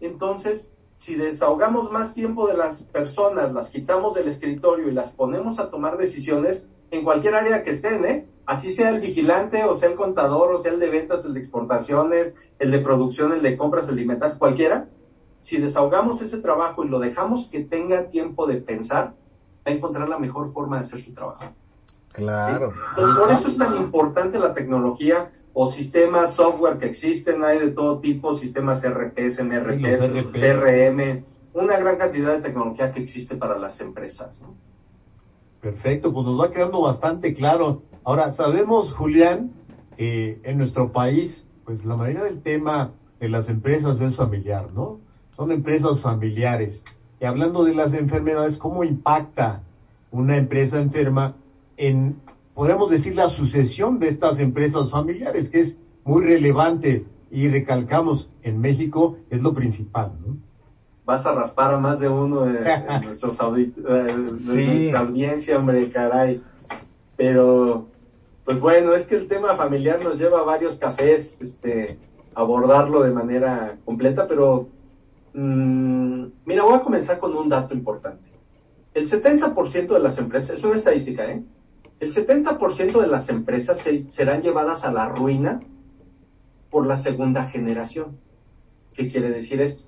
Entonces, 0.00 0.70
si 0.98 1.14
desahogamos 1.14 1.90
más 1.92 2.12
tiempo 2.12 2.48
de 2.48 2.56
las 2.56 2.82
personas, 2.82 3.52
las 3.54 3.70
quitamos 3.70 4.14
del 4.14 4.28
escritorio 4.28 4.88
y 4.88 4.92
las 4.92 5.10
ponemos 5.10 5.58
a 5.58 5.70
tomar 5.70 5.96
decisiones 5.96 6.68
en 6.90 7.04
cualquier 7.04 7.36
área 7.36 7.62
que 7.62 7.70
estén, 7.70 8.04
¿eh? 8.04 8.26
Así 8.46 8.72
sea 8.72 8.90
el 8.90 9.00
vigilante, 9.00 9.64
o 9.64 9.74
sea 9.74 9.88
el 9.88 9.94
contador, 9.94 10.52
o 10.52 10.58
sea 10.58 10.72
el 10.72 10.80
de 10.80 10.88
ventas, 10.88 11.24
el 11.24 11.34
de 11.34 11.40
exportaciones, 11.40 12.34
el 12.58 12.70
de 12.72 12.80
producción, 12.80 13.32
el 13.32 13.42
de 13.42 13.56
compras, 13.56 13.88
el 13.88 13.96
de 13.96 14.02
inventario, 14.02 14.38
cualquiera. 14.38 14.88
Si 15.40 15.58
desahogamos 15.58 16.20
ese 16.20 16.38
trabajo 16.38 16.84
y 16.84 16.88
lo 16.88 16.98
dejamos 16.98 17.46
que 17.46 17.60
tenga 17.60 18.08
tiempo 18.08 18.46
de 18.46 18.56
pensar, 18.56 19.14
va 19.66 19.70
a 19.70 19.70
encontrar 19.70 20.08
la 20.08 20.18
mejor 20.18 20.50
forma 20.52 20.78
de 20.78 20.84
hacer 20.84 21.00
su 21.00 21.14
trabajo. 21.14 21.44
Claro. 22.12 22.72
Entonces, 22.96 23.18
por 23.18 23.30
eso 23.30 23.48
es 23.48 23.56
tan 23.56 23.76
importante 23.76 24.38
la 24.40 24.52
tecnología 24.52 25.30
o 25.52 25.68
sistemas, 25.68 26.34
software 26.34 26.78
que 26.78 26.86
existen, 26.86 27.42
hay 27.44 27.58
de 27.58 27.70
todo 27.70 28.00
tipo, 28.00 28.34
sistemas 28.34 28.82
RP, 28.82 29.30
SMRP, 29.30 29.76
Sí, 29.76 29.82
los 29.82 30.00
RP. 30.00 30.32
CRM, 30.32 31.24
una 31.54 31.76
gran 31.78 31.96
cantidad 31.96 32.34
de 32.36 32.42
tecnología 32.42 32.92
que 32.92 33.00
existe 33.00 33.36
para 33.36 33.58
las 33.58 33.80
empresas. 33.80 34.40
¿no? 34.42 34.54
Perfecto, 35.60 36.12
pues 36.12 36.26
nos 36.26 36.40
va 36.40 36.52
quedando 36.52 36.80
bastante 36.80 37.34
claro. 37.34 37.82
Ahora, 38.04 38.30
sabemos, 38.30 38.92
Julián, 38.92 39.50
eh, 39.96 40.38
en 40.44 40.58
nuestro 40.58 40.92
país, 40.92 41.44
pues 41.64 41.84
la 41.84 41.96
mayoría 41.96 42.24
del 42.24 42.40
tema 42.40 42.92
de 43.18 43.28
las 43.28 43.48
empresas 43.48 44.00
es 44.00 44.14
familiar, 44.14 44.72
¿no? 44.72 45.00
Son 45.36 45.50
empresas 45.50 46.00
familiares. 46.00 46.84
Y 47.20 47.24
hablando 47.24 47.64
de 47.64 47.74
las 47.74 47.94
enfermedades, 47.94 48.58
¿cómo 48.58 48.84
impacta 48.84 49.62
una 50.12 50.36
empresa 50.36 50.78
enferma 50.78 51.34
en, 51.76 52.16
podríamos 52.58 52.90
decir, 52.90 53.14
la 53.14 53.28
sucesión 53.28 54.00
de 54.00 54.08
estas 54.08 54.40
empresas 54.40 54.90
familiares, 54.90 55.48
que 55.48 55.60
es 55.60 55.78
muy 56.02 56.24
relevante 56.24 57.04
y 57.30 57.46
recalcamos, 57.46 58.28
en 58.42 58.60
México 58.60 59.16
es 59.30 59.40
lo 59.42 59.54
principal, 59.54 60.10
¿no? 60.26 60.36
Vas 61.04 61.24
a 61.24 61.32
raspar 61.36 61.72
a 61.72 61.78
más 61.78 62.00
de 62.00 62.08
uno 62.08 62.40
de, 62.46 62.58
de 62.64 63.00
nuestros 63.04 63.38
audit- 63.38 63.76
eh, 63.78 64.32
de 64.32 64.40
Sí. 64.40 64.66
nuestra 64.66 64.98
audiencia, 65.02 65.56
hombre, 65.56 65.88
caray. 65.88 66.42
Pero, 67.14 67.86
pues 68.44 68.58
bueno, 68.58 68.92
es 68.92 69.06
que 69.06 69.14
el 69.14 69.28
tema 69.28 69.54
familiar 69.54 70.02
nos 70.02 70.18
lleva 70.18 70.40
a 70.40 70.42
varios 70.42 70.74
cafés, 70.78 71.40
este, 71.40 71.96
abordarlo 72.34 73.04
de 73.04 73.12
manera 73.12 73.76
completa, 73.84 74.26
pero 74.26 74.66
mm, 75.32 76.24
mira, 76.44 76.64
voy 76.64 76.74
a 76.74 76.80
comenzar 76.80 77.20
con 77.20 77.36
un 77.36 77.48
dato 77.48 77.72
importante. 77.72 78.28
El 78.94 79.08
70% 79.08 79.86
de 79.94 80.00
las 80.00 80.18
empresas, 80.18 80.56
es 80.58 80.64
una 80.64 80.74
estadística, 80.74 81.24
¿eh? 81.30 81.40
El 82.00 82.12
70% 82.12 83.00
de 83.00 83.06
las 83.08 83.28
empresas 83.28 83.78
se- 83.78 84.08
serán 84.08 84.42
llevadas 84.42 84.84
a 84.84 84.92
la 84.92 85.06
ruina 85.08 85.60
por 86.70 86.86
la 86.86 86.96
segunda 86.96 87.44
generación. 87.44 88.18
¿Qué 88.92 89.08
quiere 89.08 89.30
decir 89.30 89.60
esto? 89.60 89.82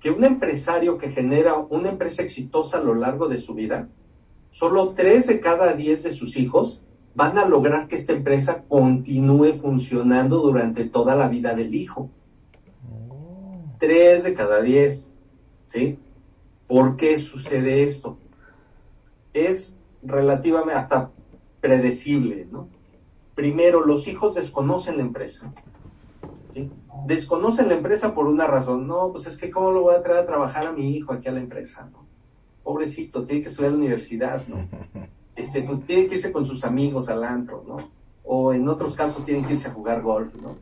Que 0.00 0.10
un 0.10 0.24
empresario 0.24 0.98
que 0.98 1.10
genera 1.10 1.56
una 1.56 1.88
empresa 1.90 2.22
exitosa 2.22 2.78
a 2.78 2.82
lo 2.82 2.94
largo 2.94 3.28
de 3.28 3.38
su 3.38 3.54
vida, 3.54 3.88
solo 4.50 4.90
3 4.90 5.26
de 5.26 5.40
cada 5.40 5.72
10 5.74 6.02
de 6.02 6.10
sus 6.10 6.36
hijos 6.36 6.82
van 7.14 7.38
a 7.38 7.46
lograr 7.46 7.86
que 7.88 7.96
esta 7.96 8.12
empresa 8.12 8.64
continúe 8.68 9.54
funcionando 9.54 10.38
durante 10.38 10.84
toda 10.84 11.14
la 11.16 11.28
vida 11.28 11.54
del 11.54 11.74
hijo. 11.74 12.10
3 13.78 14.24
de 14.24 14.34
cada 14.34 14.60
10. 14.60 15.12
¿Sí? 15.66 15.98
¿Por 16.66 16.96
qué 16.96 17.16
sucede 17.16 17.82
esto? 17.84 18.16
Es 19.32 19.74
relativamente 20.02 20.74
hasta 20.78 21.10
predecible, 21.60 22.46
¿no? 22.50 22.68
Primero, 23.34 23.84
los 23.84 24.08
hijos 24.08 24.34
desconocen 24.34 24.96
la 24.96 25.02
empresa. 25.02 25.52
¿sí? 26.52 26.70
Desconocen 27.06 27.68
la 27.68 27.74
empresa 27.74 28.14
por 28.14 28.26
una 28.26 28.46
razón. 28.46 28.86
No, 28.86 29.10
pues 29.12 29.26
es 29.26 29.36
que 29.36 29.50
cómo 29.50 29.70
lo 29.70 29.82
voy 29.82 29.94
a 29.94 30.02
traer 30.02 30.20
a 30.20 30.26
trabajar 30.26 30.66
a 30.66 30.72
mi 30.72 30.96
hijo 30.96 31.12
aquí 31.12 31.28
a 31.28 31.32
la 31.32 31.40
empresa, 31.40 31.88
¿no? 31.92 32.06
Pobrecito, 32.62 33.24
tiene 33.24 33.42
que 33.42 33.48
estudiar 33.48 33.72
en 33.72 33.78
la 33.78 33.84
universidad, 33.84 34.46
¿no? 34.46 34.56
Este, 35.36 35.62
pues 35.62 35.80
tiene 35.86 36.06
que 36.06 36.16
irse 36.16 36.32
con 36.32 36.44
sus 36.44 36.64
amigos 36.64 37.08
al 37.08 37.24
antro, 37.24 37.64
¿no? 37.66 37.78
O 38.24 38.52
en 38.52 38.68
otros 38.68 38.94
casos 38.94 39.24
tienen 39.24 39.42
que 39.42 39.54
irse 39.54 39.68
a 39.68 39.72
jugar 39.72 40.02
golf, 40.02 40.34
¿no? 40.34 40.56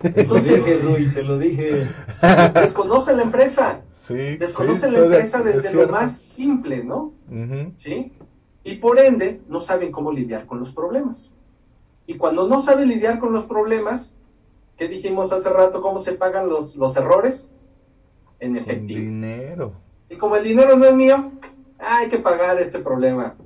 Te 0.00 0.24
lo 0.24 0.36
dije, 0.36 0.78
Rui, 0.78 1.12
te 1.12 1.22
lo 1.22 1.38
dije. 1.38 1.86
Desconocen 2.54 3.18
la 3.18 3.24
empresa. 3.24 3.82
Sí. 3.92 4.36
Desconocen 4.38 4.90
sí, 4.90 4.96
la 4.96 5.04
empresa 5.04 5.38
es 5.40 5.44
desde 5.62 5.74
lo 5.74 5.86
más 5.88 6.16
simple, 6.16 6.82
¿no? 6.82 7.12
¿sí? 7.76 8.12
Y 8.64 8.76
por 8.76 8.98
ende, 8.98 9.40
no 9.48 9.60
saben 9.60 9.90
cómo 9.90 10.12
lidiar 10.12 10.46
con 10.46 10.60
los 10.60 10.72
problemas. 10.72 11.30
Y 12.06 12.16
cuando 12.16 12.48
no 12.48 12.60
saben 12.62 12.88
lidiar 12.88 13.18
con 13.18 13.32
los 13.32 13.44
problemas, 13.44 14.12
¿qué 14.76 14.88
dijimos 14.88 15.32
hace 15.32 15.48
rato? 15.50 15.82
¿Cómo 15.82 15.98
se 15.98 16.12
pagan 16.12 16.48
los, 16.48 16.76
los 16.76 16.96
errores? 16.96 17.48
En 18.40 18.56
efectivo. 18.56 19.00
dinero. 19.00 19.72
Y 20.08 20.16
como 20.16 20.36
el 20.36 20.44
dinero 20.44 20.76
no 20.76 20.84
es 20.84 20.94
mío, 20.94 21.32
hay 21.78 22.08
que 22.08 22.18
pagar 22.18 22.60
este 22.60 22.78
problema. 22.78 23.36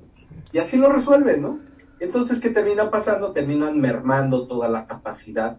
Y 0.52 0.58
así 0.58 0.76
lo 0.76 0.90
resuelven, 0.90 1.42
¿no? 1.42 1.60
Entonces, 2.00 2.40
¿qué 2.40 2.50
termina 2.50 2.90
pasando? 2.90 3.32
Terminan 3.32 3.80
mermando 3.80 4.46
toda 4.46 4.68
la 4.68 4.86
capacidad 4.86 5.58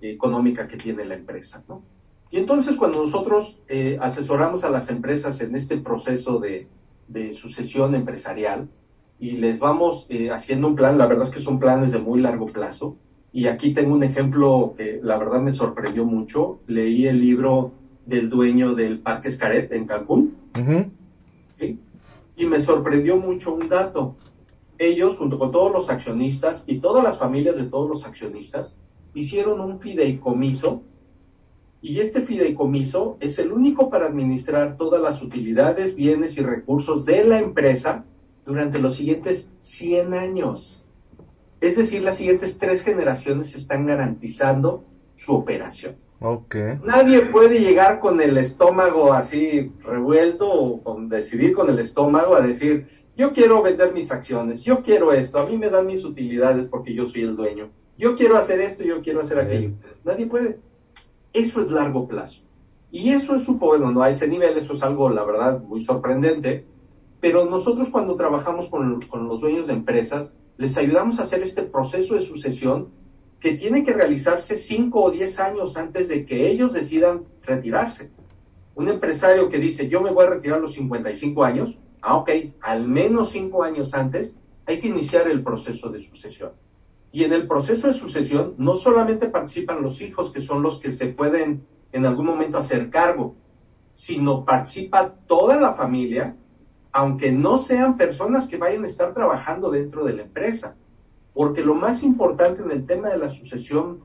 económica 0.00 0.68
que 0.68 0.76
tiene 0.76 1.04
la 1.04 1.14
empresa, 1.14 1.62
¿no? 1.68 1.82
Y 2.30 2.38
entonces, 2.38 2.76
cuando 2.76 3.02
nosotros 3.02 3.60
eh, 3.68 3.98
asesoramos 4.00 4.64
a 4.64 4.70
las 4.70 4.88
empresas 4.88 5.40
en 5.40 5.54
este 5.54 5.76
proceso 5.76 6.38
de, 6.38 6.66
de 7.08 7.32
sucesión 7.32 7.94
empresarial 7.94 8.68
y 9.18 9.32
les 9.32 9.58
vamos 9.58 10.06
eh, 10.08 10.30
haciendo 10.30 10.68
un 10.68 10.76
plan, 10.76 10.98
la 10.98 11.06
verdad 11.06 11.26
es 11.26 11.30
que 11.30 11.40
son 11.40 11.58
planes 11.58 11.92
de 11.92 11.98
muy 11.98 12.20
largo 12.20 12.46
plazo. 12.46 12.96
Y 13.32 13.46
aquí 13.46 13.72
tengo 13.72 13.94
un 13.94 14.02
ejemplo 14.02 14.74
que 14.76 15.00
la 15.02 15.16
verdad 15.16 15.40
me 15.40 15.52
sorprendió 15.52 16.04
mucho. 16.04 16.60
Leí 16.66 17.06
el 17.06 17.20
libro 17.20 17.72
del 18.04 18.28
dueño 18.28 18.74
del 18.74 18.98
Parque 18.98 19.28
Escaret 19.28 19.72
en 19.72 19.86
Cancún. 19.86 20.36
Y 22.36 22.46
me 22.46 22.60
sorprendió 22.60 23.16
mucho 23.16 23.54
un 23.54 23.68
dato. 23.68 24.16
Ellos, 24.78 25.16
junto 25.16 25.38
con 25.38 25.52
todos 25.52 25.72
los 25.72 25.88
accionistas 25.88 26.64
y 26.66 26.80
todas 26.80 27.04
las 27.04 27.18
familias 27.18 27.56
de 27.56 27.64
todos 27.64 27.88
los 27.88 28.04
accionistas, 28.04 28.78
hicieron 29.14 29.60
un 29.60 29.78
fideicomiso 29.78 30.82
y 31.84 31.98
este 31.98 32.22
fideicomiso 32.22 33.16
es 33.18 33.40
el 33.40 33.50
único 33.50 33.90
para 33.90 34.06
administrar 34.06 34.76
todas 34.76 35.02
las 35.02 35.20
utilidades, 35.20 35.96
bienes 35.96 36.38
y 36.38 36.40
recursos 36.40 37.04
de 37.04 37.24
la 37.24 37.40
empresa 37.40 38.04
durante 38.44 38.78
los 38.78 38.96
siguientes 38.96 39.52
100 39.58 40.14
años. 40.14 40.82
Es 41.60 41.76
decir, 41.76 42.02
las 42.02 42.16
siguientes 42.16 42.58
tres 42.58 42.82
generaciones 42.82 43.54
están 43.54 43.86
garantizando 43.86 44.84
su 45.14 45.34
operación. 45.34 45.96
Okay. 46.20 46.78
Nadie 46.84 47.22
puede 47.22 47.58
llegar 47.58 47.98
con 47.98 48.20
el 48.20 48.36
estómago 48.36 49.12
así 49.12 49.72
revuelto 49.82 50.50
o 50.50 50.82
con 50.82 51.08
decidir 51.08 51.52
con 51.52 51.68
el 51.68 51.80
estómago 51.80 52.36
a 52.36 52.40
decir, 52.40 52.86
yo 53.16 53.32
quiero 53.32 53.60
vender 53.60 53.92
mis 53.92 54.12
acciones, 54.12 54.62
yo 54.62 54.82
quiero 54.82 55.12
esto, 55.12 55.38
a 55.40 55.46
mí 55.46 55.58
me 55.58 55.68
dan 55.68 55.86
mis 55.86 56.04
utilidades 56.04 56.66
porque 56.66 56.94
yo 56.94 57.06
soy 57.06 57.22
el 57.22 57.34
dueño, 57.34 57.70
yo 57.98 58.14
quiero 58.14 58.36
hacer 58.36 58.60
esto, 58.60 58.84
yo 58.84 59.02
quiero 59.02 59.20
hacer 59.20 59.38
aquello. 59.38 59.72
Nadie 60.04 60.26
puede. 60.26 60.58
Eso 61.32 61.60
es 61.60 61.70
largo 61.70 62.06
plazo. 62.06 62.42
Y 62.90 63.10
eso 63.10 63.34
es, 63.34 63.46
bueno, 63.46 63.90
no 63.90 64.02
a 64.02 64.10
ese 64.10 64.28
nivel, 64.28 64.56
eso 64.58 64.74
es 64.74 64.82
algo, 64.82 65.10
la 65.10 65.24
verdad, 65.24 65.60
muy 65.60 65.80
sorprendente. 65.80 66.66
Pero 67.22 67.44
nosotros 67.44 67.88
cuando 67.90 68.16
trabajamos 68.16 68.68
con, 68.68 68.98
los 69.28 69.40
dueños 69.40 69.68
de 69.68 69.74
empresas, 69.74 70.34
les 70.56 70.76
ayudamos 70.76 71.20
a 71.20 71.22
hacer 71.22 71.40
este 71.44 71.62
proceso 71.62 72.14
de 72.14 72.20
sucesión 72.22 72.88
que 73.38 73.52
tiene 73.52 73.84
que 73.84 73.92
realizarse 73.92 74.56
5 74.56 75.00
o 75.00 75.10
10 75.12 75.38
años 75.38 75.76
antes 75.76 76.08
de 76.08 76.26
que 76.26 76.50
ellos 76.50 76.72
decidan 76.72 77.22
retirarse. 77.42 78.10
Un 78.74 78.88
empresario 78.88 79.48
que 79.48 79.58
dice, 79.58 79.88
yo 79.88 80.00
me 80.00 80.10
voy 80.10 80.24
a 80.26 80.30
retirar 80.30 80.58
a 80.58 80.62
los 80.62 80.72
55 80.72 81.44
años, 81.44 81.78
ah, 82.00 82.16
ok, 82.16 82.30
al 82.60 82.88
menos 82.88 83.30
5 83.30 83.62
años 83.62 83.94
antes, 83.94 84.34
hay 84.66 84.80
que 84.80 84.88
iniciar 84.88 85.28
el 85.28 85.44
proceso 85.44 85.90
de 85.90 86.00
sucesión. 86.00 86.50
Y 87.12 87.22
en 87.22 87.32
el 87.32 87.46
proceso 87.46 87.86
de 87.86 87.94
sucesión 87.94 88.54
no 88.58 88.74
solamente 88.74 89.28
participan 89.28 89.80
los 89.80 90.00
hijos, 90.00 90.32
que 90.32 90.40
son 90.40 90.60
los 90.60 90.80
que 90.80 90.90
se 90.90 91.06
pueden 91.06 91.64
en 91.92 92.04
algún 92.04 92.26
momento 92.26 92.58
hacer 92.58 92.90
cargo, 92.90 93.36
sino 93.94 94.44
participa 94.44 95.14
toda 95.28 95.60
la 95.60 95.74
familia, 95.74 96.36
aunque 96.92 97.32
no 97.32 97.58
sean 97.58 97.96
personas 97.96 98.46
que 98.46 98.58
vayan 98.58 98.84
a 98.84 98.88
estar 98.88 99.14
trabajando 99.14 99.70
dentro 99.70 100.04
de 100.04 100.12
la 100.12 100.22
empresa. 100.22 100.76
Porque 101.32 101.64
lo 101.64 101.74
más 101.74 102.02
importante 102.02 102.62
en 102.62 102.70
el 102.70 102.84
tema 102.84 103.08
de 103.08 103.18
la 103.18 103.30
sucesión 103.30 104.00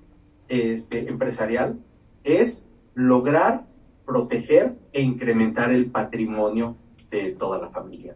este, 0.48 1.10
empresarial 1.10 1.78
es 2.24 2.66
lograr 2.96 3.66
proteger 4.06 4.76
e 4.94 5.02
incrementar 5.02 5.72
el 5.72 5.92
patrimonio 5.92 6.78
de 7.12 7.32
toda 7.32 7.60
la 7.60 7.68
familia. 7.68 8.16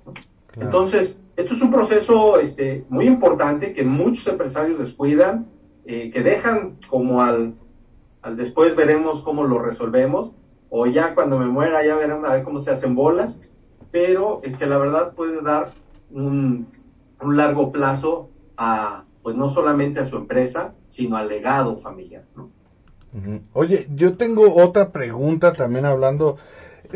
Entonces, 0.55 1.17
esto 1.35 1.53
es 1.53 1.61
un 1.61 1.71
proceso 1.71 2.39
este, 2.39 2.85
muy 2.87 3.07
importante 3.07 3.73
que 3.73 3.83
muchos 3.83 4.25
empresarios 4.27 4.79
descuidan, 4.79 5.47
eh, 5.85 6.09
que 6.09 6.21
dejan 6.21 6.77
como 6.87 7.21
al, 7.21 7.55
al 8.21 8.37
después 8.37 8.75
veremos 8.75 9.21
cómo 9.21 9.43
lo 9.43 9.59
resolvemos, 9.59 10.31
o 10.69 10.85
ya 10.85 11.13
cuando 11.13 11.37
me 11.37 11.47
muera 11.47 11.85
ya 11.85 11.95
verán 11.95 12.25
a 12.25 12.33
ver 12.33 12.43
cómo 12.43 12.59
se 12.59 12.71
hacen 12.71 12.95
bolas, 12.95 13.39
pero 13.91 14.41
es 14.43 14.57
que 14.57 14.65
la 14.65 14.77
verdad 14.77 15.13
puede 15.13 15.41
dar 15.41 15.69
un, 16.11 16.67
un 17.21 17.37
largo 17.37 17.71
plazo 17.71 18.29
a, 18.57 19.05
pues 19.21 19.35
no 19.35 19.49
solamente 19.49 19.99
a 19.99 20.05
su 20.05 20.17
empresa, 20.17 20.73
sino 20.87 21.17
al 21.17 21.27
legado 21.27 21.77
familiar. 21.77 22.23
Oye, 23.53 23.87
yo 23.93 24.15
tengo 24.15 24.55
otra 24.55 24.91
pregunta 24.91 25.53
también 25.53 25.85
hablando. 25.85 26.37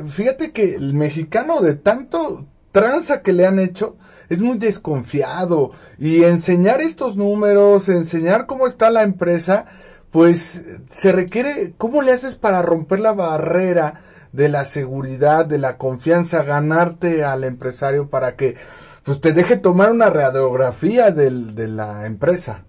Fíjate 0.05 0.51
que 0.51 0.75
el 0.75 0.93
mexicano 0.93 1.61
de 1.61 1.75
tanto 1.75 2.45
tranza 2.71 3.21
que 3.21 3.33
le 3.33 3.45
han 3.45 3.59
hecho 3.59 3.97
es 4.29 4.41
muy 4.41 4.57
desconfiado 4.57 5.71
y 5.99 6.23
enseñar 6.23 6.81
estos 6.81 7.15
números, 7.15 7.89
enseñar 7.89 8.45
cómo 8.45 8.65
está 8.65 8.89
la 8.89 9.03
empresa, 9.03 9.65
pues 10.09 10.63
se 10.89 11.11
requiere, 11.11 11.73
¿cómo 11.77 12.01
le 12.01 12.13
haces 12.13 12.35
para 12.35 12.61
romper 12.61 12.99
la 12.99 13.13
barrera 13.13 14.04
de 14.35 14.49
la 14.49 14.65
seguridad, 14.65 15.45
de 15.45 15.57
la 15.57 15.77
confianza, 15.77 16.43
ganarte 16.43 17.23
al 17.23 17.43
empresario 17.43 18.09
para 18.09 18.35
que 18.35 18.55
pues 19.03 19.21
te 19.21 19.33
deje 19.33 19.57
tomar 19.57 19.91
una 19.91 20.09
radiografía 20.09 21.11
de 21.11 21.67
la 21.67 22.05
empresa. 22.05 22.63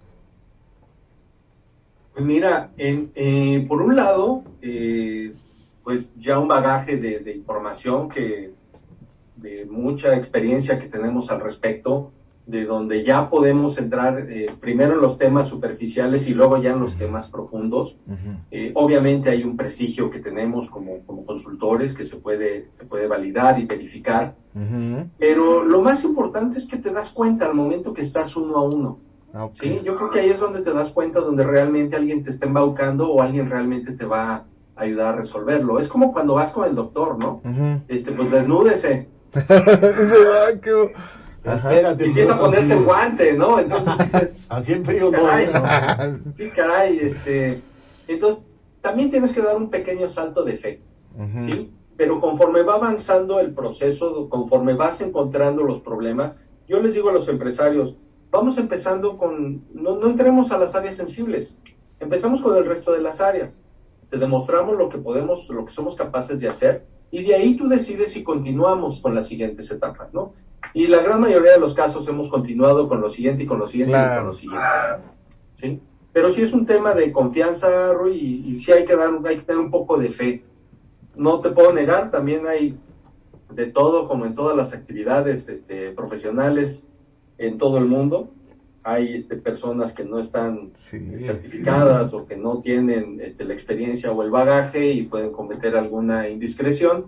Pues 2.16 2.24
mira, 2.24 2.70
eh, 2.78 3.66
por 3.68 3.82
un 3.82 3.94
lado, 3.94 4.42
eh, 4.62 5.34
pues 5.84 6.08
ya 6.16 6.38
un 6.38 6.48
bagaje 6.48 6.96
de, 6.96 7.30
información 7.30 8.08
que, 8.08 8.54
de 9.36 9.66
mucha 9.66 10.16
experiencia 10.16 10.78
que 10.78 10.88
tenemos 10.88 11.30
al 11.30 11.42
respecto, 11.42 12.12
de 12.46 12.64
donde 12.64 13.02
ya 13.02 13.28
podemos 13.28 13.76
entrar 13.76 14.30
eh, 14.30 14.46
primero 14.60 14.94
en 14.94 15.00
los 15.00 15.18
temas 15.18 15.48
superficiales 15.48 16.28
y 16.28 16.34
luego 16.34 16.58
ya 16.58 16.70
en 16.70 16.80
los 16.80 16.96
temas 16.96 17.28
profundos. 17.28 17.96
Eh, 18.52 18.70
obviamente 18.74 19.30
hay 19.30 19.42
un 19.42 19.56
prestigio 19.56 20.08
que 20.10 20.20
tenemos 20.20 20.70
como, 20.70 21.00
como, 21.04 21.26
consultores 21.26 21.92
que 21.92 22.04
se 22.04 22.16
puede, 22.16 22.68
se 22.70 22.84
puede 22.84 23.08
validar 23.08 23.58
y 23.58 23.66
verificar, 23.66 24.36
pero 25.18 25.64
lo 25.64 25.82
más 25.82 26.04
importante 26.04 26.58
es 26.58 26.66
que 26.66 26.78
te 26.78 26.90
das 26.90 27.10
cuenta 27.10 27.46
al 27.46 27.54
momento 27.54 27.92
que 27.92 28.02
estás 28.02 28.36
uno 28.36 28.56
a 28.56 28.62
uno. 28.62 29.00
Ah, 29.34 29.48
¿sí? 29.52 29.80
Yo 29.84 29.96
creo 29.96 30.10
que 30.10 30.20
ahí 30.20 30.30
es 30.30 30.38
donde 30.38 30.62
te 30.62 30.72
das 30.72 30.92
cuenta 30.92 31.20
donde 31.20 31.44
realmente 31.44 31.96
alguien 31.96 32.22
te 32.22 32.30
está 32.30 32.46
embaucando 32.46 33.10
o 33.10 33.20
alguien 33.20 33.50
realmente 33.50 33.92
te 33.92 34.06
va 34.06 34.34
a 34.34 34.44
ayudar 34.76 35.14
a 35.14 35.16
resolverlo. 35.16 35.80
Es 35.80 35.88
como 35.88 36.12
cuando 36.12 36.34
vas 36.34 36.52
con 36.52 36.66
el 36.66 36.76
doctor, 36.76 37.18
¿no? 37.18 37.42
Este, 37.88 38.12
pues 38.12 38.30
desnúdese. 38.30 39.08
Espérate, 41.46 42.04
empieza 42.04 42.34
a 42.34 42.38
ponerse 42.38 42.74
el 42.74 42.84
guante, 42.84 43.32
¿no? 43.32 43.58
Entonces 43.60 43.94
dices, 43.98 44.46
así 44.48 44.72
en 44.72 44.84
frío 44.84 45.10
caray, 45.10 45.48
no. 45.52 46.32
Sí, 46.36 46.50
caray, 46.50 46.98
este, 46.98 47.60
entonces 48.08 48.42
también 48.80 49.10
tienes 49.10 49.32
que 49.32 49.42
dar 49.42 49.56
un 49.56 49.70
pequeño 49.70 50.08
salto 50.08 50.42
de 50.42 50.56
fe, 50.56 50.80
¿sí? 51.48 51.72
Pero 51.96 52.20
conforme 52.20 52.62
va 52.62 52.74
avanzando 52.74 53.40
el 53.40 53.54
proceso, 53.54 54.28
conforme 54.28 54.74
vas 54.74 55.00
encontrando 55.00 55.62
los 55.62 55.80
problemas, 55.80 56.32
yo 56.68 56.80
les 56.80 56.94
digo 56.94 57.10
a 57.10 57.12
los 57.12 57.28
empresarios, 57.28 57.96
vamos 58.30 58.58
empezando 58.58 59.16
con, 59.16 59.64
no, 59.72 59.96
no 59.96 60.08
entremos 60.08 60.50
a 60.50 60.58
las 60.58 60.74
áreas 60.74 60.96
sensibles, 60.96 61.58
empezamos 62.00 62.40
con 62.40 62.56
el 62.56 62.66
resto 62.66 62.92
de 62.92 63.00
las 63.00 63.20
áreas, 63.20 63.62
te 64.10 64.18
demostramos 64.18 64.76
lo 64.76 64.88
que 64.88 64.98
podemos, 64.98 65.48
lo 65.48 65.64
que 65.64 65.72
somos 65.72 65.94
capaces 65.94 66.40
de 66.40 66.48
hacer, 66.48 66.86
y 67.10 67.22
de 67.22 67.34
ahí 67.34 67.56
tú 67.56 67.68
decides 67.68 68.12
si 68.12 68.24
continuamos 68.24 69.00
con 69.00 69.14
las 69.14 69.28
siguientes 69.28 69.70
etapas, 69.70 70.12
¿no? 70.12 70.34
Y 70.74 70.86
la 70.88 71.02
gran 71.02 71.20
mayoría 71.20 71.52
de 71.52 71.60
los 71.60 71.74
casos 71.74 72.06
hemos 72.08 72.28
continuado 72.28 72.88
con 72.88 73.00
lo 73.00 73.08
siguiente 73.08 73.44
y 73.44 73.46
con 73.46 73.58
lo 73.58 73.66
siguiente 73.66 73.96
y 73.96 74.16
con 74.16 74.26
lo 74.26 74.32
siguiente. 74.32 74.66
¿sí? 75.60 75.80
Pero 76.12 76.32
sí 76.32 76.42
es 76.42 76.52
un 76.52 76.66
tema 76.66 76.94
de 76.94 77.12
confianza, 77.12 77.92
Rui, 77.92 78.14
y, 78.14 78.50
y 78.50 78.58
sí 78.58 78.72
hay 78.72 78.84
que, 78.84 78.96
dar, 78.96 79.10
hay 79.24 79.36
que 79.36 79.42
tener 79.42 79.60
un 79.60 79.70
poco 79.70 79.98
de 79.98 80.08
fe. 80.08 80.44
No 81.14 81.40
te 81.40 81.50
puedo 81.50 81.72
negar, 81.72 82.10
también 82.10 82.46
hay 82.46 82.78
de 83.52 83.66
todo, 83.66 84.08
como 84.08 84.26
en 84.26 84.34
todas 84.34 84.56
las 84.56 84.72
actividades 84.72 85.48
este, 85.48 85.92
profesionales 85.92 86.88
en 87.38 87.58
todo 87.58 87.78
el 87.78 87.86
mundo. 87.86 88.30
Hay 88.82 89.14
este, 89.14 89.36
personas 89.36 89.92
que 89.92 90.04
no 90.04 90.20
están 90.20 90.72
certificadas 90.76 92.14
o 92.14 92.26
que 92.26 92.36
no 92.36 92.60
tienen 92.60 93.20
este, 93.20 93.44
la 93.44 93.54
experiencia 93.54 94.12
o 94.12 94.22
el 94.22 94.30
bagaje 94.30 94.92
y 94.92 95.02
pueden 95.02 95.32
cometer 95.32 95.76
alguna 95.76 96.28
indiscreción, 96.28 97.06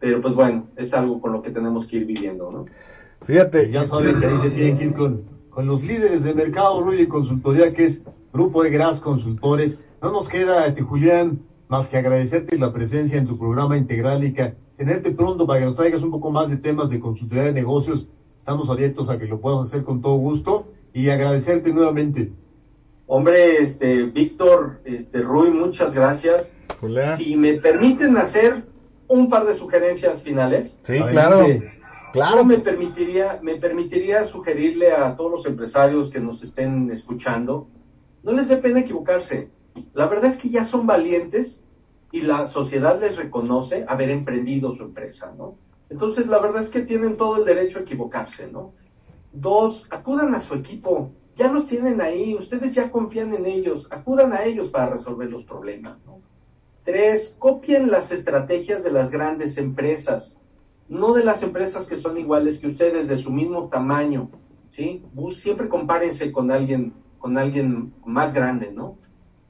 pero 0.00 0.20
pues 0.20 0.34
bueno, 0.34 0.66
es 0.76 0.92
algo 0.92 1.20
con 1.20 1.32
lo 1.32 1.42
que 1.42 1.50
tenemos 1.50 1.86
que 1.86 1.98
ir 1.98 2.04
viviendo, 2.04 2.50
¿no? 2.50 2.66
Fíjate. 3.24 3.70
Ya 3.70 3.86
saben 3.86 4.20
que 4.20 4.26
ahí 4.26 4.38
se 4.38 4.50
tienen 4.50 4.78
que 4.78 4.84
ir 4.84 4.94
con, 4.94 5.22
con 5.50 5.66
los 5.66 5.82
líderes 5.82 6.24
del 6.24 6.34
mercado, 6.34 6.80
Ruy 6.82 7.02
y 7.02 7.06
Consultoría, 7.06 7.72
que 7.72 7.84
es 7.84 8.02
Grupo 8.32 8.62
de 8.62 8.70
Gras 8.70 9.00
Consultores. 9.00 9.78
No 10.02 10.12
nos 10.12 10.28
queda, 10.28 10.66
este 10.66 10.82
Julián, 10.82 11.40
más 11.68 11.88
que 11.88 11.98
agradecerte 11.98 12.58
la 12.58 12.72
presencia 12.72 13.18
en 13.18 13.26
tu 13.26 13.38
programa 13.38 13.76
Integrálica, 13.76 14.54
tenerte 14.76 15.10
pronto 15.12 15.46
para 15.46 15.60
que 15.60 15.66
nos 15.66 15.76
traigas 15.76 16.02
un 16.02 16.10
poco 16.10 16.30
más 16.30 16.48
de 16.48 16.56
temas 16.56 16.90
de 16.90 17.00
consultoría 17.00 17.44
de 17.44 17.52
negocios. 17.52 18.08
Estamos 18.38 18.70
abiertos 18.70 19.08
a 19.08 19.18
que 19.18 19.26
lo 19.26 19.40
puedas 19.40 19.68
hacer 19.68 19.84
con 19.84 20.00
todo 20.00 20.14
gusto 20.14 20.68
y 20.92 21.10
agradecerte 21.10 21.72
nuevamente. 21.72 22.32
Hombre, 23.06 23.58
este, 23.58 24.04
Víctor, 24.04 24.80
este, 24.84 25.20
Rui, 25.20 25.50
muchas 25.50 25.94
gracias. 25.94 26.50
Si 27.16 27.36
me 27.36 27.54
permiten 27.54 28.16
hacer 28.16 28.64
un 29.08 29.28
par 29.28 29.44
de 29.44 29.54
sugerencias 29.54 30.22
finales. 30.22 30.78
Sí, 30.84 31.00
claro. 31.10 31.44
Claro. 32.12 32.44
me 32.44 32.58
permitiría, 32.58 33.38
me 33.42 33.56
permitiría 33.56 34.24
sugerirle 34.24 34.92
a 34.92 35.16
todos 35.16 35.30
los 35.30 35.46
empresarios 35.46 36.10
que 36.10 36.20
nos 36.20 36.42
estén 36.42 36.90
escuchando, 36.90 37.68
no 38.22 38.32
les 38.32 38.48
dé 38.48 38.56
pena 38.56 38.80
equivocarse. 38.80 39.50
La 39.94 40.06
verdad 40.06 40.26
es 40.26 40.36
que 40.36 40.48
ya 40.48 40.64
son 40.64 40.86
valientes 40.86 41.62
y 42.12 42.22
la 42.22 42.46
sociedad 42.46 43.00
les 43.00 43.16
reconoce 43.16 43.84
haber 43.88 44.10
emprendido 44.10 44.74
su 44.74 44.82
empresa, 44.82 45.32
¿no? 45.36 45.54
Entonces, 45.88 46.26
la 46.26 46.38
verdad 46.38 46.62
es 46.62 46.68
que 46.68 46.82
tienen 46.82 47.16
todo 47.16 47.38
el 47.38 47.44
derecho 47.44 47.78
a 47.78 47.82
equivocarse, 47.82 48.50
¿no? 48.50 48.72
Dos, 49.32 49.86
acudan 49.90 50.34
a 50.34 50.40
su 50.40 50.54
equipo. 50.54 51.12
Ya 51.36 51.50
los 51.50 51.66
tienen 51.66 52.00
ahí, 52.00 52.34
ustedes 52.34 52.74
ya 52.74 52.90
confían 52.90 53.32
en 53.34 53.46
ellos, 53.46 53.86
acudan 53.90 54.32
a 54.32 54.44
ellos 54.44 54.68
para 54.68 54.90
resolver 54.90 55.30
los 55.30 55.44
problemas, 55.44 55.96
¿no? 56.04 56.20
Tres, 56.84 57.36
copien 57.38 57.90
las 57.90 58.10
estrategias 58.10 58.82
de 58.82 58.90
las 58.90 59.10
grandes 59.10 59.56
empresas 59.58 60.39
no 60.90 61.14
de 61.14 61.24
las 61.24 61.44
empresas 61.44 61.86
que 61.86 61.96
son 61.96 62.18
iguales 62.18 62.58
que 62.58 62.66
ustedes, 62.66 63.06
de 63.06 63.16
su 63.16 63.30
mismo 63.30 63.68
tamaño, 63.68 64.28
¿sí? 64.70 65.04
Siempre 65.30 65.68
compárense 65.68 66.32
con 66.32 66.50
alguien, 66.50 66.92
con 67.18 67.38
alguien 67.38 67.94
más 68.04 68.34
grande, 68.34 68.72
¿no? 68.72 68.98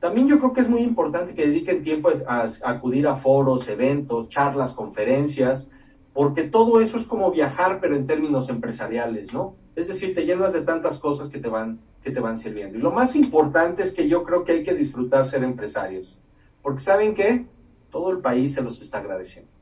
También 0.00 0.28
yo 0.28 0.38
creo 0.38 0.52
que 0.52 0.60
es 0.60 0.68
muy 0.68 0.82
importante 0.82 1.34
que 1.34 1.46
dediquen 1.46 1.82
tiempo 1.82 2.10
a, 2.26 2.42
a 2.42 2.70
acudir 2.70 3.08
a 3.08 3.14
foros, 3.14 3.68
eventos, 3.68 4.28
charlas, 4.28 4.74
conferencias, 4.74 5.70
porque 6.12 6.42
todo 6.42 6.78
eso 6.78 6.98
es 6.98 7.04
como 7.04 7.30
viajar, 7.30 7.80
pero 7.80 7.96
en 7.96 8.06
términos 8.06 8.50
empresariales, 8.50 9.32
¿no? 9.32 9.54
Es 9.76 9.88
decir, 9.88 10.14
te 10.14 10.26
llenas 10.26 10.52
de 10.52 10.60
tantas 10.60 10.98
cosas 10.98 11.30
que 11.30 11.38
te 11.38 11.48
van, 11.48 11.80
que 12.02 12.10
te 12.10 12.20
van 12.20 12.36
sirviendo. 12.36 12.76
Y 12.76 12.82
lo 12.82 12.90
más 12.90 13.16
importante 13.16 13.82
es 13.82 13.92
que 13.92 14.08
yo 14.08 14.24
creo 14.24 14.44
que 14.44 14.52
hay 14.52 14.62
que 14.62 14.74
disfrutar 14.74 15.24
ser 15.24 15.42
empresarios, 15.42 16.18
porque 16.60 16.80
¿saben 16.80 17.14
qué? 17.14 17.46
Todo 17.90 18.10
el 18.10 18.18
país 18.18 18.52
se 18.52 18.60
los 18.60 18.82
está 18.82 18.98
agradeciendo. 18.98 19.59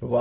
¡Wow! 0.00 0.20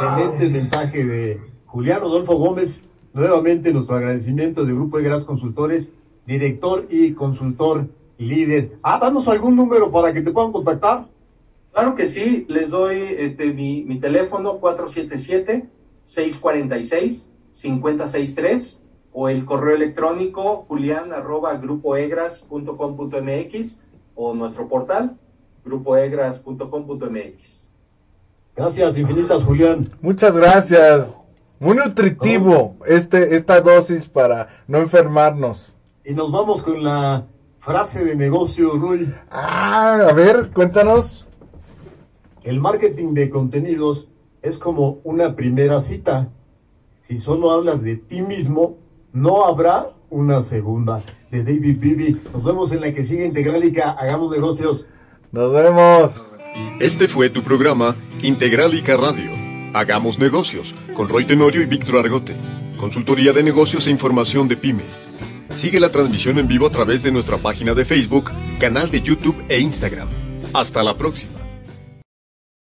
Excelente 0.00 0.48
mensaje 0.48 1.04
de 1.04 1.38
Julián 1.66 2.00
Rodolfo 2.00 2.36
Gómez. 2.36 2.82
Nuevamente 3.12 3.74
nuestro 3.74 3.96
agradecimiento 3.96 4.64
de 4.64 4.72
Grupo 4.72 4.98
Egras 4.98 5.24
Consultores, 5.24 5.92
director 6.26 6.86
y 6.88 7.12
consultor 7.12 7.86
líder. 8.16 8.78
Ah, 8.82 8.98
danos 8.98 9.28
algún 9.28 9.54
número 9.54 9.92
para 9.92 10.14
que 10.14 10.22
te 10.22 10.32
puedan 10.32 10.50
contactar. 10.50 11.04
Claro 11.72 11.94
que 11.94 12.08
sí, 12.08 12.46
les 12.48 12.70
doy 12.70 13.02
este, 13.18 13.52
mi, 13.52 13.84
mi 13.84 14.00
teléfono 14.00 14.58
477-646-5063 16.04 18.80
o 19.12 19.28
el 19.28 19.44
correo 19.44 19.76
electrónico 19.76 20.64
julián 20.66 21.12
arroba 21.12 21.54
grupoegras.com.mx 21.56 23.78
o 24.14 24.32
nuestro 24.34 24.68
portal 24.68 25.18
grupoegras.com.mx. 25.64 27.63
Gracias 28.56 28.96
infinitas, 28.96 29.42
Julián. 29.42 29.90
Muchas 30.00 30.36
gracias. 30.36 31.12
Muy 31.58 31.76
nutritivo 31.76 32.76
este, 32.86 33.34
esta 33.34 33.60
dosis 33.60 34.08
para 34.08 34.48
no 34.68 34.78
enfermarnos. 34.78 35.74
Y 36.04 36.14
nos 36.14 36.30
vamos 36.30 36.62
con 36.62 36.84
la 36.84 37.26
frase 37.60 38.04
de 38.04 38.14
negocio, 38.14 38.70
Rui. 38.76 39.12
Ah, 39.30 40.06
a 40.08 40.12
ver, 40.12 40.50
cuéntanos. 40.52 41.26
El 42.44 42.60
marketing 42.60 43.14
de 43.14 43.28
contenidos 43.28 44.08
es 44.42 44.58
como 44.58 44.98
una 45.02 45.34
primera 45.34 45.80
cita. 45.80 46.28
Si 47.02 47.18
solo 47.18 47.50
hablas 47.50 47.82
de 47.82 47.96
ti 47.96 48.22
mismo, 48.22 48.76
no 49.12 49.46
habrá 49.46 49.88
una 50.10 50.42
segunda. 50.42 51.02
De 51.30 51.42
David 51.42 51.78
Bibi. 51.80 52.20
Nos 52.32 52.44
vemos 52.44 52.70
en 52.70 52.82
la 52.82 52.92
que 52.94 53.02
sigue 53.02 53.24
Integralica. 53.24 53.92
Hagamos 53.92 54.30
negocios. 54.30 54.86
Nos 55.32 55.52
vemos. 55.52 56.20
Este 56.80 57.08
fue 57.08 57.30
tu 57.30 57.42
programa 57.42 57.96
Integralica 58.22 58.96
Radio. 58.96 59.30
Hagamos 59.74 60.18
negocios 60.18 60.74
con 60.94 61.08
Roy 61.08 61.24
Tenorio 61.24 61.62
y 61.62 61.66
Víctor 61.66 61.98
Argote. 61.98 62.36
Consultoría 62.76 63.32
de 63.32 63.42
negocios 63.42 63.86
e 63.86 63.90
información 63.90 64.48
de 64.48 64.56
pymes. 64.56 65.00
Sigue 65.54 65.80
la 65.80 65.90
transmisión 65.90 66.38
en 66.38 66.48
vivo 66.48 66.66
a 66.66 66.70
través 66.70 67.02
de 67.02 67.12
nuestra 67.12 67.38
página 67.38 67.74
de 67.74 67.84
Facebook, 67.84 68.30
canal 68.58 68.90
de 68.90 69.00
YouTube 69.00 69.44
e 69.48 69.60
Instagram. 69.60 70.08
Hasta 70.52 70.82
la 70.82 70.96
próxima. 70.96 71.43